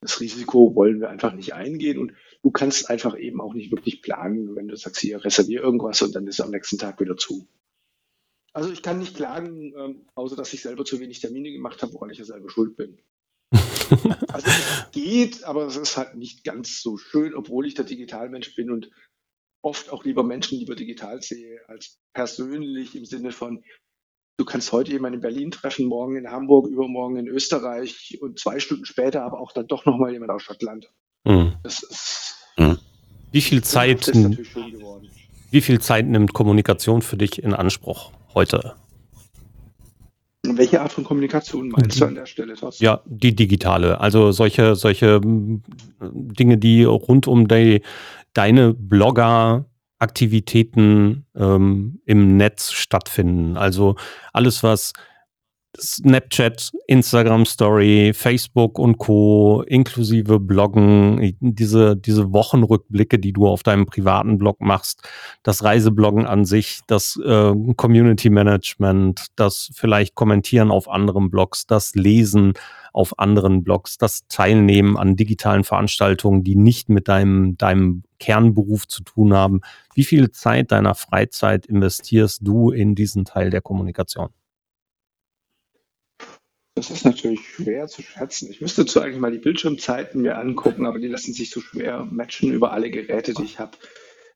Das 0.00 0.20
Risiko 0.20 0.74
wollen 0.74 1.00
wir 1.00 1.10
einfach 1.10 1.32
nicht 1.34 1.54
eingehen 1.54 1.98
und 1.98 2.12
du 2.44 2.50
kannst 2.50 2.90
einfach 2.90 3.18
eben 3.18 3.40
auch 3.40 3.54
nicht 3.54 3.72
wirklich 3.72 4.02
planen, 4.02 4.54
wenn 4.54 4.68
du 4.68 4.76
sagst, 4.76 5.00
hier 5.00 5.24
reservier 5.24 5.62
irgendwas 5.62 6.02
und 6.02 6.14
dann 6.14 6.26
ist 6.26 6.38
es 6.38 6.44
am 6.44 6.50
nächsten 6.50 6.76
Tag 6.76 7.00
wieder 7.00 7.16
zu. 7.16 7.48
Also 8.52 8.70
ich 8.70 8.82
kann 8.82 8.98
nicht 8.98 9.16
klagen, 9.16 9.72
ähm, 9.76 10.06
außer 10.14 10.36
dass 10.36 10.52
ich 10.52 10.60
selber 10.60 10.84
zu 10.84 11.00
wenig 11.00 11.20
Termine 11.20 11.50
gemacht 11.50 11.82
habe, 11.82 11.94
woran 11.94 12.10
ich 12.10 12.18
ja 12.18 12.24
selber 12.24 12.50
schuld 12.50 12.76
bin. 12.76 13.00
also 14.28 14.46
es 14.46 14.90
geht, 14.92 15.42
aber 15.44 15.66
es 15.66 15.76
ist 15.76 15.96
halt 15.96 16.16
nicht 16.16 16.44
ganz 16.44 16.82
so 16.82 16.98
schön, 16.98 17.34
obwohl 17.34 17.66
ich 17.66 17.74
der 17.74 17.86
Digitalmensch 17.86 18.54
bin 18.54 18.70
und 18.70 18.90
oft 19.62 19.90
auch 19.90 20.04
lieber 20.04 20.22
Menschen 20.22 20.58
lieber 20.58 20.74
digital 20.74 21.22
sehe 21.22 21.58
als 21.66 21.98
persönlich 22.12 22.94
im 22.94 23.06
Sinne 23.06 23.32
von, 23.32 23.64
du 24.36 24.44
kannst 24.44 24.70
heute 24.70 24.92
jemanden 24.92 25.16
in 25.16 25.22
Berlin 25.22 25.50
treffen, 25.50 25.86
morgen 25.86 26.16
in 26.16 26.30
Hamburg, 26.30 26.68
übermorgen 26.68 27.16
in 27.16 27.26
Österreich 27.26 28.18
und 28.20 28.38
zwei 28.38 28.60
Stunden 28.60 28.84
später 28.84 29.22
aber 29.22 29.40
auch 29.40 29.52
dann 29.52 29.66
doch 29.66 29.86
nochmal 29.86 30.12
jemand 30.12 30.30
aus 30.30 30.42
Schottland. 30.42 30.92
Mhm. 31.24 31.52
Das 31.62 31.82
ist, 31.82 32.36
mhm. 32.56 32.78
Wie 33.32 33.40
viel 33.40 33.62
Zeit, 33.64 34.12
wie 35.50 35.60
viel 35.60 35.80
Zeit 35.80 36.06
nimmt 36.06 36.32
Kommunikation 36.34 37.02
für 37.02 37.16
dich 37.16 37.42
in 37.42 37.52
Anspruch 37.52 38.12
heute? 38.34 38.74
Welche 40.46 40.80
Art 40.80 40.92
von 40.92 41.04
Kommunikation 41.04 41.70
meinst 41.70 42.00
du 42.00 42.04
an 42.04 42.14
der 42.14 42.26
Stelle, 42.26 42.54
Thorsten? 42.54 42.84
Ja, 42.84 43.00
die 43.06 43.34
digitale. 43.34 44.00
Also 44.00 44.30
solche, 44.30 44.76
solche 44.76 45.20
Dinge, 45.22 46.58
die 46.58 46.84
rund 46.84 47.26
um 47.26 47.48
die, 47.48 47.82
deine 48.34 48.74
Blogger 48.74 49.64
Aktivitäten 49.98 51.24
ähm, 51.34 52.00
im 52.04 52.36
Netz 52.36 52.72
stattfinden. 52.72 53.56
Also 53.56 53.96
alles, 54.32 54.62
was 54.62 54.92
Snapchat, 55.80 56.72
Instagram 56.86 57.44
Story, 57.46 58.12
Facebook 58.14 58.78
und 58.78 58.98
Co. 58.98 59.62
inklusive 59.66 60.38
Bloggen, 60.38 61.36
diese, 61.40 61.96
diese 61.96 62.32
Wochenrückblicke, 62.32 63.18
die 63.18 63.32
du 63.32 63.46
auf 63.46 63.62
deinem 63.62 63.86
privaten 63.86 64.38
Blog 64.38 64.60
machst, 64.60 65.08
das 65.42 65.64
Reisebloggen 65.64 66.26
an 66.26 66.44
sich, 66.44 66.80
das 66.86 67.18
äh, 67.24 67.52
Community 67.76 68.30
Management, 68.30 69.26
das 69.36 69.70
vielleicht 69.74 70.14
Kommentieren 70.14 70.70
auf 70.70 70.88
anderen 70.88 71.30
Blogs, 71.30 71.66
das 71.66 71.94
Lesen 71.94 72.54
auf 72.92 73.18
anderen 73.18 73.64
Blogs, 73.64 73.98
das 73.98 74.26
Teilnehmen 74.28 74.96
an 74.96 75.16
digitalen 75.16 75.64
Veranstaltungen, 75.64 76.44
die 76.44 76.54
nicht 76.54 76.88
mit 76.88 77.08
deinem, 77.08 77.56
deinem 77.58 78.04
Kernberuf 78.20 78.86
zu 78.86 79.02
tun 79.02 79.34
haben. 79.34 79.60
Wie 79.94 80.04
viel 80.04 80.30
Zeit 80.30 80.70
deiner 80.70 80.94
Freizeit 80.94 81.66
investierst 81.66 82.40
du 82.42 82.70
in 82.70 82.94
diesen 82.94 83.24
Teil 83.24 83.50
der 83.50 83.60
Kommunikation? 83.60 84.28
Das 86.76 86.90
ist 86.90 87.04
natürlich 87.04 87.46
schwer 87.48 87.86
zu 87.86 88.02
schätzen. 88.02 88.50
Ich 88.50 88.60
müsste 88.60 88.84
zu 88.84 89.00
eigentlich 89.00 89.20
mal 89.20 89.30
die 89.30 89.38
Bildschirmzeiten 89.38 90.20
mir 90.20 90.38
angucken, 90.38 90.86
aber 90.86 90.98
die 90.98 91.06
lassen 91.06 91.32
sich 91.32 91.50
so 91.50 91.60
schwer 91.60 92.04
matchen 92.04 92.52
über 92.52 92.72
alle 92.72 92.90
Geräte, 92.90 93.32
die 93.32 93.44
ich 93.44 93.60
habe. 93.60 93.76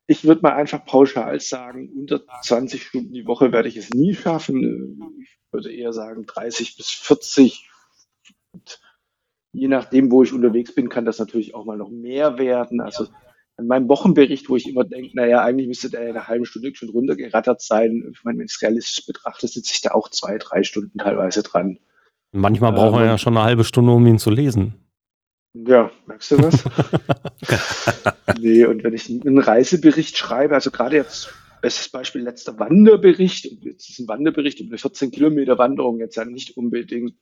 ich 0.06 0.24
würde 0.24 0.42
mal 0.42 0.54
einfach 0.54 0.84
pauschal 0.84 1.40
sagen, 1.40 1.90
unter 1.96 2.22
20 2.42 2.82
Stunden 2.82 3.12
die 3.12 3.26
Woche 3.26 3.52
werde 3.52 3.68
ich 3.68 3.76
es 3.76 3.90
nie 3.90 4.14
schaffen. 4.14 5.20
Ich 5.20 5.52
würde 5.52 5.72
eher 5.72 5.92
sagen 5.92 6.26
30 6.26 6.76
bis 6.76 6.90
40. 6.90 7.68
Und 8.52 8.80
je 9.52 9.66
nachdem, 9.66 10.12
wo 10.12 10.22
ich 10.22 10.32
unterwegs 10.32 10.72
bin, 10.72 10.88
kann 10.88 11.04
das 11.04 11.18
natürlich 11.18 11.56
auch 11.56 11.64
mal 11.64 11.76
noch 11.76 11.90
mehr 11.90 12.38
werden. 12.38 12.80
Also 12.80 13.08
an 13.56 13.66
meinem 13.66 13.88
Wochenbericht, 13.88 14.48
wo 14.48 14.54
ich 14.54 14.68
immer 14.68 14.84
denke, 14.84 15.10
naja, 15.16 15.42
eigentlich 15.42 15.66
müsste 15.66 15.90
der 15.90 16.02
eine 16.02 16.28
halbe 16.28 16.46
Stunde 16.46 16.72
schon 16.72 16.90
runtergerattert 16.90 17.60
sein. 17.60 18.12
Ich 18.12 18.22
meine, 18.22 18.38
wenn 18.38 18.46
ich 18.46 18.52
es 18.52 18.62
realistisch 18.62 19.04
betrachte, 19.04 19.48
sitze 19.48 19.72
ich 19.74 19.80
da 19.80 19.90
auch 19.90 20.08
zwei, 20.08 20.38
drei 20.38 20.62
Stunden 20.62 20.98
teilweise 20.98 21.42
dran. 21.42 21.80
Manchmal 22.32 22.72
braucht 22.72 22.92
man 22.92 23.02
ähm, 23.02 23.08
ja 23.08 23.18
schon 23.18 23.36
eine 23.36 23.44
halbe 23.44 23.64
Stunde, 23.64 23.92
um 23.92 24.06
ihn 24.06 24.18
zu 24.18 24.30
lesen. 24.30 24.74
Ja, 25.54 25.90
merkst 26.06 26.32
du 26.32 26.42
was? 26.42 26.64
nee, 28.40 28.64
und 28.64 28.84
wenn 28.84 28.94
ich 28.94 29.08
einen 29.08 29.38
Reisebericht 29.38 30.16
schreibe, 30.16 30.54
also 30.54 30.70
gerade 30.70 30.96
jetzt, 30.96 31.32
bestes 31.62 31.88
Beispiel, 31.88 32.22
letzter 32.22 32.58
Wanderbericht, 32.58 33.46
und 33.46 33.64
jetzt 33.64 33.88
ist 33.88 33.98
ein 33.98 34.08
Wanderbericht 34.08 34.60
über 34.60 34.70
eine 34.70 34.78
14 34.78 35.10
Kilometer 35.10 35.58
Wanderung, 35.58 35.98
jetzt 35.98 36.16
ja 36.16 36.24
nicht 36.24 36.56
unbedingt 36.56 37.14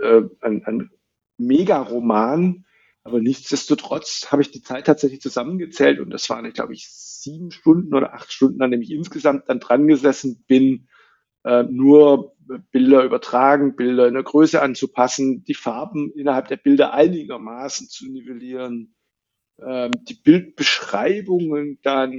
äh, 0.00 0.22
ein, 0.40 0.64
ein 0.64 0.90
Mega-Roman, 1.38 2.64
aber 3.02 3.20
nichtsdestotrotz 3.20 4.28
habe 4.30 4.42
ich 4.42 4.50
die 4.50 4.62
Zeit 4.62 4.86
tatsächlich 4.86 5.20
zusammengezählt 5.20 6.00
und 6.00 6.10
das 6.10 6.28
waren, 6.28 6.52
glaube 6.52 6.74
ich, 6.74 6.88
sieben 6.90 7.50
Stunden 7.50 7.94
oder 7.94 8.14
acht 8.14 8.32
Stunden, 8.32 8.60
an 8.62 8.70
dem 8.70 8.82
ich 8.82 8.90
insgesamt 8.90 9.48
dann 9.48 9.60
dran 9.60 9.86
gesessen 9.86 10.44
bin, 10.46 10.88
äh, 11.44 11.62
nur 11.64 12.36
Bilder 12.72 13.04
übertragen, 13.04 13.76
Bilder 13.76 14.08
in 14.08 14.14
der 14.14 14.22
Größe 14.22 14.60
anzupassen, 14.60 15.44
die 15.44 15.54
Farben 15.54 16.12
innerhalb 16.14 16.48
der 16.48 16.56
Bilder 16.56 16.92
einigermaßen 16.92 17.88
zu 17.88 18.10
nivellieren, 18.10 18.94
ähm, 19.60 19.92
die 20.08 20.14
Bildbeschreibungen 20.14 21.78
dann, 21.82 22.10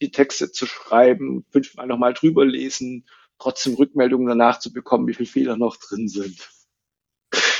die 0.00 0.10
Texte 0.10 0.52
zu 0.52 0.66
schreiben, 0.66 1.44
fünfmal 1.50 1.86
nochmal 1.86 2.12
drüber 2.12 2.44
lesen, 2.44 3.06
trotzdem 3.38 3.74
Rückmeldungen 3.74 4.26
danach 4.26 4.58
zu 4.58 4.72
bekommen, 4.72 5.06
wie 5.08 5.14
viele 5.14 5.28
Fehler 5.28 5.56
noch 5.56 5.76
drin 5.76 6.08
sind. 6.08 6.50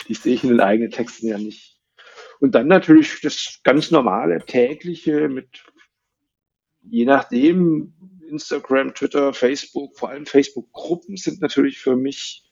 Die 0.09 0.15
sehe 0.15 0.35
ich 0.35 0.45
in 0.45 0.51
den 0.51 0.61
eigenen 0.61 0.91
Texten 0.91 1.29
ja 1.29 1.39
nicht. 1.39 1.79
Und 2.41 2.55
dann 2.55 2.67
natürlich 2.67 3.21
das 3.21 3.61
ganz 3.63 3.91
normale 3.91 4.45
tägliche 4.45 5.29
mit 5.29 5.63
je 6.83 7.05
nachdem, 7.05 7.95
Instagram, 8.33 8.95
Twitter, 8.95 9.33
Facebook, 9.35 9.99
vor 9.99 10.09
allem 10.09 10.27
Facebook-Gruppen 10.27 11.17
sind 11.17 11.41
natürlich 11.41 11.79
für 11.79 11.97
mich 11.97 12.45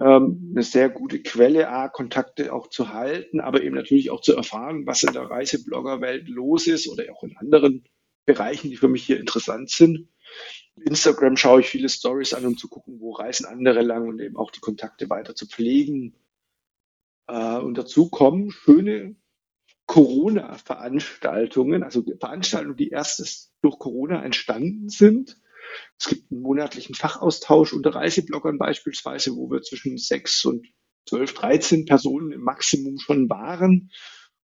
ähm, 0.00 0.52
eine 0.52 0.62
sehr 0.62 0.88
gute 0.88 1.22
Quelle, 1.22 1.68
A, 1.68 1.88
Kontakte 1.88 2.52
auch 2.52 2.68
zu 2.68 2.92
halten, 2.92 3.40
aber 3.40 3.62
eben 3.62 3.76
natürlich 3.76 4.10
auch 4.10 4.20
zu 4.20 4.34
erfahren, 4.34 4.86
was 4.86 5.02
in 5.02 5.12
der 5.12 5.30
Reiseblogger-Welt 5.30 6.28
los 6.28 6.66
ist 6.66 6.88
oder 6.88 7.04
auch 7.12 7.22
in 7.22 7.36
anderen 7.36 7.84
Bereichen, 8.24 8.70
die 8.70 8.76
für 8.76 8.88
mich 8.88 9.04
hier 9.04 9.20
interessant 9.20 9.70
sind. 9.70 10.08
Instagram 10.84 11.36
schaue 11.36 11.60
ich 11.60 11.68
viele 11.68 11.88
Stories 11.88 12.34
an, 12.34 12.44
um 12.44 12.58
zu 12.58 12.68
gucken, 12.68 13.00
wo 13.00 13.12
reisen 13.12 13.46
andere 13.46 13.82
lang 13.82 14.08
und 14.08 14.20
eben 14.20 14.36
auch 14.36 14.50
die 14.50 14.60
Kontakte 14.60 15.08
weiter 15.08 15.34
zu 15.34 15.46
pflegen. 15.46 16.14
Äh, 17.28 17.58
und 17.58 17.78
dazu 17.78 18.10
kommen 18.10 18.50
schöne 18.50 19.16
Corona-Veranstaltungen, 19.86 21.82
also 21.82 22.04
Veranstaltungen, 22.18 22.76
die 22.76 22.88
erst 22.88 23.52
durch 23.62 23.78
Corona 23.78 24.22
entstanden 24.24 24.88
sind. 24.88 25.40
Es 25.98 26.08
gibt 26.08 26.30
einen 26.30 26.42
monatlichen 26.42 26.94
Fachaustausch 26.94 27.72
unter 27.72 27.94
Reisebloggern 27.94 28.58
beispielsweise, 28.58 29.36
wo 29.36 29.50
wir 29.50 29.62
zwischen 29.62 29.96
sechs 29.98 30.44
und 30.44 30.66
zwölf, 31.08 31.34
dreizehn 31.34 31.84
Personen 31.84 32.32
im 32.32 32.42
Maximum 32.42 32.98
schon 32.98 33.30
waren, 33.30 33.90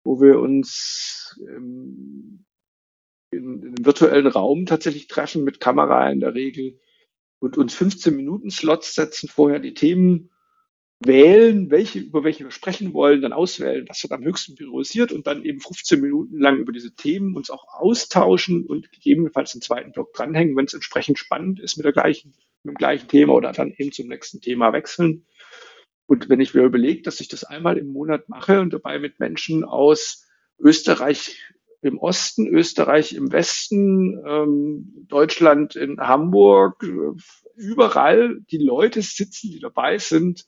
wo 0.05 0.21
wir 0.21 0.39
uns 0.39 1.39
ähm, 1.49 2.45
in, 3.31 3.63
in 3.63 3.67
einem 3.67 3.85
virtuellen 3.85 4.27
Raum 4.27 4.67
tatsächlich 4.67 5.09
treffen 5.09 5.45
mit 5.45 5.61
Kamera 5.61 6.11
in 6.11 6.21
der 6.21 6.35
Regel 6.35 6.79
und 7.39 7.57
uns 7.57 7.75
15 7.75 8.15
Minuten 8.15 8.51
Slots 8.51 8.95
setzen, 8.95 9.29
vorher 9.29 9.59
die 9.59 9.75
Themen 9.75 10.31
wählen, 11.01 11.71
welche, 11.71 11.99
über 11.99 12.25
welche 12.25 12.45
wir 12.45 12.51
sprechen 12.51 12.93
wollen, 12.93 13.23
dann 13.23 13.33
auswählen, 13.33 13.87
was 13.89 14.03
wird 14.03 14.13
am 14.13 14.23
höchsten 14.23 14.55
priorisiert 14.55 15.13
und 15.13 15.27
dann 15.27 15.45
eben 15.45 15.61
15 15.61 16.01
Minuten 16.01 16.39
lang 16.39 16.59
über 16.59 16.73
diese 16.73 16.95
Themen 16.95 17.35
uns 17.37 17.51
auch 17.51 17.65
austauschen 17.73 18.67
und 18.67 18.93
gegebenenfalls 18.93 19.55
einen 19.55 19.63
zweiten 19.63 19.93
Block 19.93 20.13
dranhängen, 20.13 20.57
wenn 20.57 20.67
es 20.67 20.75
entsprechend 20.75 21.19
spannend 21.19 21.59
ist 21.59 21.79
mit 21.79 21.87
der 21.87 21.93
gleichen, 21.93 22.35
mit 22.63 22.75
dem 22.75 22.77
gleichen 22.77 23.09
Thema 23.09 23.33
oder 23.33 23.53
dann 23.53 23.73
eben 23.77 23.93
zum 23.93 24.09
nächsten 24.09 24.43
Thema 24.43 24.75
wechseln. 24.75 25.27
Und 26.07 26.29
wenn 26.29 26.41
ich 26.41 26.53
mir 26.53 26.65
überlege, 26.65 27.03
dass 27.03 27.21
ich 27.21 27.29
das 27.29 27.45
einmal 27.45 27.79
im 27.79 27.87
Monat 27.87 28.29
mache 28.29 28.61
und 28.61 28.75
dabei 28.75 28.99
mit 28.99 29.21
Menschen 29.21 29.65
aus 29.65 30.27
Österreich 30.59 31.39
im 31.83 31.99
Osten, 31.99 32.47
Österreich 32.47 33.15
im 33.15 33.33
Westen, 33.33 34.21
ähm, 34.27 35.07
Deutschland 35.09 35.77
in 35.77 35.99
Hamburg, 35.99 36.85
überall 37.57 38.41
die 38.51 38.59
Leute 38.59 39.01
sitzen, 39.01 39.51
die 39.51 39.61
dabei 39.61 39.97
sind, 39.97 40.47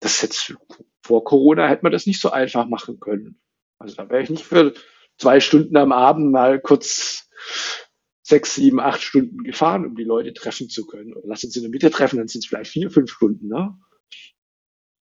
das 0.00 0.22
jetzt 0.22 0.54
vor 1.02 1.24
Corona 1.24 1.68
hätte 1.68 1.82
man 1.82 1.92
das 1.92 2.06
nicht 2.06 2.20
so 2.20 2.30
einfach 2.30 2.66
machen 2.66 3.00
können. 3.00 3.40
Also 3.78 3.94
da 3.94 4.08
wäre 4.10 4.22
ich 4.22 4.30
nicht 4.30 4.44
für 4.44 4.74
zwei 5.16 5.40
Stunden 5.40 5.76
am 5.76 5.92
Abend 5.92 6.32
mal 6.32 6.60
kurz 6.60 7.28
sechs, 8.22 8.54
sieben, 8.54 8.78
acht 8.78 9.02
Stunden 9.02 9.42
gefahren, 9.42 9.86
um 9.86 9.96
die 9.96 10.04
Leute 10.04 10.34
treffen 10.34 10.68
zu 10.68 10.86
können. 10.86 11.14
Oder 11.14 11.28
lass 11.28 11.44
uns 11.44 11.56
in 11.56 11.62
der 11.62 11.70
Mitte 11.70 11.90
treffen, 11.90 12.18
dann 12.18 12.28
sind 12.28 12.44
es 12.44 12.46
vielleicht 12.46 12.70
vier, 12.70 12.90
fünf 12.90 13.10
Stunden, 13.10 13.48
ne? 13.48 13.74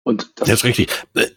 Und 0.03 0.33
das, 0.35 0.49
das 0.49 0.59
ist 0.59 0.63
richtig. 0.65 0.89
Äh, 1.15 1.27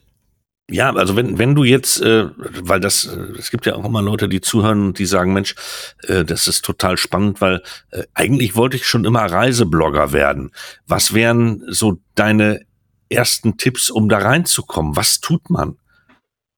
ja, 0.68 0.92
also 0.92 1.14
wenn, 1.14 1.38
wenn 1.38 1.54
du 1.54 1.62
jetzt, 1.62 2.00
äh, 2.00 2.28
weil 2.36 2.80
das, 2.80 3.06
äh, 3.06 3.20
es 3.38 3.52
gibt 3.52 3.66
ja 3.66 3.76
auch 3.76 3.84
immer 3.84 4.02
Leute, 4.02 4.28
die 4.28 4.40
zuhören 4.40 4.86
und 4.86 4.98
die 4.98 5.06
sagen, 5.06 5.32
Mensch, 5.32 5.54
äh, 6.02 6.24
das 6.24 6.48
ist 6.48 6.64
total 6.64 6.96
spannend, 6.96 7.40
weil 7.40 7.62
äh, 7.92 8.02
eigentlich 8.14 8.56
wollte 8.56 8.76
ich 8.76 8.86
schon 8.86 9.04
immer 9.04 9.20
Reiseblogger 9.20 10.12
werden. 10.12 10.50
Was 10.86 11.14
wären 11.14 11.62
so 11.68 12.00
deine 12.16 12.66
ersten 13.08 13.56
Tipps, 13.56 13.90
um 13.90 14.08
da 14.08 14.18
reinzukommen? 14.18 14.96
Was 14.96 15.20
tut 15.20 15.50
man? 15.50 15.78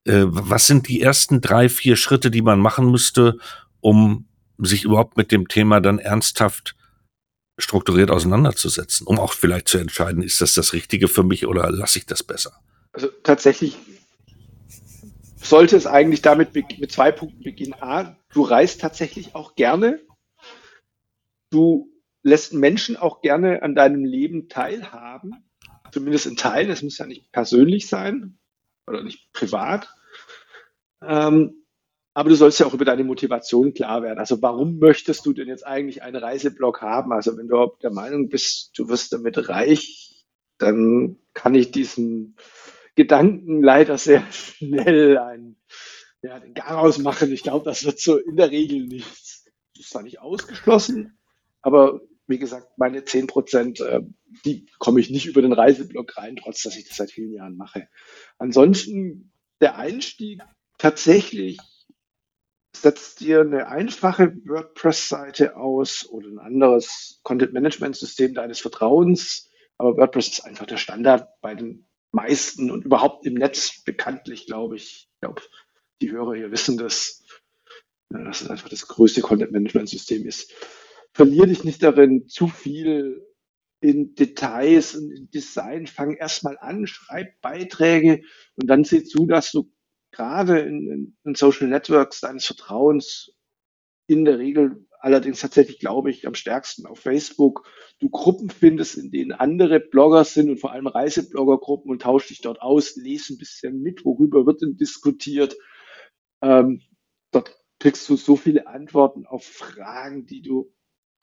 Äh, 0.04 0.24
was 0.26 0.66
sind 0.66 0.88
die 0.88 1.00
ersten 1.00 1.40
drei, 1.40 1.68
vier 1.68 1.96
Schritte, 1.96 2.30
die 2.30 2.42
man 2.42 2.60
machen 2.60 2.90
müsste, 2.90 3.38
um 3.80 4.26
sich 4.58 4.84
überhaupt 4.84 5.16
mit 5.16 5.30
dem 5.30 5.48
Thema 5.48 5.80
dann 5.80 5.98
ernsthaft 5.98 6.74
strukturiert 7.58 8.10
auseinanderzusetzen, 8.10 9.06
um 9.06 9.18
auch 9.18 9.32
vielleicht 9.32 9.68
zu 9.68 9.78
entscheiden, 9.78 10.22
ist 10.22 10.40
das 10.40 10.54
das 10.54 10.72
Richtige 10.72 11.08
für 11.08 11.24
mich 11.24 11.46
oder 11.46 11.70
lasse 11.70 11.98
ich 11.98 12.06
das 12.06 12.22
besser? 12.22 12.52
Also 12.92 13.08
tatsächlich 13.22 13.76
sollte 15.36 15.76
es 15.76 15.86
eigentlich 15.86 16.22
damit 16.22 16.54
mit 16.54 16.92
zwei 16.92 17.10
Punkten 17.10 17.42
beginnen. 17.42 17.74
A, 17.80 18.16
du 18.32 18.42
reist 18.42 18.80
tatsächlich 18.80 19.34
auch 19.34 19.56
gerne. 19.56 20.00
Du 21.50 21.90
lässt 22.22 22.52
Menschen 22.52 22.96
auch 22.96 23.22
gerne 23.22 23.62
an 23.62 23.74
deinem 23.74 24.04
Leben 24.04 24.48
teilhaben 24.48 25.47
zumindest 25.92 26.26
in 26.26 26.36
Teilen, 26.36 26.70
es 26.70 26.82
muss 26.82 26.98
ja 26.98 27.06
nicht 27.06 27.30
persönlich 27.32 27.88
sein 27.88 28.38
oder 28.86 29.02
nicht 29.02 29.32
privat. 29.32 29.88
Ähm, 31.02 31.64
aber 32.14 32.30
du 32.30 32.34
sollst 32.34 32.58
ja 32.58 32.66
auch 32.66 32.74
über 32.74 32.84
deine 32.84 33.04
Motivation 33.04 33.74
klar 33.74 34.02
werden. 34.02 34.18
Also 34.18 34.42
warum 34.42 34.78
möchtest 34.78 35.24
du 35.24 35.32
denn 35.32 35.46
jetzt 35.46 35.64
eigentlich 35.64 36.02
einen 36.02 36.16
Reiseblog 36.16 36.82
haben? 36.82 37.12
Also 37.12 37.36
wenn 37.36 37.46
du 37.46 37.72
der 37.80 37.92
Meinung 37.92 38.28
bist, 38.28 38.76
du 38.76 38.88
wirst 38.88 39.12
damit 39.12 39.48
reich, 39.48 40.26
dann 40.58 41.18
kann 41.32 41.54
ich 41.54 41.70
diesen 41.70 42.36
Gedanken 42.96 43.62
leider 43.62 43.96
sehr 43.98 44.24
schnell 44.32 45.18
ein, 45.18 45.56
ja, 46.20 46.40
den 46.40 46.54
Garaus 46.54 46.98
machen. 46.98 47.32
Ich 47.32 47.44
glaube, 47.44 47.64
das 47.64 47.84
wird 47.84 48.00
so 48.00 48.16
in 48.16 48.34
der 48.34 48.50
Regel 48.50 48.86
nichts. 48.86 49.44
Das 49.74 49.84
ist 49.84 49.90
zwar 49.90 50.02
nicht 50.02 50.20
ausgeschlossen, 50.20 51.16
aber 51.62 52.00
wie 52.28 52.38
gesagt, 52.38 52.68
meine 52.76 53.04
10 53.04 53.26
Prozent, 53.26 53.80
äh, 53.80 54.02
die 54.44 54.66
komme 54.78 55.00
ich 55.00 55.10
nicht 55.10 55.26
über 55.26 55.42
den 55.42 55.54
Reiseblog 55.54 56.16
rein, 56.18 56.36
trotz 56.36 56.62
dass 56.62 56.76
ich 56.76 56.86
das 56.86 56.98
seit 56.98 57.10
vielen 57.10 57.32
Jahren 57.32 57.56
mache. 57.56 57.88
Ansonsten 58.38 59.32
der 59.60 59.76
Einstieg 59.78 60.42
tatsächlich 60.76 61.58
setzt 62.76 63.20
dir 63.20 63.40
eine 63.40 63.68
einfache 63.68 64.36
WordPress-Seite 64.44 65.56
aus 65.56 66.06
oder 66.08 66.28
ein 66.28 66.38
anderes 66.38 67.18
Content-Management-System 67.24 68.34
deines 68.34 68.60
Vertrauens. 68.60 69.50
Aber 69.78 69.96
WordPress 69.96 70.28
ist 70.28 70.40
einfach 70.44 70.66
der 70.66 70.76
Standard 70.76 71.28
bei 71.40 71.54
den 71.54 71.86
meisten 72.12 72.70
und 72.70 72.84
überhaupt 72.84 73.26
im 73.26 73.34
Netz 73.34 73.82
bekanntlich, 73.84 74.46
glaube 74.46 74.76
ich. 74.76 75.08
Ich 75.14 75.20
glaube, 75.20 75.42
die 76.02 76.10
Hörer 76.10 76.34
hier 76.34 76.50
wissen 76.52 76.76
das, 76.76 77.24
dass 78.10 78.42
es 78.42 78.50
einfach 78.50 78.68
das 78.68 78.86
größte 78.86 79.22
Content-Management-System 79.22 80.26
ist 80.26 80.52
verliere 81.18 81.48
dich 81.48 81.64
nicht 81.64 81.82
darin, 81.82 82.28
zu 82.28 82.46
viel 82.46 83.26
in 83.80 84.14
Details 84.14 84.94
und 84.94 85.10
in 85.10 85.28
Design. 85.30 85.88
Fang 85.88 86.14
erstmal 86.14 86.56
an, 86.58 86.86
schreib 86.86 87.40
Beiträge 87.40 88.22
und 88.54 88.68
dann 88.68 88.84
sieh 88.84 89.02
zu, 89.02 89.26
dass 89.26 89.50
du 89.50 89.68
gerade 90.12 90.60
in, 90.60 91.16
in, 91.24 91.34
Social 91.34 91.66
Networks 91.66 92.20
deines 92.20 92.46
Vertrauens 92.46 93.32
in 94.06 94.24
der 94.24 94.38
Regel 94.38 94.86
allerdings 95.00 95.40
tatsächlich, 95.40 95.80
glaube 95.80 96.12
ich, 96.12 96.24
am 96.24 96.34
stärksten 96.34 96.86
auf 96.86 97.00
Facebook, 97.00 97.68
du 97.98 98.10
Gruppen 98.10 98.48
findest, 98.48 98.96
in 98.96 99.10
denen 99.10 99.32
andere 99.32 99.80
Blogger 99.80 100.22
sind 100.22 100.48
und 100.48 100.60
vor 100.60 100.70
allem 100.70 100.86
Reisebloggergruppen 100.86 101.90
und 101.90 102.02
tausch 102.02 102.28
dich 102.28 102.42
dort 102.42 102.62
aus, 102.62 102.94
lese 102.94 103.34
ein 103.34 103.38
bisschen 103.38 103.82
mit, 103.82 104.04
worüber 104.04 104.46
wird 104.46 104.62
denn 104.62 104.76
diskutiert. 104.76 105.56
Ähm, 106.42 106.80
dort 107.32 107.56
kriegst 107.80 108.08
du 108.08 108.14
so 108.14 108.36
viele 108.36 108.68
Antworten 108.68 109.26
auf 109.26 109.44
Fragen, 109.44 110.24
die 110.24 110.42
du, 110.42 110.72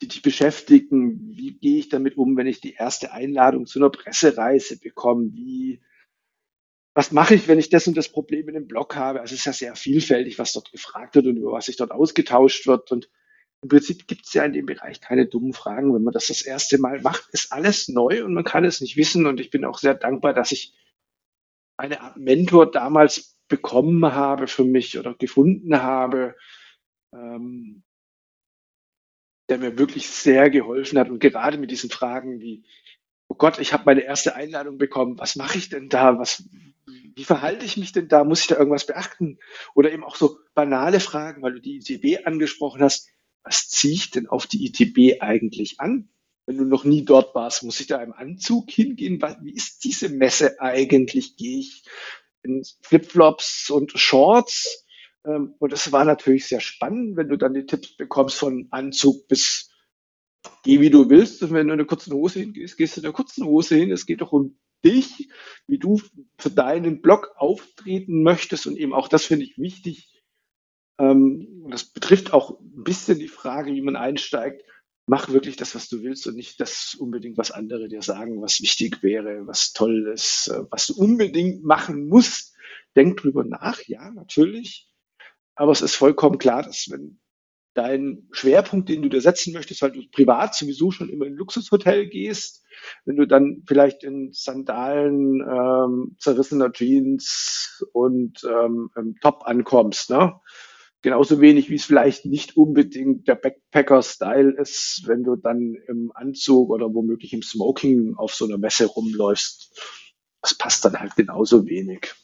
die 0.02 0.08
dich 0.08 0.22
beschäftigen. 0.22 1.36
Wie 1.36 1.58
gehe 1.58 1.80
ich 1.80 1.90
damit 1.90 2.18
um, 2.18 2.36
wenn 2.38 2.48
ich 2.48 2.62
die 2.62 2.74
erste 2.74 3.12
Einladung 3.12 3.66
zu 3.66 3.80
einer 3.80 3.90
Pressereise 3.90 4.80
bekomme? 4.80 5.32
Wie, 5.34 5.82
was 6.94 7.12
mache 7.12 7.36
ich, 7.36 7.48
wenn 7.48 7.60
ich 7.60 7.70
das 7.70 7.88
und 7.88 7.96
das 7.98 8.10
Problem 8.10 8.48
in 8.48 8.56
dem 8.56 8.68
Blog 8.68 8.96
habe? 8.96 9.22
Also 9.22 9.34
es 9.34 9.40
ist 9.40 9.46
ja 9.46 9.54
sehr 9.54 9.76
vielfältig, 9.76 10.38
was 10.38 10.54
dort 10.54 10.72
gefragt 10.72 11.16
wird 11.16 11.28
und 11.28 11.38
über 11.38 11.52
was 11.54 11.66
sich 11.66 11.78
dort 11.78 11.92
ausgetauscht 11.92 12.68
wird. 12.68 12.92
Und 12.92 13.10
im 13.62 13.70
Prinzip 13.70 14.08
gibt 14.08 14.26
es 14.26 14.34
ja 14.34 14.44
in 14.44 14.54
dem 14.54 14.66
Bereich 14.66 15.02
keine 15.02 15.28
dummen 15.28 15.54
Fragen. 15.54 15.94
Wenn 15.94 16.04
man 16.04 16.14
das 16.14 16.28
das 16.28 16.42
erste 16.42 16.78
Mal 16.78 17.02
macht, 17.02 17.30
ist 17.32 17.52
alles 17.52 17.88
neu 17.88 18.24
und 18.24 18.34
man 18.34 18.44
kann 18.44 18.66
es 18.66 18.82
nicht 18.82 18.98
wissen. 18.98 19.26
Und 19.26 19.40
ich 19.40 19.50
bin 19.50 19.66
auch 19.66 19.78
sehr 19.78 19.96
dankbar, 19.96 20.34
dass 20.34 20.52
ich 20.52 20.74
eine 21.78 22.02
Art 22.02 22.18
Mentor 22.18 22.70
damals 22.70 23.38
bekommen 23.48 24.04
habe 24.14 24.48
für 24.48 24.64
mich 24.64 24.98
oder 24.98 25.14
gefunden 25.14 25.82
habe, 25.82 26.36
ähm, 27.14 27.84
der 29.50 29.58
mir 29.58 29.78
wirklich 29.78 30.10
sehr 30.10 30.50
geholfen 30.50 30.98
hat. 31.00 31.10
Und 31.10 31.20
gerade 31.20 31.58
mit 31.58 31.72
diesen 31.72 31.90
Fragen 31.90 32.40
wie, 32.40 32.64
oh 33.28 33.36
Gott, 33.36 33.60
ich 33.60 33.74
habe 33.74 33.84
meine 33.86 34.02
erste 34.02 34.36
Einladung 34.36 34.78
bekommen, 34.78 35.18
was 35.20 35.36
mache 35.36 35.58
ich 35.58 35.70
denn 35.70 35.90
da? 35.90 36.18
Was, 36.18 36.44
wie 36.86 37.24
verhalte 37.24 37.66
ich 37.66 37.78
mich 37.78 37.92
denn 37.92 38.08
da? 38.08 38.24
Muss 38.24 38.42
ich 38.42 38.48
da 38.48 38.58
irgendwas 38.58 38.86
beachten? 38.86 39.40
Oder 39.74 39.92
eben 39.92 40.04
auch 40.04 40.16
so 40.16 40.38
banale 40.54 41.00
Fragen, 41.00 41.42
weil 41.42 41.54
du 41.54 41.62
die 41.62 41.78
ITB 41.78 42.26
angesprochen 42.26 42.82
hast. 42.82 43.10
Was 43.44 43.70
ziehe 43.70 43.94
ich 43.94 44.12
denn 44.12 44.28
auf 44.28 44.48
die 44.48 44.66
ITB 44.66 45.22
eigentlich 45.22 45.80
an? 45.80 46.10
Wenn 46.48 46.58
du 46.58 46.66
noch 46.66 46.84
nie 46.84 47.06
dort 47.06 47.34
warst, 47.34 47.64
muss 47.64 47.80
ich 47.80 47.88
da 47.88 48.02
im 48.02 48.14
Anzug 48.14 48.70
hingehen? 48.70 49.22
Wie 49.42 49.54
ist 49.54 49.84
diese 49.84 50.10
Messe 50.10 50.60
eigentlich? 50.60 51.38
Gehe 51.38 51.60
ich 51.60 51.84
in 52.44 52.64
Flipflops 52.82 53.70
und 53.70 53.92
Shorts? 53.92 54.85
Ähm, 55.26 55.56
und 55.60 55.74
es 55.74 55.92
war 55.92 56.06
natürlich 56.06 56.48
sehr 56.48 56.62
spannend, 56.62 57.18
wenn 57.18 57.30
du 57.30 57.38
dann 57.38 57.54
die 57.54 57.66
Tipps 57.66 57.96
bekommst 57.98 58.38
von 58.38 58.68
Anzug 58.72 59.28
bis 59.28 59.72
geh 60.64 60.80
wie 60.80 60.90
du 60.90 61.10
willst. 61.10 61.42
Und 61.44 61.52
wenn 61.52 61.68
du 61.68 61.74
in 61.74 61.80
einer 61.80 61.88
kurzen 61.88 62.14
Hose 62.14 62.40
hingehst, 62.40 62.78
gehst 62.78 62.98
du 62.98 63.02
in 63.02 63.06
einer 63.06 63.14
kurzen 63.14 63.46
Hose 63.46 63.76
hin. 63.76 63.92
Es 63.92 64.06
geht 64.06 64.22
doch 64.22 64.32
um 64.32 64.58
dich, 64.84 65.30
wie 65.68 65.80
du 65.80 66.02
für 66.38 66.50
deinen 66.50 67.02
Blog 67.02 67.32
auftreten 67.38 68.24
möchtest. 68.24 68.68
Und 68.68 68.78
eben 68.78 68.94
auch 68.94 69.08
das 69.08 69.26
finde 69.26 69.46
ich 69.46 69.58
wichtig. 69.58 70.10
Ähm, 71.00 71.62
und 71.64 71.72
das 71.72 71.86
betrifft 71.86 72.34
auch 72.34 72.60
ein 72.60 72.84
bisschen 72.84 73.20
die 73.20 73.28
Frage, 73.28 73.74
wie 73.74 73.82
man 73.82 73.96
einsteigt. 73.96 74.64
Mach 75.08 75.30
wirklich 75.30 75.56
das, 75.56 75.76
was 75.76 75.88
du 75.88 76.02
willst 76.02 76.26
und 76.26 76.36
nicht 76.36 76.60
das 76.60 76.96
unbedingt, 76.96 77.38
was 77.38 77.52
andere 77.52 77.88
dir 77.88 78.02
sagen, 78.02 78.42
was 78.42 78.62
wichtig 78.62 79.04
wäre, 79.04 79.46
was 79.46 79.74
toll 79.74 80.12
ist, 80.12 80.48
äh, 80.48 80.64
was 80.72 80.88
du 80.88 80.96
unbedingt 80.96 81.64
machen 81.64 82.08
musst. 82.08 82.56
Denk 82.96 83.18
drüber 83.18 83.44
nach, 83.44 83.82
ja, 83.84 84.10
natürlich. 84.12 84.88
Aber 85.56 85.72
es 85.72 85.82
ist 85.82 85.96
vollkommen 85.96 86.38
klar, 86.38 86.64
dass 86.64 86.88
wenn 86.90 87.20
dein 87.76 88.28
Schwerpunkt, 88.32 88.90
den 88.90 89.02
du 89.02 89.10
da 89.10 89.20
setzen 89.20 89.54
möchtest, 89.54 89.82
weil 89.82 89.92
du 89.92 90.02
privat 90.12 90.56
sowieso 90.56 90.92
schon 90.92 91.10
immer 91.10 91.26
in 91.26 91.34
ein 91.34 91.38
Luxushotel 91.38 92.08
gehst, 92.08 92.64
wenn 93.04 93.18
du 93.18 93.28
dann 93.28 93.64
vielleicht 93.68 94.04
in 94.04 94.32
Sandalen, 94.32 95.42
ähm, 95.42 96.16
zerrissener 96.20 96.72
Jeans 96.72 97.86
und 97.92 98.44
ähm, 98.44 98.90
Top 99.22 99.44
ankommst, 99.46 100.10
ne? 100.10 100.40
Genauso 101.02 101.40
wenig, 101.40 101.70
wie 101.70 101.76
es 101.76 101.86
vielleicht 101.86 102.26
nicht 102.26 102.58
unbedingt 102.58 103.28
der 103.28 103.36
Backpacker-Style 103.36 104.56
ist, 104.60 105.04
wenn 105.06 105.24
du 105.24 105.36
dann 105.36 105.76
im 105.88 106.12
Anzug 106.16 106.72
oder 106.72 106.92
womöglich 106.96 107.32
im 107.34 107.44
Smoking 107.44 108.16
auf 108.16 108.34
so 108.34 108.46
einer 108.46 108.58
Messe 108.58 108.88
rumläufst. 108.88 109.80
Das 110.42 110.58
passt 110.58 110.84
dann 110.84 111.00
halt 111.00 111.16
genauso 111.16 111.68
wenig. 111.68 112.16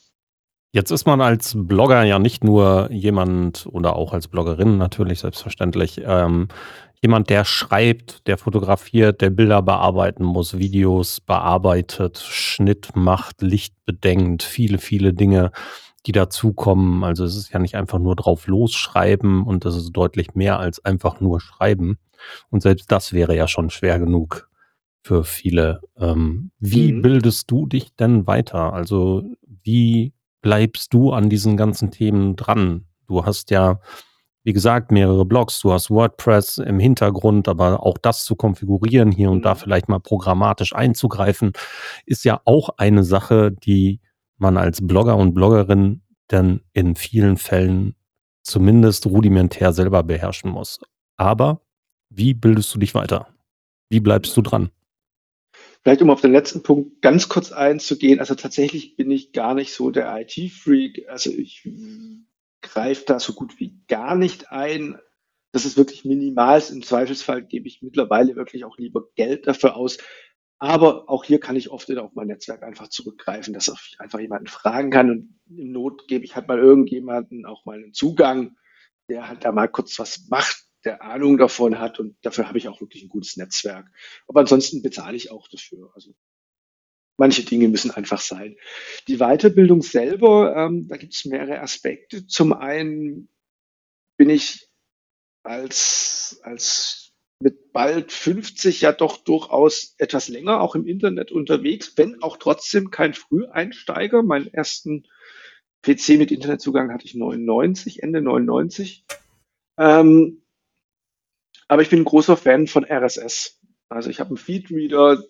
Jetzt 0.74 0.91
ist 0.91 1.05
man 1.05 1.19
als 1.19 1.53
Blogger 1.57 2.03
ja 2.03 2.17
nicht 2.17 2.45
nur 2.45 2.89
jemand 2.91 3.67
oder 3.69 3.95
auch 3.95 4.13
als 4.13 4.30
Bloggerin 4.30 4.78
natürlich 4.78 5.19
selbstverständlich 5.19 6.01
ähm, 6.05 6.47
jemand, 7.01 7.30
der 7.30 7.43
schreibt, 7.43 8.26
der 8.28 8.38
fotografiert, 8.38 9.22
der 9.22 9.32
Bilder 9.32 9.61
bearbeiten 9.61 10.24
muss, 10.24 10.57
Videos 10.57 11.19
bearbeitet, 11.19 12.19
Schnitt 12.19 12.95
macht, 12.95 13.41
Licht 13.41 13.74
bedenkt, 13.86 14.43
viele, 14.43 14.78
viele 14.78 15.13
Dinge, 15.13 15.51
die 16.05 16.13
dazukommen. 16.13 17.03
Also 17.03 17.26
es 17.26 17.36
ist 17.36 17.51
ja 17.51 17.59
nicht 17.59 17.76
einfach 17.76 17.99
nur 17.99 18.15
drauf 18.15 18.47
losschreiben 18.47 19.43
und 19.43 19.65
das 19.65 19.76
ist 19.76 19.91
deutlich 19.91 20.36
mehr 20.36 20.59
als 20.59 20.84
einfach 20.86 21.19
nur 21.19 21.41
schreiben. 21.41 21.97
Und 22.49 22.61
selbst 22.61 22.91
das 22.91 23.13
wäre 23.13 23.36
ja 23.36 23.47
schon 23.47 23.72
schwer 23.72 23.99
genug 23.99 24.47
für 25.03 25.24
viele. 25.24 25.82
Ähm, 25.97 26.51
wie 26.59 26.93
mhm. 26.93 27.01
bildest 27.01 27.49
du 27.49 27.65
dich 27.65 27.95
denn 27.95 28.28
weiter? 28.28 28.74
Also 28.74 29.24
wie 29.63 30.13
bleibst 30.41 30.93
du 30.93 31.11
an 31.11 31.29
diesen 31.29 31.57
ganzen 31.57 31.91
Themen 31.91 32.35
dran? 32.35 32.85
Du 33.07 33.25
hast 33.25 33.51
ja, 33.51 33.79
wie 34.43 34.53
gesagt, 34.53 34.91
mehrere 34.91 35.25
Blogs, 35.25 35.59
du 35.61 35.71
hast 35.71 35.89
WordPress 35.89 36.57
im 36.57 36.79
Hintergrund, 36.79 37.47
aber 37.47 37.85
auch 37.85 37.97
das 37.97 38.25
zu 38.25 38.35
konfigurieren 38.35 39.11
hier 39.11 39.29
und 39.29 39.43
da 39.43 39.53
mhm. 39.53 39.59
vielleicht 39.59 39.89
mal 39.89 39.99
programmatisch 39.99 40.73
einzugreifen, 40.73 41.53
ist 42.05 42.25
ja 42.25 42.41
auch 42.45 42.69
eine 42.77 43.03
Sache, 43.03 43.51
die 43.51 43.99
man 44.37 44.57
als 44.57 44.85
Blogger 44.85 45.17
und 45.17 45.33
Bloggerin 45.33 46.01
dann 46.27 46.61
in 46.73 46.95
vielen 46.95 47.37
Fällen 47.37 47.95
zumindest 48.43 49.05
rudimentär 49.05 49.73
selber 49.73 50.03
beherrschen 50.03 50.49
muss. 50.49 50.79
Aber 51.17 51.61
wie 52.09 52.33
bildest 52.33 52.73
du 52.73 52.79
dich 52.79 52.95
weiter? 52.95 53.27
Wie 53.89 53.99
bleibst 53.99 54.35
du 54.35 54.41
dran? 54.41 54.71
Vielleicht 55.84 56.01
um 56.03 56.11
auf 56.11 56.21
den 56.21 56.32
letzten 56.32 56.61
Punkt 56.61 57.01
ganz 57.01 57.27
kurz 57.27 57.51
einzugehen. 57.51 58.19
Also 58.19 58.36
tatsächlich 58.36 58.95
bin 58.95 59.09
ich 59.09 59.32
gar 59.32 59.55
nicht 59.55 59.73
so 59.73 59.89
der 59.89 60.15
IT-Freak. 60.19 61.09
Also 61.09 61.32
ich 61.32 61.67
greife 62.61 63.03
da 63.07 63.19
so 63.19 63.34
gut 63.34 63.59
wie 63.59 63.79
gar 63.88 64.15
nicht 64.15 64.51
ein. 64.51 64.99
Das 65.51 65.65
ist 65.65 65.77
wirklich 65.77 66.05
minimal. 66.05 66.61
Im 66.71 66.84
Zweifelsfall 66.84 67.43
gebe 67.43 67.67
ich 67.67 67.82
mittlerweile 67.82 68.36
wirklich 68.36 68.63
auch 68.63 68.77
lieber 68.77 69.05
Geld 69.15 69.47
dafür 69.47 69.75
aus. 69.75 69.97
Aber 70.59 71.09
auch 71.09 71.23
hier 71.23 71.39
kann 71.39 71.55
ich 71.55 71.71
oft 71.71 71.89
auf 71.97 72.13
mein 72.13 72.27
Netzwerk 72.27 72.61
einfach 72.61 72.88
zurückgreifen, 72.88 73.51
dass 73.55 73.67
ich 73.67 73.99
einfach 73.99 74.19
jemanden 74.19 74.47
fragen 74.47 74.91
kann. 74.91 75.09
Und 75.09 75.39
im 75.49 75.71
Not 75.71 76.07
gebe 76.07 76.23
ich 76.23 76.36
halt 76.36 76.47
mal 76.47 76.59
irgendjemanden 76.59 77.47
auch 77.47 77.65
mal 77.65 77.77
einen 77.79 77.93
Zugang, 77.93 78.55
der 79.09 79.27
halt 79.27 79.43
da 79.43 79.51
mal 79.51 79.67
kurz 79.67 79.97
was 79.97 80.27
macht 80.29 80.70
der 80.84 81.03
Ahnung 81.03 81.38
davon 81.38 81.79
hat 81.79 81.99
und 81.99 82.15
dafür 82.21 82.47
habe 82.47 82.57
ich 82.57 82.67
auch 82.67 82.82
wirklich 82.82 83.03
ein 83.03 83.09
gutes 83.09 83.38
Netzwerk. 83.38 83.86
Aber 84.27 84.39
ansonsten 84.41 84.82
bezahle 84.82 85.15
ich 85.15 85.32
auch 85.32 85.47
dafür. 85.47 85.91
Also 85.93 86.13
manche 87.17 87.43
Dinge 87.43 87.67
müssen 87.67 87.91
einfach 87.91 88.19
sein. 88.19 88.57
Die 89.07 89.17
Weiterbildung 89.17 89.82
selber, 89.84 90.55
ähm, 90.55 90.88
da 90.88 90.97
gibt 90.97 91.13
es 91.13 91.25
mehrere 91.25 91.61
Aspekte. 91.61 92.25
Zum 92.25 92.53
einen 92.53 93.29
bin 94.17 94.29
ich 94.29 94.69
als, 95.43 96.39
als 96.43 97.11
mit 97.39 97.73
bald 97.73 98.11
50 98.11 98.82
ja 98.82 98.91
doch 98.91 99.17
durchaus 99.17 99.95
etwas 99.97 100.29
länger 100.29 100.61
auch 100.61 100.75
im 100.75 100.88
Internet 100.88 101.32
unterwegs, 101.32 101.93
wenn 101.95 102.21
auch 102.21 102.38
trotzdem 102.38 102.91
kein 102.91 103.13
Früheinsteiger. 103.13 104.23
Meinen 104.23 104.53
ersten 104.53 105.07
PC 105.82 106.17
mit 106.17 106.32
Internetzugang 106.32 106.91
hatte 106.91 107.05
ich 107.05 107.15
99, 107.15 108.03
Ende 108.03 108.21
99. 108.21 109.05
Ähm, 109.77 110.40
aber 111.72 111.84
ich 111.84 111.89
bin 111.89 112.01
ein 112.01 112.05
großer 112.05 112.36
Fan 112.36 112.67
von 112.67 112.84
RSS. 112.84 113.57
Also 113.88 114.09
ich 114.09 114.19
habe 114.19 114.32
einen 114.32 114.38
Feedreader, 114.38 115.24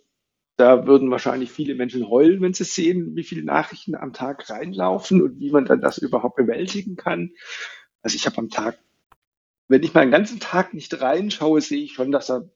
da 0.58 0.88
würden 0.88 1.12
wahrscheinlich 1.12 1.52
viele 1.52 1.76
Menschen 1.76 2.10
heulen, 2.10 2.42
wenn 2.42 2.56
sie 2.56 2.64
sehen, 2.64 3.16
wie 3.16 3.24
viele 3.24 3.44
Nachrichten 3.44 3.94
am 3.94 4.12
Tag 4.12 4.50
reinlaufen 4.50 5.22
und 5.22 5.40
wie 5.40 5.52
man 5.52 5.66
dann 5.66 5.82
das 5.82 6.00
überhaupt 6.00 6.38
bewältigen 6.38 6.96
kann. 6.96 7.30
Also 8.02 8.16
ich 8.16 8.26
habe 8.26 8.40
am 8.40 8.50
Tag, 8.50 8.80
wenn 9.68 9.84
ich 9.84 9.94
mal 9.94 10.02
einen 10.02 10.10
ganzen 10.10 10.40
Tag 10.40 10.74
nicht 10.74 11.00
reinschaue, 11.00 11.62
sehe 11.62 11.84
ich 11.84 11.94
schon, 11.94 12.12
dass 12.12 12.26
da 12.26 12.50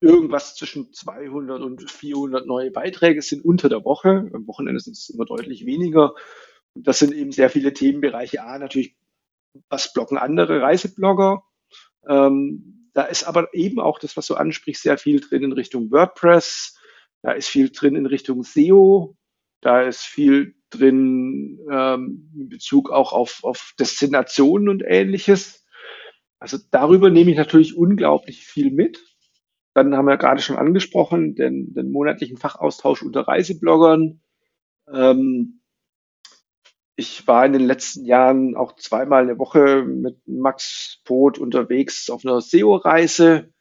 irgendwas 0.00 0.56
zwischen 0.56 0.94
200 0.94 1.60
und 1.60 1.90
400 1.90 2.46
neue 2.46 2.70
Beiträge 2.70 3.20
sind 3.20 3.44
unter 3.44 3.68
der 3.68 3.84
Woche. 3.84 4.30
Am 4.32 4.46
Wochenende 4.46 4.80
sind 4.80 4.96
es 4.96 5.10
immer 5.10 5.26
deutlich 5.26 5.66
weniger. 5.66 6.14
Und 6.72 6.88
das 6.88 6.98
sind 6.98 7.12
eben 7.12 7.32
sehr 7.32 7.50
viele 7.50 7.74
Themenbereiche. 7.74 8.42
A, 8.42 8.58
natürlich, 8.58 8.96
was 9.68 9.92
blocken 9.92 10.16
andere 10.16 10.62
Reiseblogger? 10.62 11.44
Ähm, 12.08 12.77
da 12.98 13.04
ist 13.04 13.22
aber 13.22 13.54
eben 13.54 13.78
auch 13.78 14.00
das, 14.00 14.16
was 14.16 14.26
du 14.26 14.34
ansprichst, 14.34 14.82
sehr 14.82 14.98
viel 14.98 15.20
drin 15.20 15.44
in 15.44 15.52
Richtung 15.52 15.92
WordPress. 15.92 16.76
Da 17.22 17.30
ist 17.30 17.46
viel 17.46 17.70
drin 17.70 17.94
in 17.94 18.06
Richtung 18.06 18.42
SEO. 18.42 19.16
Da 19.60 19.82
ist 19.82 20.00
viel 20.00 20.56
drin 20.70 21.60
ähm, 21.70 22.32
in 22.34 22.48
Bezug 22.48 22.90
auch 22.90 23.12
auf, 23.12 23.44
auf 23.44 23.72
Destinationen 23.78 24.68
und 24.68 24.82
ähnliches. 24.84 25.64
Also 26.40 26.58
darüber 26.72 27.08
nehme 27.08 27.30
ich 27.30 27.36
natürlich 27.36 27.76
unglaublich 27.76 28.44
viel 28.44 28.72
mit. 28.72 28.98
Dann 29.74 29.94
haben 29.94 30.06
wir 30.06 30.16
gerade 30.16 30.42
schon 30.42 30.56
angesprochen, 30.56 31.36
den, 31.36 31.72
den 31.74 31.92
monatlichen 31.92 32.36
Fachaustausch 32.36 33.04
unter 33.04 33.20
Reisebloggern. 33.28 34.20
Ähm, 34.92 35.57
ich 36.98 37.28
war 37.28 37.46
in 37.46 37.52
den 37.52 37.64
letzten 37.64 38.04
Jahren 38.04 38.56
auch 38.56 38.74
zweimal 38.74 39.22
eine 39.22 39.38
Woche 39.38 39.84
mit 39.84 40.18
Max 40.26 41.00
Poth 41.04 41.38
unterwegs 41.38 42.10
auf 42.10 42.24
einer 42.24 42.40
SEO-Reise. 42.40 43.54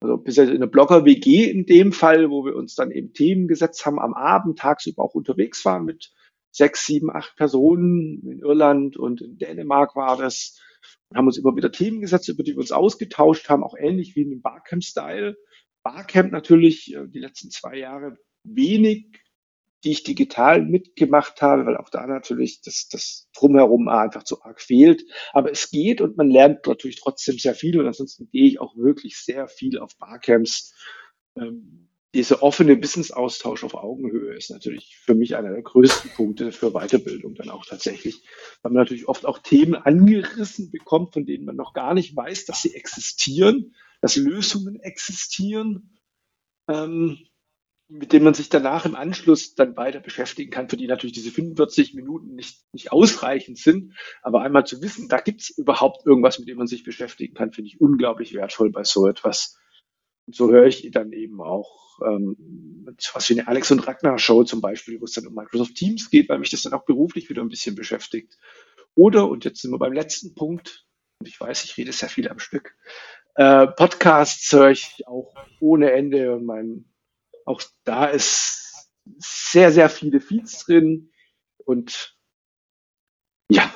Also 0.00 0.16
bisher 0.16 0.44
in 0.44 0.56
einer 0.56 0.68
Blogger-WG 0.68 1.50
in 1.50 1.66
dem 1.66 1.92
Fall, 1.92 2.30
wo 2.30 2.46
wir 2.46 2.56
uns 2.56 2.76
dann 2.76 2.90
eben 2.90 3.12
Themen 3.12 3.46
gesetzt 3.46 3.84
haben, 3.84 3.98
am 3.98 4.14
Abend, 4.14 4.58
tagsüber 4.58 5.02
auch 5.02 5.12
unterwegs 5.14 5.62
waren 5.66 5.84
mit 5.84 6.14
sechs, 6.50 6.86
sieben, 6.86 7.14
acht 7.14 7.36
Personen. 7.36 8.22
In 8.26 8.38
Irland 8.38 8.96
und 8.96 9.20
in 9.20 9.36
Dänemark 9.36 9.94
war 9.94 10.16
das. 10.16 10.58
haben 11.14 11.26
uns 11.26 11.36
immer 11.36 11.54
wieder 11.56 11.70
Themen 11.70 12.00
gesetzt, 12.00 12.30
über 12.30 12.42
die 12.42 12.52
wir 12.52 12.60
uns 12.60 12.72
ausgetauscht 12.72 13.50
haben, 13.50 13.64
auch 13.64 13.74
ähnlich 13.78 14.16
wie 14.16 14.22
in 14.22 14.30
dem 14.30 14.40
Barcamp-Style. 14.40 15.36
Barcamp 15.82 16.32
natürlich 16.32 16.94
äh, 16.94 17.06
die 17.06 17.20
letzten 17.20 17.50
zwei 17.50 17.76
Jahre 17.76 18.16
wenig, 18.44 19.20
die 19.88 19.92
ich 19.92 20.02
digital 20.02 20.60
mitgemacht 20.60 21.40
habe, 21.40 21.64
weil 21.64 21.78
auch 21.78 21.88
da 21.88 22.06
natürlich 22.06 22.60
das, 22.60 22.88
das 22.88 23.30
Drumherum 23.34 23.88
einfach 23.88 24.22
zu 24.22 24.42
arg 24.42 24.60
fehlt. 24.60 25.02
Aber 25.32 25.50
es 25.50 25.70
geht 25.70 26.02
und 26.02 26.18
man 26.18 26.28
lernt 26.28 26.66
natürlich 26.66 27.00
trotzdem 27.00 27.38
sehr 27.38 27.54
viel 27.54 27.80
und 27.80 27.86
ansonsten 27.86 28.28
gehe 28.28 28.46
ich 28.46 28.60
auch 28.60 28.76
wirklich 28.76 29.16
sehr 29.16 29.48
viel 29.48 29.78
auf 29.78 29.96
Barcamps. 29.96 30.74
Ähm, 31.36 31.88
dieser 32.12 32.42
offene 32.42 32.82
Wissensaustausch 32.82 33.64
auf 33.64 33.74
Augenhöhe 33.74 34.36
ist 34.36 34.50
natürlich 34.50 34.98
für 35.02 35.14
mich 35.14 35.36
einer 35.36 35.52
der 35.52 35.62
größten 35.62 36.10
Punkte 36.10 36.52
für 36.52 36.72
Weiterbildung 36.72 37.34
dann 37.34 37.48
auch 37.48 37.64
tatsächlich, 37.64 38.22
weil 38.60 38.72
man 38.72 38.82
natürlich 38.82 39.08
oft 39.08 39.24
auch 39.24 39.38
Themen 39.38 39.74
angerissen 39.74 40.70
bekommt, 40.70 41.14
von 41.14 41.24
denen 41.24 41.46
man 41.46 41.56
noch 41.56 41.72
gar 41.72 41.94
nicht 41.94 42.14
weiß, 42.14 42.44
dass 42.44 42.60
sie 42.60 42.74
existieren, 42.74 43.74
dass 44.02 44.16
Lösungen 44.16 44.80
existieren, 44.80 45.98
ähm, 46.68 47.18
mit 47.88 48.12
denen 48.12 48.24
man 48.24 48.34
sich 48.34 48.50
danach 48.50 48.84
im 48.84 48.94
Anschluss 48.94 49.54
dann 49.54 49.76
weiter 49.76 50.00
beschäftigen 50.00 50.50
kann, 50.50 50.68
für 50.68 50.76
die 50.76 50.86
natürlich 50.86 51.14
diese 51.14 51.30
45 51.30 51.94
Minuten 51.94 52.34
nicht, 52.34 52.60
nicht 52.72 52.92
ausreichend 52.92 53.58
sind. 53.58 53.94
Aber 54.22 54.42
einmal 54.42 54.66
zu 54.66 54.82
wissen, 54.82 55.08
da 55.08 55.18
gibt 55.18 55.40
es 55.40 55.50
überhaupt 55.50 56.04
irgendwas, 56.06 56.38
mit 56.38 56.48
dem 56.48 56.58
man 56.58 56.66
sich 56.66 56.84
beschäftigen 56.84 57.34
kann, 57.34 57.52
finde 57.52 57.68
ich 57.68 57.80
unglaublich 57.80 58.34
wertvoll 58.34 58.70
bei 58.70 58.84
so 58.84 59.06
etwas. 59.06 59.58
Und 60.26 60.36
so 60.36 60.50
höre 60.50 60.66
ich 60.66 60.88
dann 60.90 61.12
eben 61.12 61.40
auch 61.40 61.88
ähm, 62.06 62.86
was 63.14 63.28
wie 63.30 63.38
eine 63.38 63.48
Alex 63.48 63.70
und 63.70 63.86
Ragnar 63.86 64.18
Show 64.18 64.44
zum 64.44 64.60
Beispiel, 64.60 65.00
wo 65.00 65.04
es 65.04 65.12
dann 65.12 65.26
um 65.26 65.34
Microsoft 65.34 65.74
Teams 65.74 66.10
geht, 66.10 66.28
weil 66.28 66.38
mich 66.38 66.50
das 66.50 66.62
dann 66.62 66.74
auch 66.74 66.84
beruflich 66.84 67.30
wieder 67.30 67.42
ein 67.42 67.48
bisschen 67.48 67.74
beschäftigt. 67.74 68.36
Oder, 68.94 69.28
und 69.28 69.44
jetzt 69.44 69.62
sind 69.62 69.70
wir 69.70 69.78
beim 69.78 69.92
letzten 69.92 70.34
Punkt, 70.34 70.86
und 71.20 71.28
ich 71.28 71.40
weiß, 71.40 71.64
ich 71.64 71.76
rede 71.76 71.92
sehr 71.92 72.08
viel 72.08 72.28
am 72.28 72.38
Stück, 72.38 72.76
äh, 73.34 73.66
Podcasts 73.66 74.52
höre 74.52 74.70
ich 74.70 75.06
auch 75.06 75.34
ohne 75.60 75.92
Ende 75.92 76.34
und 76.34 76.44
mein, 76.44 76.84
auch 77.48 77.62
da 77.84 78.06
ist 78.06 78.88
sehr, 79.18 79.72
sehr 79.72 79.88
viele 79.88 80.20
Feeds 80.20 80.64
drin 80.64 81.10
und 81.64 82.16
ja, 83.50 83.72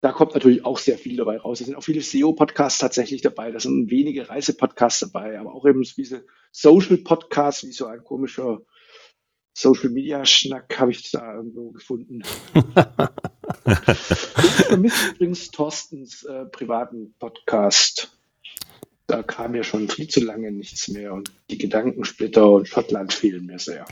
da 0.00 0.12
kommt 0.12 0.32
natürlich 0.32 0.64
auch 0.64 0.78
sehr 0.78 0.96
viel 0.96 1.16
dabei 1.16 1.36
raus. 1.36 1.60
Es 1.60 1.66
sind 1.66 1.76
auch 1.76 1.84
viele 1.84 2.00
SEO-Podcasts 2.00 2.78
tatsächlich 2.78 3.20
dabei. 3.20 3.52
Da 3.52 3.60
sind 3.60 3.90
wenige 3.90 4.30
Reisepodcasts 4.30 5.00
dabei, 5.00 5.38
aber 5.38 5.54
auch 5.54 5.66
eben 5.66 5.82
diese 5.82 6.24
Social-Podcasts, 6.52 7.64
wie 7.64 7.72
so 7.72 7.84
ein 7.86 8.02
komischer 8.02 8.62
Social-Media-Schnack 9.52 10.78
habe 10.78 10.92
ich 10.92 11.10
da 11.10 11.34
irgendwo 11.34 11.72
gefunden. 11.72 12.22
ich 13.66 14.50
vermisse 14.66 15.10
übrigens 15.10 15.50
Thorstens 15.50 16.22
äh, 16.22 16.46
privaten 16.46 17.14
Podcast. 17.18 18.19
Da 19.10 19.24
kam 19.24 19.56
ja 19.56 19.64
schon 19.64 19.88
viel 19.88 20.06
zu 20.06 20.20
lange 20.20 20.52
nichts 20.52 20.86
mehr 20.86 21.12
und 21.12 21.32
die 21.50 21.58
Gedankensplitter 21.58 22.48
und 22.48 22.68
Schottland 22.68 23.12
fehlen 23.12 23.44
mir 23.44 23.58
sehr. 23.58 23.84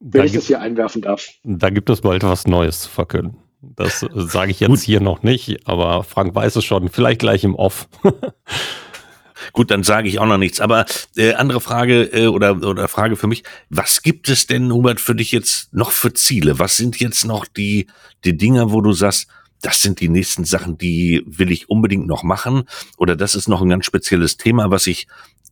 Wenn 0.00 0.20
da 0.20 0.24
ich 0.24 0.32
das 0.32 0.46
hier 0.46 0.62
einwerfen 0.62 1.02
darf. 1.02 1.28
Da 1.44 1.68
gibt 1.68 1.90
es 1.90 2.00
bald 2.00 2.22
was 2.22 2.46
Neues 2.46 2.80
zu 2.80 2.88
verkünden. 2.88 3.36
Das 3.60 4.00
sage 4.14 4.50
ich 4.50 4.60
jetzt 4.60 4.82
hier 4.82 5.00
noch 5.00 5.22
nicht, 5.22 5.68
aber 5.68 6.04
Frank 6.04 6.34
weiß 6.34 6.56
es 6.56 6.64
schon. 6.64 6.88
Vielleicht 6.88 7.20
gleich 7.20 7.44
im 7.44 7.54
Off. 7.54 7.86
Gut, 9.52 9.70
dann 9.70 9.82
sage 9.82 10.08
ich 10.08 10.18
auch 10.18 10.26
noch 10.26 10.38
nichts. 10.38 10.58
Aber 10.62 10.86
äh, 11.16 11.34
andere 11.34 11.60
Frage 11.60 12.04
äh, 12.04 12.28
oder, 12.28 12.56
oder 12.66 12.88
Frage 12.88 13.16
für 13.16 13.26
mich. 13.26 13.42
Was 13.68 14.00
gibt 14.02 14.30
es 14.30 14.46
denn, 14.46 14.72
Hubert, 14.72 15.00
für 15.00 15.14
dich 15.14 15.32
jetzt 15.32 15.74
noch 15.74 15.90
für 15.90 16.14
Ziele? 16.14 16.58
Was 16.58 16.78
sind 16.78 16.98
jetzt 16.98 17.26
noch 17.26 17.44
die, 17.44 17.88
die 18.24 18.38
Dinge, 18.38 18.72
wo 18.72 18.80
du 18.80 18.92
sagst, 18.92 19.28
das 19.62 19.80
sind 19.80 20.00
die 20.00 20.08
nächsten 20.08 20.44
Sachen, 20.44 20.76
die 20.76 21.22
will 21.26 21.50
ich 21.50 21.70
unbedingt 21.70 22.06
noch 22.06 22.22
machen? 22.22 22.64
Oder 22.98 23.16
das 23.16 23.34
ist 23.34 23.48
noch 23.48 23.62
ein 23.62 23.68
ganz 23.68 23.86
spezielles 23.86 24.36
Thema, 24.36 24.70
was 24.70 24.86
ich 24.86 25.06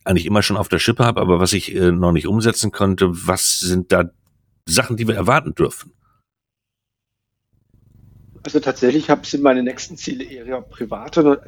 eigentlich 0.04 0.26
immer 0.26 0.42
schon 0.42 0.56
auf 0.56 0.68
der 0.68 0.78
Schippe 0.78 1.04
habe, 1.04 1.20
aber 1.20 1.40
was 1.40 1.52
ich 1.52 1.74
äh, 1.74 1.92
noch 1.92 2.12
nicht 2.12 2.26
umsetzen 2.26 2.72
konnte. 2.72 3.08
Was 3.11 3.61
sind 3.61 3.92
da 3.92 4.11
Sachen, 4.66 4.96
die 4.96 5.06
wir 5.06 5.14
erwarten 5.14 5.54
dürfen? 5.54 5.92
Also 8.42 8.58
tatsächlich 8.58 9.11
habe 9.11 9.26
sind 9.26 9.42
meine 9.42 9.62
nächsten 9.62 9.96
Ziele 9.96 10.24
eher 10.24 10.62
privater, 10.62 11.42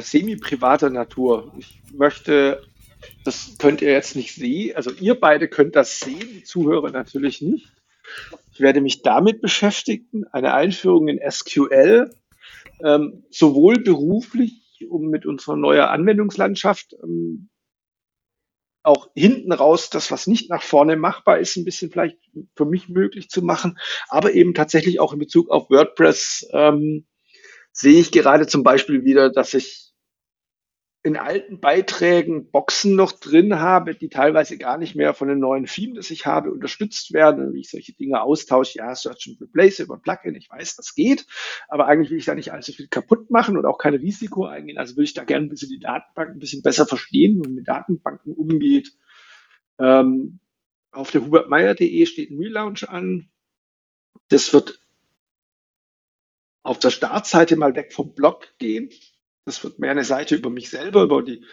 semi-privater 0.00 0.88
Natur. 0.88 1.52
Ich 1.58 1.82
möchte, 1.92 2.62
das 3.24 3.56
könnt 3.58 3.82
ihr 3.82 3.92
jetzt 3.92 4.16
nicht 4.16 4.34
sehen, 4.34 4.74
also 4.74 4.90
ihr 4.92 5.14
beide 5.14 5.48
könnt 5.48 5.76
das 5.76 6.00
sehen, 6.00 6.28
die 6.32 6.44
Zuhörer 6.44 6.90
natürlich 6.90 7.42
nicht. 7.42 7.77
Ich 8.52 8.60
werde 8.60 8.80
mich 8.80 9.02
damit 9.02 9.40
beschäftigen, 9.40 10.24
eine 10.32 10.54
Einführung 10.54 11.08
in 11.08 11.20
SQL, 11.30 12.10
ähm, 12.84 13.24
sowohl 13.30 13.78
beruflich, 13.78 14.86
um 14.88 15.08
mit 15.08 15.26
unserer 15.26 15.56
neuen 15.56 15.82
Anwendungslandschaft 15.82 16.94
ähm, 17.02 17.48
auch 18.82 19.10
hinten 19.14 19.52
raus 19.52 19.90
das, 19.90 20.10
was 20.10 20.26
nicht 20.26 20.50
nach 20.50 20.62
vorne 20.62 20.96
machbar 20.96 21.38
ist, 21.38 21.56
ein 21.56 21.64
bisschen 21.64 21.90
vielleicht 21.90 22.18
für 22.56 22.64
mich 22.64 22.88
möglich 22.88 23.28
zu 23.28 23.42
machen. 23.42 23.78
Aber 24.08 24.32
eben 24.32 24.54
tatsächlich 24.54 24.98
auch 24.98 25.12
in 25.12 25.18
Bezug 25.18 25.50
auf 25.50 25.68
WordPress 25.70 26.48
ähm, 26.52 27.06
sehe 27.72 28.00
ich 28.00 28.12
gerade 28.12 28.46
zum 28.46 28.62
Beispiel 28.62 29.04
wieder, 29.04 29.30
dass 29.30 29.54
ich 29.54 29.87
in 31.08 31.16
alten 31.16 31.58
Beiträgen 31.58 32.50
Boxen 32.50 32.94
noch 32.94 33.12
drin 33.12 33.58
habe, 33.58 33.94
die 33.94 34.10
teilweise 34.10 34.58
gar 34.58 34.76
nicht 34.76 34.94
mehr 34.94 35.14
von 35.14 35.26
den 35.28 35.38
neuen 35.38 35.64
Theme, 35.64 35.94
das 35.94 36.10
ich 36.10 36.26
habe, 36.26 36.52
unterstützt 36.52 37.14
werden, 37.14 37.54
wie 37.54 37.60
ich 37.60 37.70
solche 37.70 37.94
Dinge 37.94 38.20
austausche. 38.20 38.78
Ja, 38.78 38.94
Search 38.94 39.26
and 39.28 39.40
Replace 39.40 39.80
über 39.80 39.98
Plugin, 39.98 40.34
ich 40.34 40.50
weiß, 40.50 40.76
das 40.76 40.94
geht, 40.94 41.26
aber 41.68 41.86
eigentlich 41.86 42.10
will 42.10 42.18
ich 42.18 42.26
da 42.26 42.34
nicht 42.34 42.52
allzu 42.52 42.72
viel 42.72 42.88
kaputt 42.88 43.30
machen 43.30 43.56
und 43.56 43.64
auch 43.64 43.78
kein 43.78 43.94
Risiko 43.94 44.44
eingehen. 44.44 44.76
Also 44.76 44.96
will 44.96 45.04
ich 45.04 45.14
da 45.14 45.24
gerne 45.24 45.46
ein 45.46 45.48
bisschen 45.48 45.70
die 45.70 45.80
Datenbank 45.80 46.30
ein 46.30 46.38
bisschen 46.38 46.62
besser 46.62 46.86
verstehen, 46.86 47.36
wie 47.36 47.48
man 47.48 47.54
mit 47.54 47.68
Datenbanken 47.68 48.34
umgeht. 48.34 48.92
Ähm, 49.78 50.40
auf 50.92 51.10
der 51.10 51.24
hubertmeier.de 51.24 52.04
steht 52.04 52.30
ein 52.30 52.38
Relaunch 52.38 52.86
an. 52.86 53.30
Das 54.28 54.52
wird 54.52 54.78
auf 56.62 56.78
der 56.78 56.90
Startseite 56.90 57.56
mal 57.56 57.74
weg 57.74 57.94
vom 57.94 58.14
Blog 58.14 58.46
gehen 58.58 58.90
das 59.48 59.64
wird 59.64 59.78
mehr 59.78 59.90
eine 59.90 60.04
Seite 60.04 60.36
über 60.36 60.50
mich 60.50 60.70
selber, 60.70 61.02
über 61.02 61.22
die, 61.22 61.44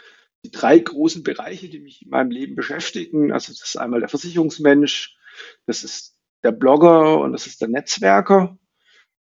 die 0.43 0.51
drei 0.51 0.77
großen 0.77 1.23
Bereiche, 1.23 1.69
die 1.69 1.79
mich 1.79 2.03
in 2.03 2.09
meinem 2.09 2.31
Leben 2.31 2.55
beschäftigen. 2.55 3.31
Also 3.31 3.51
das 3.51 3.63
ist 3.63 3.77
einmal 3.77 3.99
der 3.99 4.09
Versicherungsmensch, 4.09 5.17
das 5.65 5.83
ist 5.83 6.19
der 6.43 6.51
Blogger 6.51 7.19
und 7.19 7.33
das 7.33 7.47
ist 7.47 7.61
der 7.61 7.69
Netzwerker. 7.69 8.57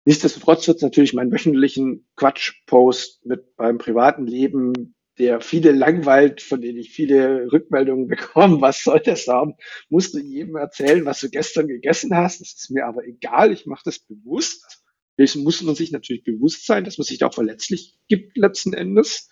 Nichtsdestotrotz 0.07 0.67
wird 0.67 0.79
es 0.79 0.83
natürlich 0.83 1.13
meinen 1.13 1.31
wöchentlichen 1.31 2.09
Quatsch-Post 2.17 3.27
mit 3.27 3.59
meinem 3.59 3.79
privaten 3.79 4.27
Leben, 4.27 4.95
der 5.19 5.43
viele 5.43 5.73
langweilt, 5.73 6.41
von 6.41 6.63
denen 6.63 6.79
ich 6.79 6.91
viele 6.91 7.53
Rückmeldungen 7.53 8.09
bekomme. 8.09 8.63
Was 8.63 8.83
soll 8.83 9.01
das 9.01 9.29
haben? 9.29 9.55
Musst 9.91 10.15
du 10.15 10.19
jedem 10.19 10.57
erzählen, 10.57 11.05
was 11.05 11.21
du 11.21 11.29
gestern 11.29 11.69
gegessen 11.69 12.17
hast? 12.17 12.41
Das 12.41 12.55
ist 12.55 12.71
mir 12.71 12.87
aber 12.87 13.05
egal. 13.05 13.53
Ich 13.53 13.67
mache 13.67 13.83
das 13.85 13.99
bewusst. 13.99 14.83
Dessen 15.21 15.45
muss 15.45 15.63
man 15.63 15.75
sich 15.75 15.93
natürlich 15.93 16.25
bewusst 16.25 16.67
sein, 16.67 16.85
dass 16.85 16.99
man 16.99 17.05
sich 17.05 17.19
da 17.19 17.29
auch 17.29 17.35
verletzlich 17.35 17.99
gibt 18.09 18.37
letzten 18.37 18.73
Endes. 18.73 19.29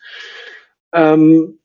Ähm, 0.92 1.58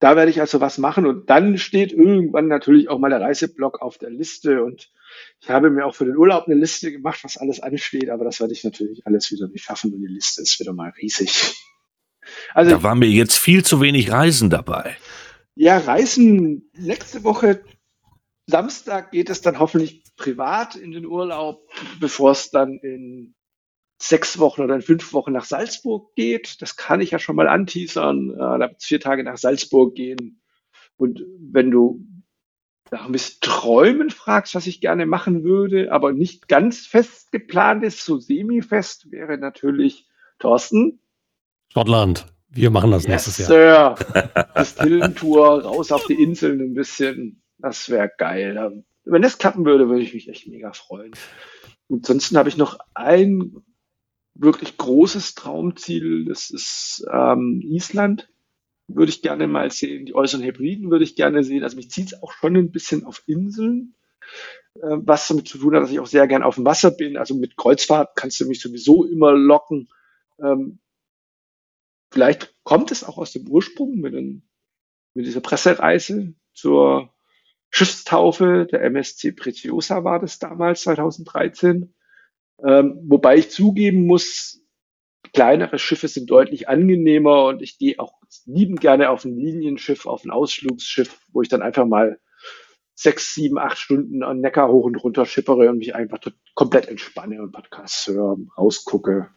da 0.00 0.14
werde 0.14 0.30
ich 0.30 0.40
also 0.40 0.60
was 0.60 0.78
machen 0.78 1.06
und 1.06 1.28
dann 1.28 1.58
steht 1.58 1.92
irgendwann 1.92 2.46
natürlich 2.46 2.88
auch 2.88 3.00
mal 3.00 3.10
der 3.10 3.20
Reiseblock 3.20 3.82
auf 3.82 3.98
der 3.98 4.10
Liste 4.10 4.62
und 4.62 4.92
ich 5.40 5.50
habe 5.50 5.70
mir 5.70 5.84
auch 5.84 5.94
für 5.94 6.04
den 6.04 6.16
Urlaub 6.16 6.46
eine 6.46 6.54
Liste 6.54 6.92
gemacht, 6.92 7.24
was 7.24 7.36
alles 7.36 7.58
ansteht, 7.58 8.08
aber 8.08 8.24
das 8.24 8.38
werde 8.38 8.52
ich 8.52 8.62
natürlich 8.62 9.04
alles 9.06 9.32
wieder 9.32 9.48
nicht 9.48 9.64
schaffen 9.64 9.92
und 9.92 10.00
die 10.00 10.06
Liste 10.06 10.40
ist 10.42 10.60
wieder 10.60 10.72
mal 10.72 10.92
riesig. 11.02 11.56
Also, 12.54 12.70
da 12.70 12.82
waren 12.82 12.98
mir 12.98 13.08
jetzt 13.08 13.38
viel 13.38 13.64
zu 13.64 13.80
wenig 13.80 14.12
Reisen 14.12 14.50
dabei. 14.50 14.96
Ja, 15.56 15.78
Reisen 15.78 16.70
nächste 16.74 17.24
Woche 17.24 17.64
Samstag 18.46 19.10
geht 19.10 19.28
es 19.30 19.42
dann 19.42 19.58
hoffentlich 19.58 20.04
privat 20.16 20.74
in 20.74 20.90
den 20.90 21.06
Urlaub, 21.06 21.68
bevor 22.00 22.30
es 22.30 22.50
dann 22.50 22.78
in 22.78 23.34
sechs 24.00 24.38
Wochen 24.38 24.62
oder 24.62 24.76
in 24.76 24.82
fünf 24.82 25.12
Wochen 25.12 25.32
nach 25.32 25.44
Salzburg 25.44 26.14
geht. 26.14 26.62
Das 26.62 26.76
kann 26.76 27.00
ich 27.00 27.10
ja 27.10 27.18
schon 27.18 27.36
mal 27.36 27.48
anteasern. 27.48 28.28
Da 28.36 28.58
wird 28.60 28.76
es 28.78 28.84
vier 28.84 29.00
Tage 29.00 29.24
nach 29.24 29.36
Salzburg 29.36 29.94
gehen. 29.94 30.40
Und 30.96 31.24
wenn 31.38 31.70
du 31.70 32.04
nach 32.90 33.06
ein 33.06 33.12
bisschen 33.12 33.40
Träumen 33.40 34.10
fragst, 34.10 34.54
was 34.54 34.66
ich 34.66 34.80
gerne 34.80 35.06
machen 35.06 35.44
würde, 35.44 35.92
aber 35.92 36.12
nicht 36.12 36.48
ganz 36.48 36.86
fest 36.86 37.32
geplant 37.32 37.84
ist, 37.84 38.04
so 38.04 38.18
semi-fest, 38.18 39.10
wäre 39.10 39.36
natürlich 39.36 40.06
Thorsten. 40.38 41.00
Schottland. 41.72 42.26
Wir 42.50 42.70
machen 42.70 42.90
das 42.90 43.02
yes, 43.04 43.26
nächstes 43.26 43.48
Jahr. 43.48 43.96
Sir. 43.98 44.44
Distillentour, 44.58 45.64
raus 45.64 45.92
auf 45.92 46.06
die 46.06 46.22
Inseln 46.22 46.60
ein 46.60 46.74
bisschen. 46.74 47.42
Das 47.58 47.90
wäre 47.90 48.10
geil. 48.16 48.84
Wenn 49.04 49.22
das 49.22 49.38
klappen 49.38 49.66
würde, 49.66 49.88
würde 49.88 50.02
ich 50.02 50.14
mich 50.14 50.28
echt 50.28 50.46
mega 50.46 50.72
freuen. 50.72 51.12
Und 51.88 51.98
ansonsten 51.98 52.38
habe 52.38 52.48
ich 52.48 52.56
noch 52.56 52.78
ein 52.94 53.56
wirklich 54.38 54.76
großes 54.76 55.34
Traumziel, 55.34 56.24
das 56.24 56.50
ist 56.50 57.04
ähm, 57.12 57.60
Island. 57.62 58.30
Würde 58.86 59.10
ich 59.10 59.20
gerne 59.20 59.46
mal 59.46 59.70
sehen. 59.70 60.06
Die 60.06 60.14
äußeren 60.14 60.42
Hebriden 60.42 60.90
würde 60.90 61.04
ich 61.04 61.14
gerne 61.14 61.44
sehen. 61.44 61.62
Also 61.62 61.76
mich 61.76 61.90
zieht 61.90 62.12
es 62.12 62.22
auch 62.22 62.32
schon 62.32 62.56
ein 62.56 62.70
bisschen 62.70 63.04
auf 63.04 63.22
Inseln, 63.26 63.94
äh, 64.76 64.96
was 65.00 65.28
damit 65.28 65.46
zu 65.46 65.58
tun 65.58 65.74
hat, 65.74 65.82
dass 65.82 65.90
ich 65.90 66.00
auch 66.00 66.06
sehr 66.06 66.26
gern 66.26 66.42
auf 66.42 66.54
dem 66.54 66.64
Wasser 66.64 66.90
bin. 66.90 67.18
Also 67.18 67.34
mit 67.34 67.56
Kreuzfahrt 67.56 68.16
kannst 68.16 68.40
du 68.40 68.46
mich 68.46 68.60
sowieso 68.60 69.04
immer 69.04 69.32
locken. 69.32 69.90
Ähm, 70.40 70.78
vielleicht 72.10 72.54
kommt 72.62 72.90
es 72.90 73.04
auch 73.04 73.18
aus 73.18 73.32
dem 73.32 73.46
Ursprung 73.48 73.96
mit, 73.96 74.14
den, 74.14 74.48
mit 75.12 75.26
dieser 75.26 75.40
Pressereise 75.40 76.32
zur 76.54 77.12
Schiffstaufe 77.70 78.66
der 78.70 78.82
MSC 78.84 79.32
Preciosa 79.32 80.02
war 80.02 80.18
das 80.18 80.38
damals, 80.38 80.82
2013. 80.82 81.92
Ähm, 82.66 82.98
wobei 83.04 83.36
ich 83.36 83.50
zugeben 83.50 84.06
muss, 84.06 84.60
kleinere 85.32 85.78
Schiffe 85.78 86.08
sind 86.08 86.30
deutlich 86.30 86.68
angenehmer 86.68 87.44
und 87.44 87.62
ich 87.62 87.78
gehe 87.78 87.98
auch 87.98 88.18
lieben 88.46 88.76
gerne 88.76 89.10
auf 89.10 89.24
ein 89.24 89.36
Linienschiff, 89.36 90.06
auf 90.06 90.24
ein 90.24 90.30
Ausflugsschiff, 90.30 91.20
wo 91.32 91.42
ich 91.42 91.48
dann 91.48 91.62
einfach 91.62 91.86
mal 91.86 92.18
sechs, 92.94 93.34
sieben, 93.34 93.58
acht 93.58 93.78
Stunden 93.78 94.22
an 94.22 94.40
Neckar 94.40 94.68
hoch 94.68 94.84
und 94.84 94.96
runter 94.96 95.24
schippere 95.24 95.68
und 95.70 95.78
mich 95.78 95.94
einfach 95.94 96.18
komplett 96.54 96.88
entspanne 96.88 97.40
und 97.40 97.52
Podcasts 97.52 98.08
höre, 98.08 98.36
rausgucke. 98.56 99.28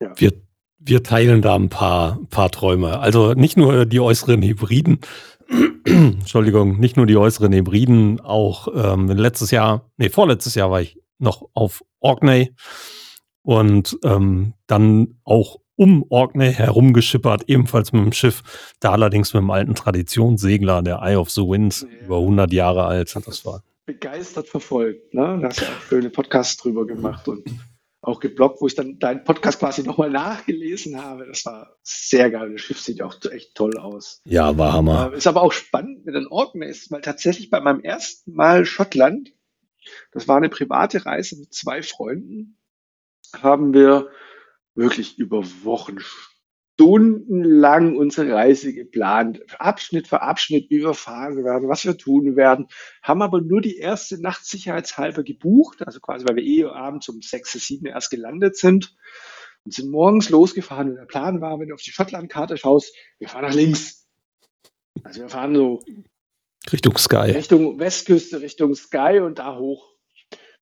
Ja. 0.00 0.12
Wir, 0.16 0.32
wir 0.78 1.02
teilen 1.02 1.42
da 1.42 1.56
ein 1.56 1.68
paar, 1.68 2.20
paar 2.30 2.50
Träume. 2.50 3.00
Also 3.00 3.34
nicht 3.34 3.56
nur 3.56 3.84
die 3.84 4.00
äußeren 4.00 4.42
Hybriden, 4.42 5.00
Entschuldigung, 5.84 6.78
nicht 6.78 6.96
nur 6.96 7.06
die 7.06 7.16
äußeren 7.16 7.52
Hybriden, 7.52 8.20
auch 8.20 8.68
ähm, 8.74 9.08
letztes 9.08 9.50
Jahr, 9.50 9.90
nee, 9.96 10.08
vorletztes 10.08 10.54
Jahr 10.54 10.70
war 10.70 10.80
ich 10.80 11.00
noch 11.20 11.48
auf 11.54 11.82
Orkney 12.00 12.54
und 13.42 13.98
ähm, 14.04 14.54
dann 14.66 15.18
auch 15.24 15.60
um 15.76 16.04
Orkney 16.10 16.52
herumgeschippert, 16.52 17.44
ebenfalls 17.48 17.92
mit 17.92 18.04
dem 18.04 18.12
Schiff, 18.12 18.42
da 18.80 18.92
allerdings 18.92 19.32
mit 19.32 19.42
dem 19.42 19.50
alten 19.50 19.74
Traditionssegler, 19.74 20.82
der 20.82 21.00
Eye 21.02 21.16
of 21.16 21.30
the 21.30 21.40
Wind, 21.40 21.86
ja. 21.90 22.04
über 22.04 22.18
100 22.18 22.52
Jahre 22.52 22.84
alt. 22.84 23.14
Das 23.24 23.46
war 23.46 23.62
begeistert 23.86 24.48
verfolgt. 24.48 25.14
Ne? 25.14 25.38
Da 25.40 25.48
hast 25.48 25.62
du 25.62 25.64
auch 25.64 25.80
schöne 25.88 26.10
Podcasts 26.10 26.56
drüber 26.58 26.86
gemacht 26.86 27.26
und 27.26 27.44
auch 28.02 28.20
geblockt, 28.20 28.60
wo 28.60 28.66
ich 28.66 28.74
dann 28.74 28.98
deinen 28.98 29.24
Podcast 29.24 29.58
quasi 29.58 29.82
nochmal 29.82 30.10
nachgelesen 30.10 31.02
habe. 31.02 31.26
Das 31.26 31.44
war 31.44 31.76
sehr 31.82 32.30
geil. 32.30 32.52
Das 32.52 32.60
Schiff 32.60 32.80
sieht 32.80 33.02
auch 33.02 33.16
echt 33.30 33.54
toll 33.54 33.76
aus. 33.78 34.22
Ja, 34.24 34.56
war 34.56 34.72
Hammer. 34.72 35.12
Äh, 35.12 35.16
ist 35.16 35.26
aber 35.26 35.42
auch 35.42 35.52
spannend 35.52 36.06
mit 36.06 36.14
den 36.14 36.26
Orkneys, 36.26 36.90
weil 36.90 37.00
tatsächlich 37.00 37.50
bei 37.50 37.60
meinem 37.60 37.80
ersten 37.80 38.32
Mal 38.32 38.64
Schottland, 38.64 39.32
das 40.12 40.28
war 40.28 40.36
eine 40.36 40.48
private 40.48 41.04
Reise 41.06 41.38
mit 41.38 41.52
zwei 41.54 41.82
Freunden, 41.82 42.58
haben 43.36 43.72
wir 43.72 44.10
wirklich 44.74 45.18
über 45.18 45.44
Wochen, 45.64 45.98
stundenlang 46.80 47.94
unsere 47.94 48.32
Reise 48.32 48.72
geplant, 48.72 49.42
Abschnitt 49.58 50.08
für 50.08 50.22
Abschnitt, 50.22 50.70
wie 50.70 50.80
wir 50.80 50.94
fahren 50.94 51.44
werden, 51.44 51.68
was 51.68 51.84
wir 51.84 51.98
tun 51.98 52.36
werden, 52.36 52.68
haben 53.02 53.20
aber 53.20 53.42
nur 53.42 53.60
die 53.60 53.76
erste 53.76 54.18
Nacht 54.18 54.46
sicherheitshalber 54.46 55.22
gebucht, 55.22 55.86
also 55.86 56.00
quasi, 56.00 56.26
weil 56.26 56.36
wir 56.36 56.42
eh 56.42 56.64
abends 56.64 57.06
um 57.10 57.20
sechs, 57.20 57.52
sieben 57.52 57.84
erst 57.84 58.10
gelandet 58.10 58.56
sind. 58.56 58.96
Und 59.66 59.74
sind 59.74 59.90
morgens 59.90 60.30
losgefahren 60.30 60.88
und 60.88 60.96
der 60.96 61.04
Plan 61.04 61.42
war, 61.42 61.60
wenn 61.60 61.68
du 61.68 61.74
auf 61.74 61.82
die 61.82 61.90
Schottlandkarte 61.90 62.56
schaust, 62.56 62.96
wir 63.18 63.28
fahren 63.28 63.44
nach 63.44 63.52
links. 63.52 64.08
Also 65.02 65.20
wir 65.20 65.28
fahren 65.28 65.54
so 65.54 65.82
Richtung 66.72 66.98
Sky. 66.98 67.32
Richtung 67.32 67.78
Westküste, 67.78 68.40
Richtung 68.40 68.74
Sky 68.74 69.20
und 69.20 69.38
da 69.38 69.56
hoch. 69.56 69.94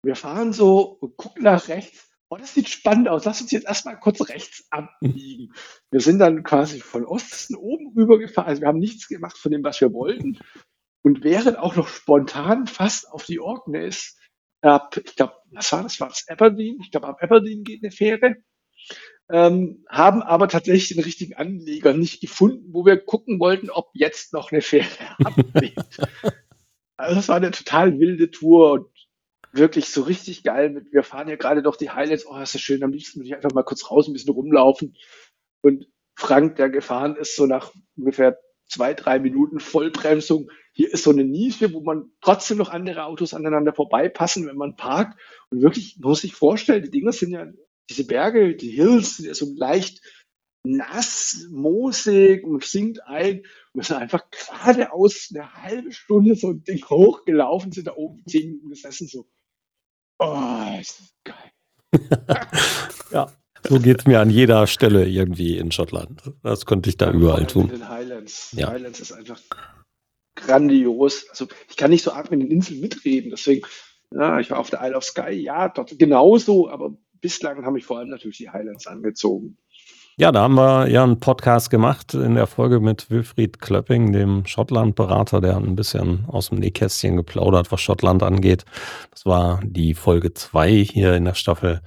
Wir 0.03 0.15
fahren 0.15 0.53
so 0.53 0.99
und 1.01 1.17
gucken 1.17 1.43
nach 1.43 1.69
rechts 1.69 2.09
oh, 2.31 2.37
das 2.37 2.55
sieht 2.55 2.69
spannend 2.69 3.09
aus, 3.09 3.25
lass 3.25 3.41
uns 3.41 3.51
jetzt 3.51 3.67
erstmal 3.67 3.99
kurz 3.99 4.29
rechts 4.29 4.67
abbiegen. 4.71 5.53
Wir 5.91 6.01
sind 6.01 6.19
dann 6.19 6.43
quasi 6.43 6.81
von 6.81 7.05
Osten 7.05 7.57
oben 7.57 7.93
rüber 7.97 8.19
gefahren, 8.19 8.49
also 8.49 8.61
wir 8.61 8.69
haben 8.69 8.79
nichts 8.79 9.09
gemacht 9.09 9.39
von 9.39 9.51
dem, 9.51 9.65
was 9.65 9.81
wir 9.81 9.93
wollten 9.95 10.39
und 11.03 11.25
wären 11.25 11.57
auch 11.57 11.77
noch 11.77 11.89
spontan 11.89 12.67
fast 12.67 13.11
auf 13.11 13.25
die 13.25 13.41
Orkneys 13.41 14.19
ab, 14.61 15.01
ich 15.03 15.17
glaube, 15.17 15.35
was 15.53 15.73
war 15.73 15.83
das, 15.83 15.99
war 16.01 16.09
das 16.09 16.29
Aberdeen? 16.29 16.79
Ich 16.83 16.91
glaube, 16.91 17.09
ab 17.09 17.23
Aberdeen 17.23 17.65
geht 17.65 17.83
eine 17.83 17.91
Fähre. 17.91 18.37
Ähm, 19.31 19.85
haben 19.89 20.23
aber 20.23 20.49
tatsächlich 20.49 20.89
den 20.89 21.05
richtigen 21.05 21.35
Anleger 21.35 21.93
nicht 21.93 22.21
gefunden, 22.21 22.73
wo 22.73 22.87
wir 22.87 22.97
gucken 22.97 23.39
wollten, 23.41 23.69
ob 23.69 23.91
jetzt 23.93 24.33
noch 24.33 24.53
eine 24.53 24.63
Fähre 24.63 24.87
ablegt. 25.25 26.01
also 26.97 27.15
das 27.15 27.29
war 27.29 27.37
eine 27.37 27.51
total 27.51 27.99
wilde 27.99 28.31
Tour 28.31 28.73
und 28.73 28.87
wirklich 29.53 29.91
so 29.91 30.03
richtig 30.03 30.45
geil 30.45 30.71
mit, 30.71 30.93
wir 30.93 31.03
fahren 31.03 31.29
ja 31.29 31.37
gerade 31.37 31.63
doch 31.63 31.77
die 31.77 31.91
Highlights, 31.91 32.27
oh, 32.27 32.39
ist 32.39 32.55
das 32.55 32.61
schön, 32.61 32.83
am 32.83 32.93
liebsten 32.93 33.21
würde 33.21 33.29
ich 33.29 33.35
einfach 33.35 33.53
mal 33.53 33.65
kurz 33.65 33.91
raus, 33.91 34.09
ein 34.09 34.13
bisschen 34.13 34.33
rumlaufen. 34.33 34.97
Und 35.63 35.87
Frank, 36.17 36.57
der 36.57 36.71
gefahren 36.71 37.17
ist, 37.17 37.37
so 37.37 37.47
nach 37.47 37.73
ungefähr 37.97 38.39
zwei, 38.67 38.95
drei 38.95 39.19
Minuten 39.19 39.61
Vollbremsung, 39.61 40.51
hier 40.73 40.93
ist 40.93 41.05
so 41.05 41.11
eine 41.11 41.25
Nische, 41.25 41.73
wo 41.73 41.81
man 41.81 42.11
trotzdem 42.21 42.59
noch 42.59 42.71
andere 42.71 43.05
Autos 43.05 43.35
aneinander 43.35 43.73
vorbeipassen, 43.73 44.47
wenn 44.47 44.57
man 44.57 44.77
parkt. 44.77 45.19
Und 45.51 45.63
wirklich, 45.63 45.99
man 45.99 46.11
muss 46.11 46.21
sich 46.21 46.35
vorstellen, 46.35 46.85
die 46.85 46.91
Dinger 46.91 47.13
sind 47.13 47.33
ja, 47.33 47.47
diese 47.91 48.05
Berge, 48.05 48.57
die 48.57 48.71
Hills, 48.71 49.17
sind 49.17 49.35
so 49.35 49.53
leicht 49.57 50.01
nass, 50.65 51.47
moosig 51.51 52.45
und 52.45 52.65
sinkt 52.65 53.03
ein. 53.07 53.39
Und 53.39 53.47
wir 53.75 53.85
sind 53.85 53.97
einfach 53.97 54.25
geradeaus 54.31 55.31
eine 55.33 55.53
halbe 55.55 55.93
Stunde 55.93 56.35
so 56.35 56.51
ein 56.51 56.65
Ding 56.65 56.85
hochgelaufen, 56.85 57.73
sind 57.73 57.87
da 57.87 57.95
oben 57.95 58.23
zehn 58.27 58.49
Minuten 58.51 58.71
gesessen, 58.71 59.09
so, 59.09 59.27
Oh, 60.19 60.79
ist 60.81 61.01
das 61.01 61.15
geil. 61.25 61.53
ja, 63.13 63.33
so 63.69 63.79
geht 63.79 64.01
es 64.01 64.07
mir 64.07 64.21
an 64.21 64.31
jeder 64.31 64.67
Stelle 64.67 65.09
irgendwie 65.09 65.57
in 65.57 65.71
Schottland. 65.71 66.23
Das 66.43 66.67
könnte 66.67 66.91
ich 66.91 66.97
da 66.97 67.11
überall 67.11 67.47
tun. 67.47 67.67
In 67.67 67.79
den 67.79 67.89
Highlands. 67.89 68.53
Ja. 68.57 68.69
Highlands 68.69 69.01
ist 69.01 69.13
einfach 69.13 69.41
grandios. 70.35 71.29
Also 71.31 71.47
ich 71.69 71.77
kann 71.77 71.91
nicht 71.91 72.03
so 72.03 72.13
arg 72.13 72.31
mit 72.31 72.41
den 72.41 72.51
Inseln 72.51 72.81
mitreden, 72.81 73.31
deswegen, 73.31 73.67
ja, 74.13 74.41
ich 74.41 74.51
war 74.51 74.59
auf 74.59 74.71
der 74.71 74.81
Isle 74.83 74.97
of 74.97 75.05
Skye, 75.05 75.41
ja, 75.41 75.69
dort 75.69 75.97
genauso, 75.99 76.69
aber 76.69 76.97
bislang 77.21 77.65
habe 77.65 77.79
ich 77.79 77.85
vor 77.85 77.99
allem 77.99 78.09
natürlich 78.09 78.39
die 78.39 78.51
Highlands 78.51 78.87
angezogen. 78.87 79.57
Ja, 80.21 80.33
da 80.33 80.41
haben 80.41 80.57
wir 80.57 80.89
ja 80.89 81.05
einen 81.05 81.21
Podcast 81.21 81.71
gemacht 81.71 82.13
in 82.13 82.35
der 82.35 82.49
Folge 82.49 82.81
mit 82.81 83.09
Wilfried 83.09 83.61
Klöpping, 83.61 84.13
dem 84.13 84.45
Schottland-Berater, 84.47 85.41
der 85.41 85.55
hat 85.55 85.63
ein 85.63 85.77
bisschen 85.77 86.25
aus 86.27 86.49
dem 86.49 86.59
Nähkästchen 86.59 87.15
geplaudert, 87.15 87.71
was 87.71 87.81
Schottland 87.81 88.25
angeht. 88.25 88.65
Das 89.13 89.27
war 89.27 89.61
die 89.63 89.95
Folge 89.95 90.35
2 90.35 90.73
hier 90.73 91.15
in 91.15 91.25
der 91.25 91.35
Staffel. 91.35 91.83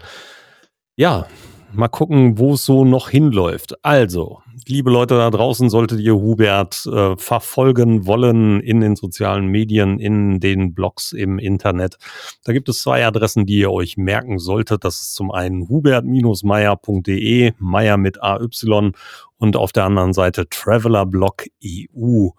Ja, 0.96 1.28
mal 1.74 1.88
gucken, 1.88 2.38
wo 2.38 2.54
es 2.54 2.66
so 2.66 2.86
noch 2.86 3.10
hinläuft. 3.10 3.84
Also, 3.84 4.42
liebe 4.68 4.92
Leute 4.92 5.16
da 5.16 5.30
draußen, 5.30 5.70
solltet 5.70 6.00
ihr 6.00 6.16
Hubert 6.16 6.86
äh, 6.86 7.16
verfolgen 7.18 8.06
wollen 8.06 8.60
in 8.62 8.82
den 8.82 8.96
sozialen 8.96 9.48
Medien, 9.48 10.00
in 10.00 10.40
den 10.40 10.74
Blogs 10.74 11.12
im 11.12 11.40
Internet. 11.40 11.98
Da 12.44 12.54
gibt 12.54 12.70
es 12.70 12.82
zwei 12.82 13.06
Adressen, 13.06 13.46
die 13.46 13.60
ihr 13.60 13.72
euch 13.72 13.98
merken 13.98 14.40
solltet. 14.40 14.84
Das 14.84 15.02
ist 15.02 15.14
zum 15.14 15.32
einen 15.32 15.68
hubert-meier.de, 15.70 17.54
Meier 17.58 17.98
mit 17.98 18.22
AY 18.22 18.92
und 19.38 19.56
auf 19.56 19.72
der 19.72 19.86
anderen 19.86 20.14
Seite 20.14 20.48
Travelerblog 20.50 21.46
EU. 21.66 22.30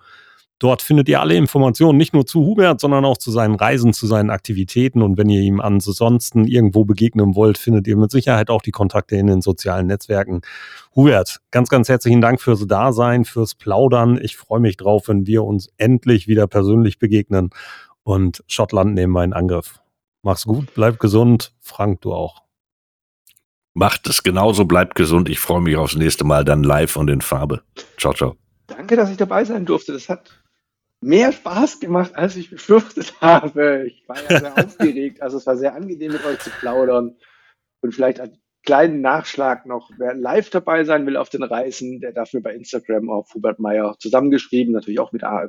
Dort 0.62 0.80
findet 0.80 1.08
ihr 1.08 1.20
alle 1.20 1.34
Informationen, 1.34 1.98
nicht 1.98 2.14
nur 2.14 2.24
zu 2.24 2.46
Hubert, 2.46 2.78
sondern 2.80 3.04
auch 3.04 3.16
zu 3.16 3.32
seinen 3.32 3.56
Reisen, 3.56 3.92
zu 3.92 4.06
seinen 4.06 4.30
Aktivitäten. 4.30 5.02
Und 5.02 5.18
wenn 5.18 5.28
ihr 5.28 5.40
ihm 5.40 5.60
ansonsten 5.60 6.46
irgendwo 6.46 6.84
begegnen 6.84 7.34
wollt, 7.34 7.58
findet 7.58 7.88
ihr 7.88 7.96
mit 7.96 8.12
Sicherheit 8.12 8.48
auch 8.48 8.62
die 8.62 8.70
Kontakte 8.70 9.16
in 9.16 9.26
den 9.26 9.42
sozialen 9.42 9.88
Netzwerken. 9.88 10.42
Hubert, 10.94 11.40
ganz, 11.50 11.68
ganz 11.68 11.88
herzlichen 11.88 12.20
Dank 12.20 12.40
fürs 12.40 12.64
Dasein, 12.68 13.24
fürs 13.24 13.56
Plaudern. 13.56 14.20
Ich 14.22 14.36
freue 14.36 14.60
mich 14.60 14.76
drauf, 14.76 15.08
wenn 15.08 15.26
wir 15.26 15.42
uns 15.42 15.68
endlich 15.78 16.28
wieder 16.28 16.46
persönlich 16.46 17.00
begegnen. 17.00 17.50
Und 18.04 18.44
Schottland 18.46 18.94
nehmen 18.94 19.14
wir 19.14 19.24
in 19.24 19.32
Angriff. 19.32 19.80
Mach's 20.22 20.44
gut, 20.44 20.74
bleib 20.74 21.00
gesund. 21.00 21.54
Frank, 21.58 22.02
du 22.02 22.12
auch. 22.12 22.40
Macht 23.74 24.06
es 24.06 24.22
genauso, 24.22 24.64
bleibt 24.64 24.94
gesund. 24.94 25.28
Ich 25.28 25.40
freue 25.40 25.60
mich 25.60 25.76
aufs 25.76 25.96
nächste 25.96 26.22
Mal 26.22 26.44
dann 26.44 26.62
live 26.62 26.94
und 26.94 27.10
in 27.10 27.20
Farbe. 27.20 27.62
Ciao, 27.98 28.14
ciao. 28.14 28.36
Danke, 28.68 28.94
dass 28.94 29.10
ich 29.10 29.16
dabei 29.16 29.44
sein 29.44 29.64
durfte. 29.64 29.92
Das 29.92 30.08
hat 30.08 30.41
mehr 31.02 31.32
Spaß 31.32 31.80
gemacht, 31.80 32.12
als 32.14 32.36
ich 32.36 32.50
befürchtet 32.50 33.14
habe. 33.20 33.84
Ich 33.86 34.08
war 34.08 34.16
ja 34.22 34.38
sehr 34.38 34.58
aufgeregt. 34.64 35.22
Also 35.22 35.36
es 35.36 35.46
war 35.46 35.56
sehr 35.56 35.74
angenehm, 35.74 36.12
mit 36.12 36.24
euch 36.24 36.38
zu 36.38 36.50
plaudern. 36.50 37.16
Und 37.80 37.94
vielleicht 37.94 38.20
einen 38.20 38.38
kleinen 38.64 39.00
Nachschlag 39.00 39.66
noch. 39.66 39.90
Wer 39.98 40.14
live 40.14 40.50
dabei 40.50 40.84
sein 40.84 41.04
will 41.06 41.16
auf 41.16 41.28
den 41.28 41.42
Reisen, 41.42 42.00
der 42.00 42.12
darf 42.12 42.32
mir 42.32 42.40
bei 42.40 42.54
Instagram 42.54 43.10
auf 43.10 43.34
Hubert 43.34 43.58
Meyer 43.58 43.96
zusammengeschrieben, 43.98 44.72
natürlich 44.72 45.00
auch 45.00 45.12
mit 45.12 45.24
AY. 45.24 45.48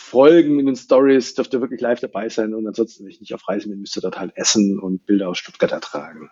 Folgen 0.00 0.58
in 0.58 0.64
den 0.64 0.76
Stories, 0.76 1.34
dürft 1.34 1.52
ihr 1.52 1.60
wirklich 1.60 1.82
live 1.82 2.00
dabei 2.00 2.30
sein. 2.30 2.54
Und 2.54 2.66
ansonsten, 2.66 3.04
wenn 3.04 3.10
ich 3.10 3.20
nicht 3.20 3.34
auf 3.34 3.46
Reisen 3.46 3.70
bin, 3.70 3.80
müsst 3.80 3.98
ihr 3.98 4.00
dort 4.00 4.18
halt 4.18 4.32
essen 4.34 4.78
und 4.78 5.04
Bilder 5.04 5.28
aus 5.28 5.38
Stuttgart 5.38 5.72
ertragen. 5.72 6.30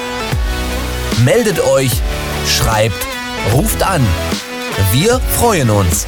Meldet 1.24 1.60
euch, 1.64 1.90
schreibt, 2.46 3.06
ruft 3.52 3.82
an 3.82 4.06
Wir 4.92 5.18
freuen 5.36 5.70
uns. 5.70 6.06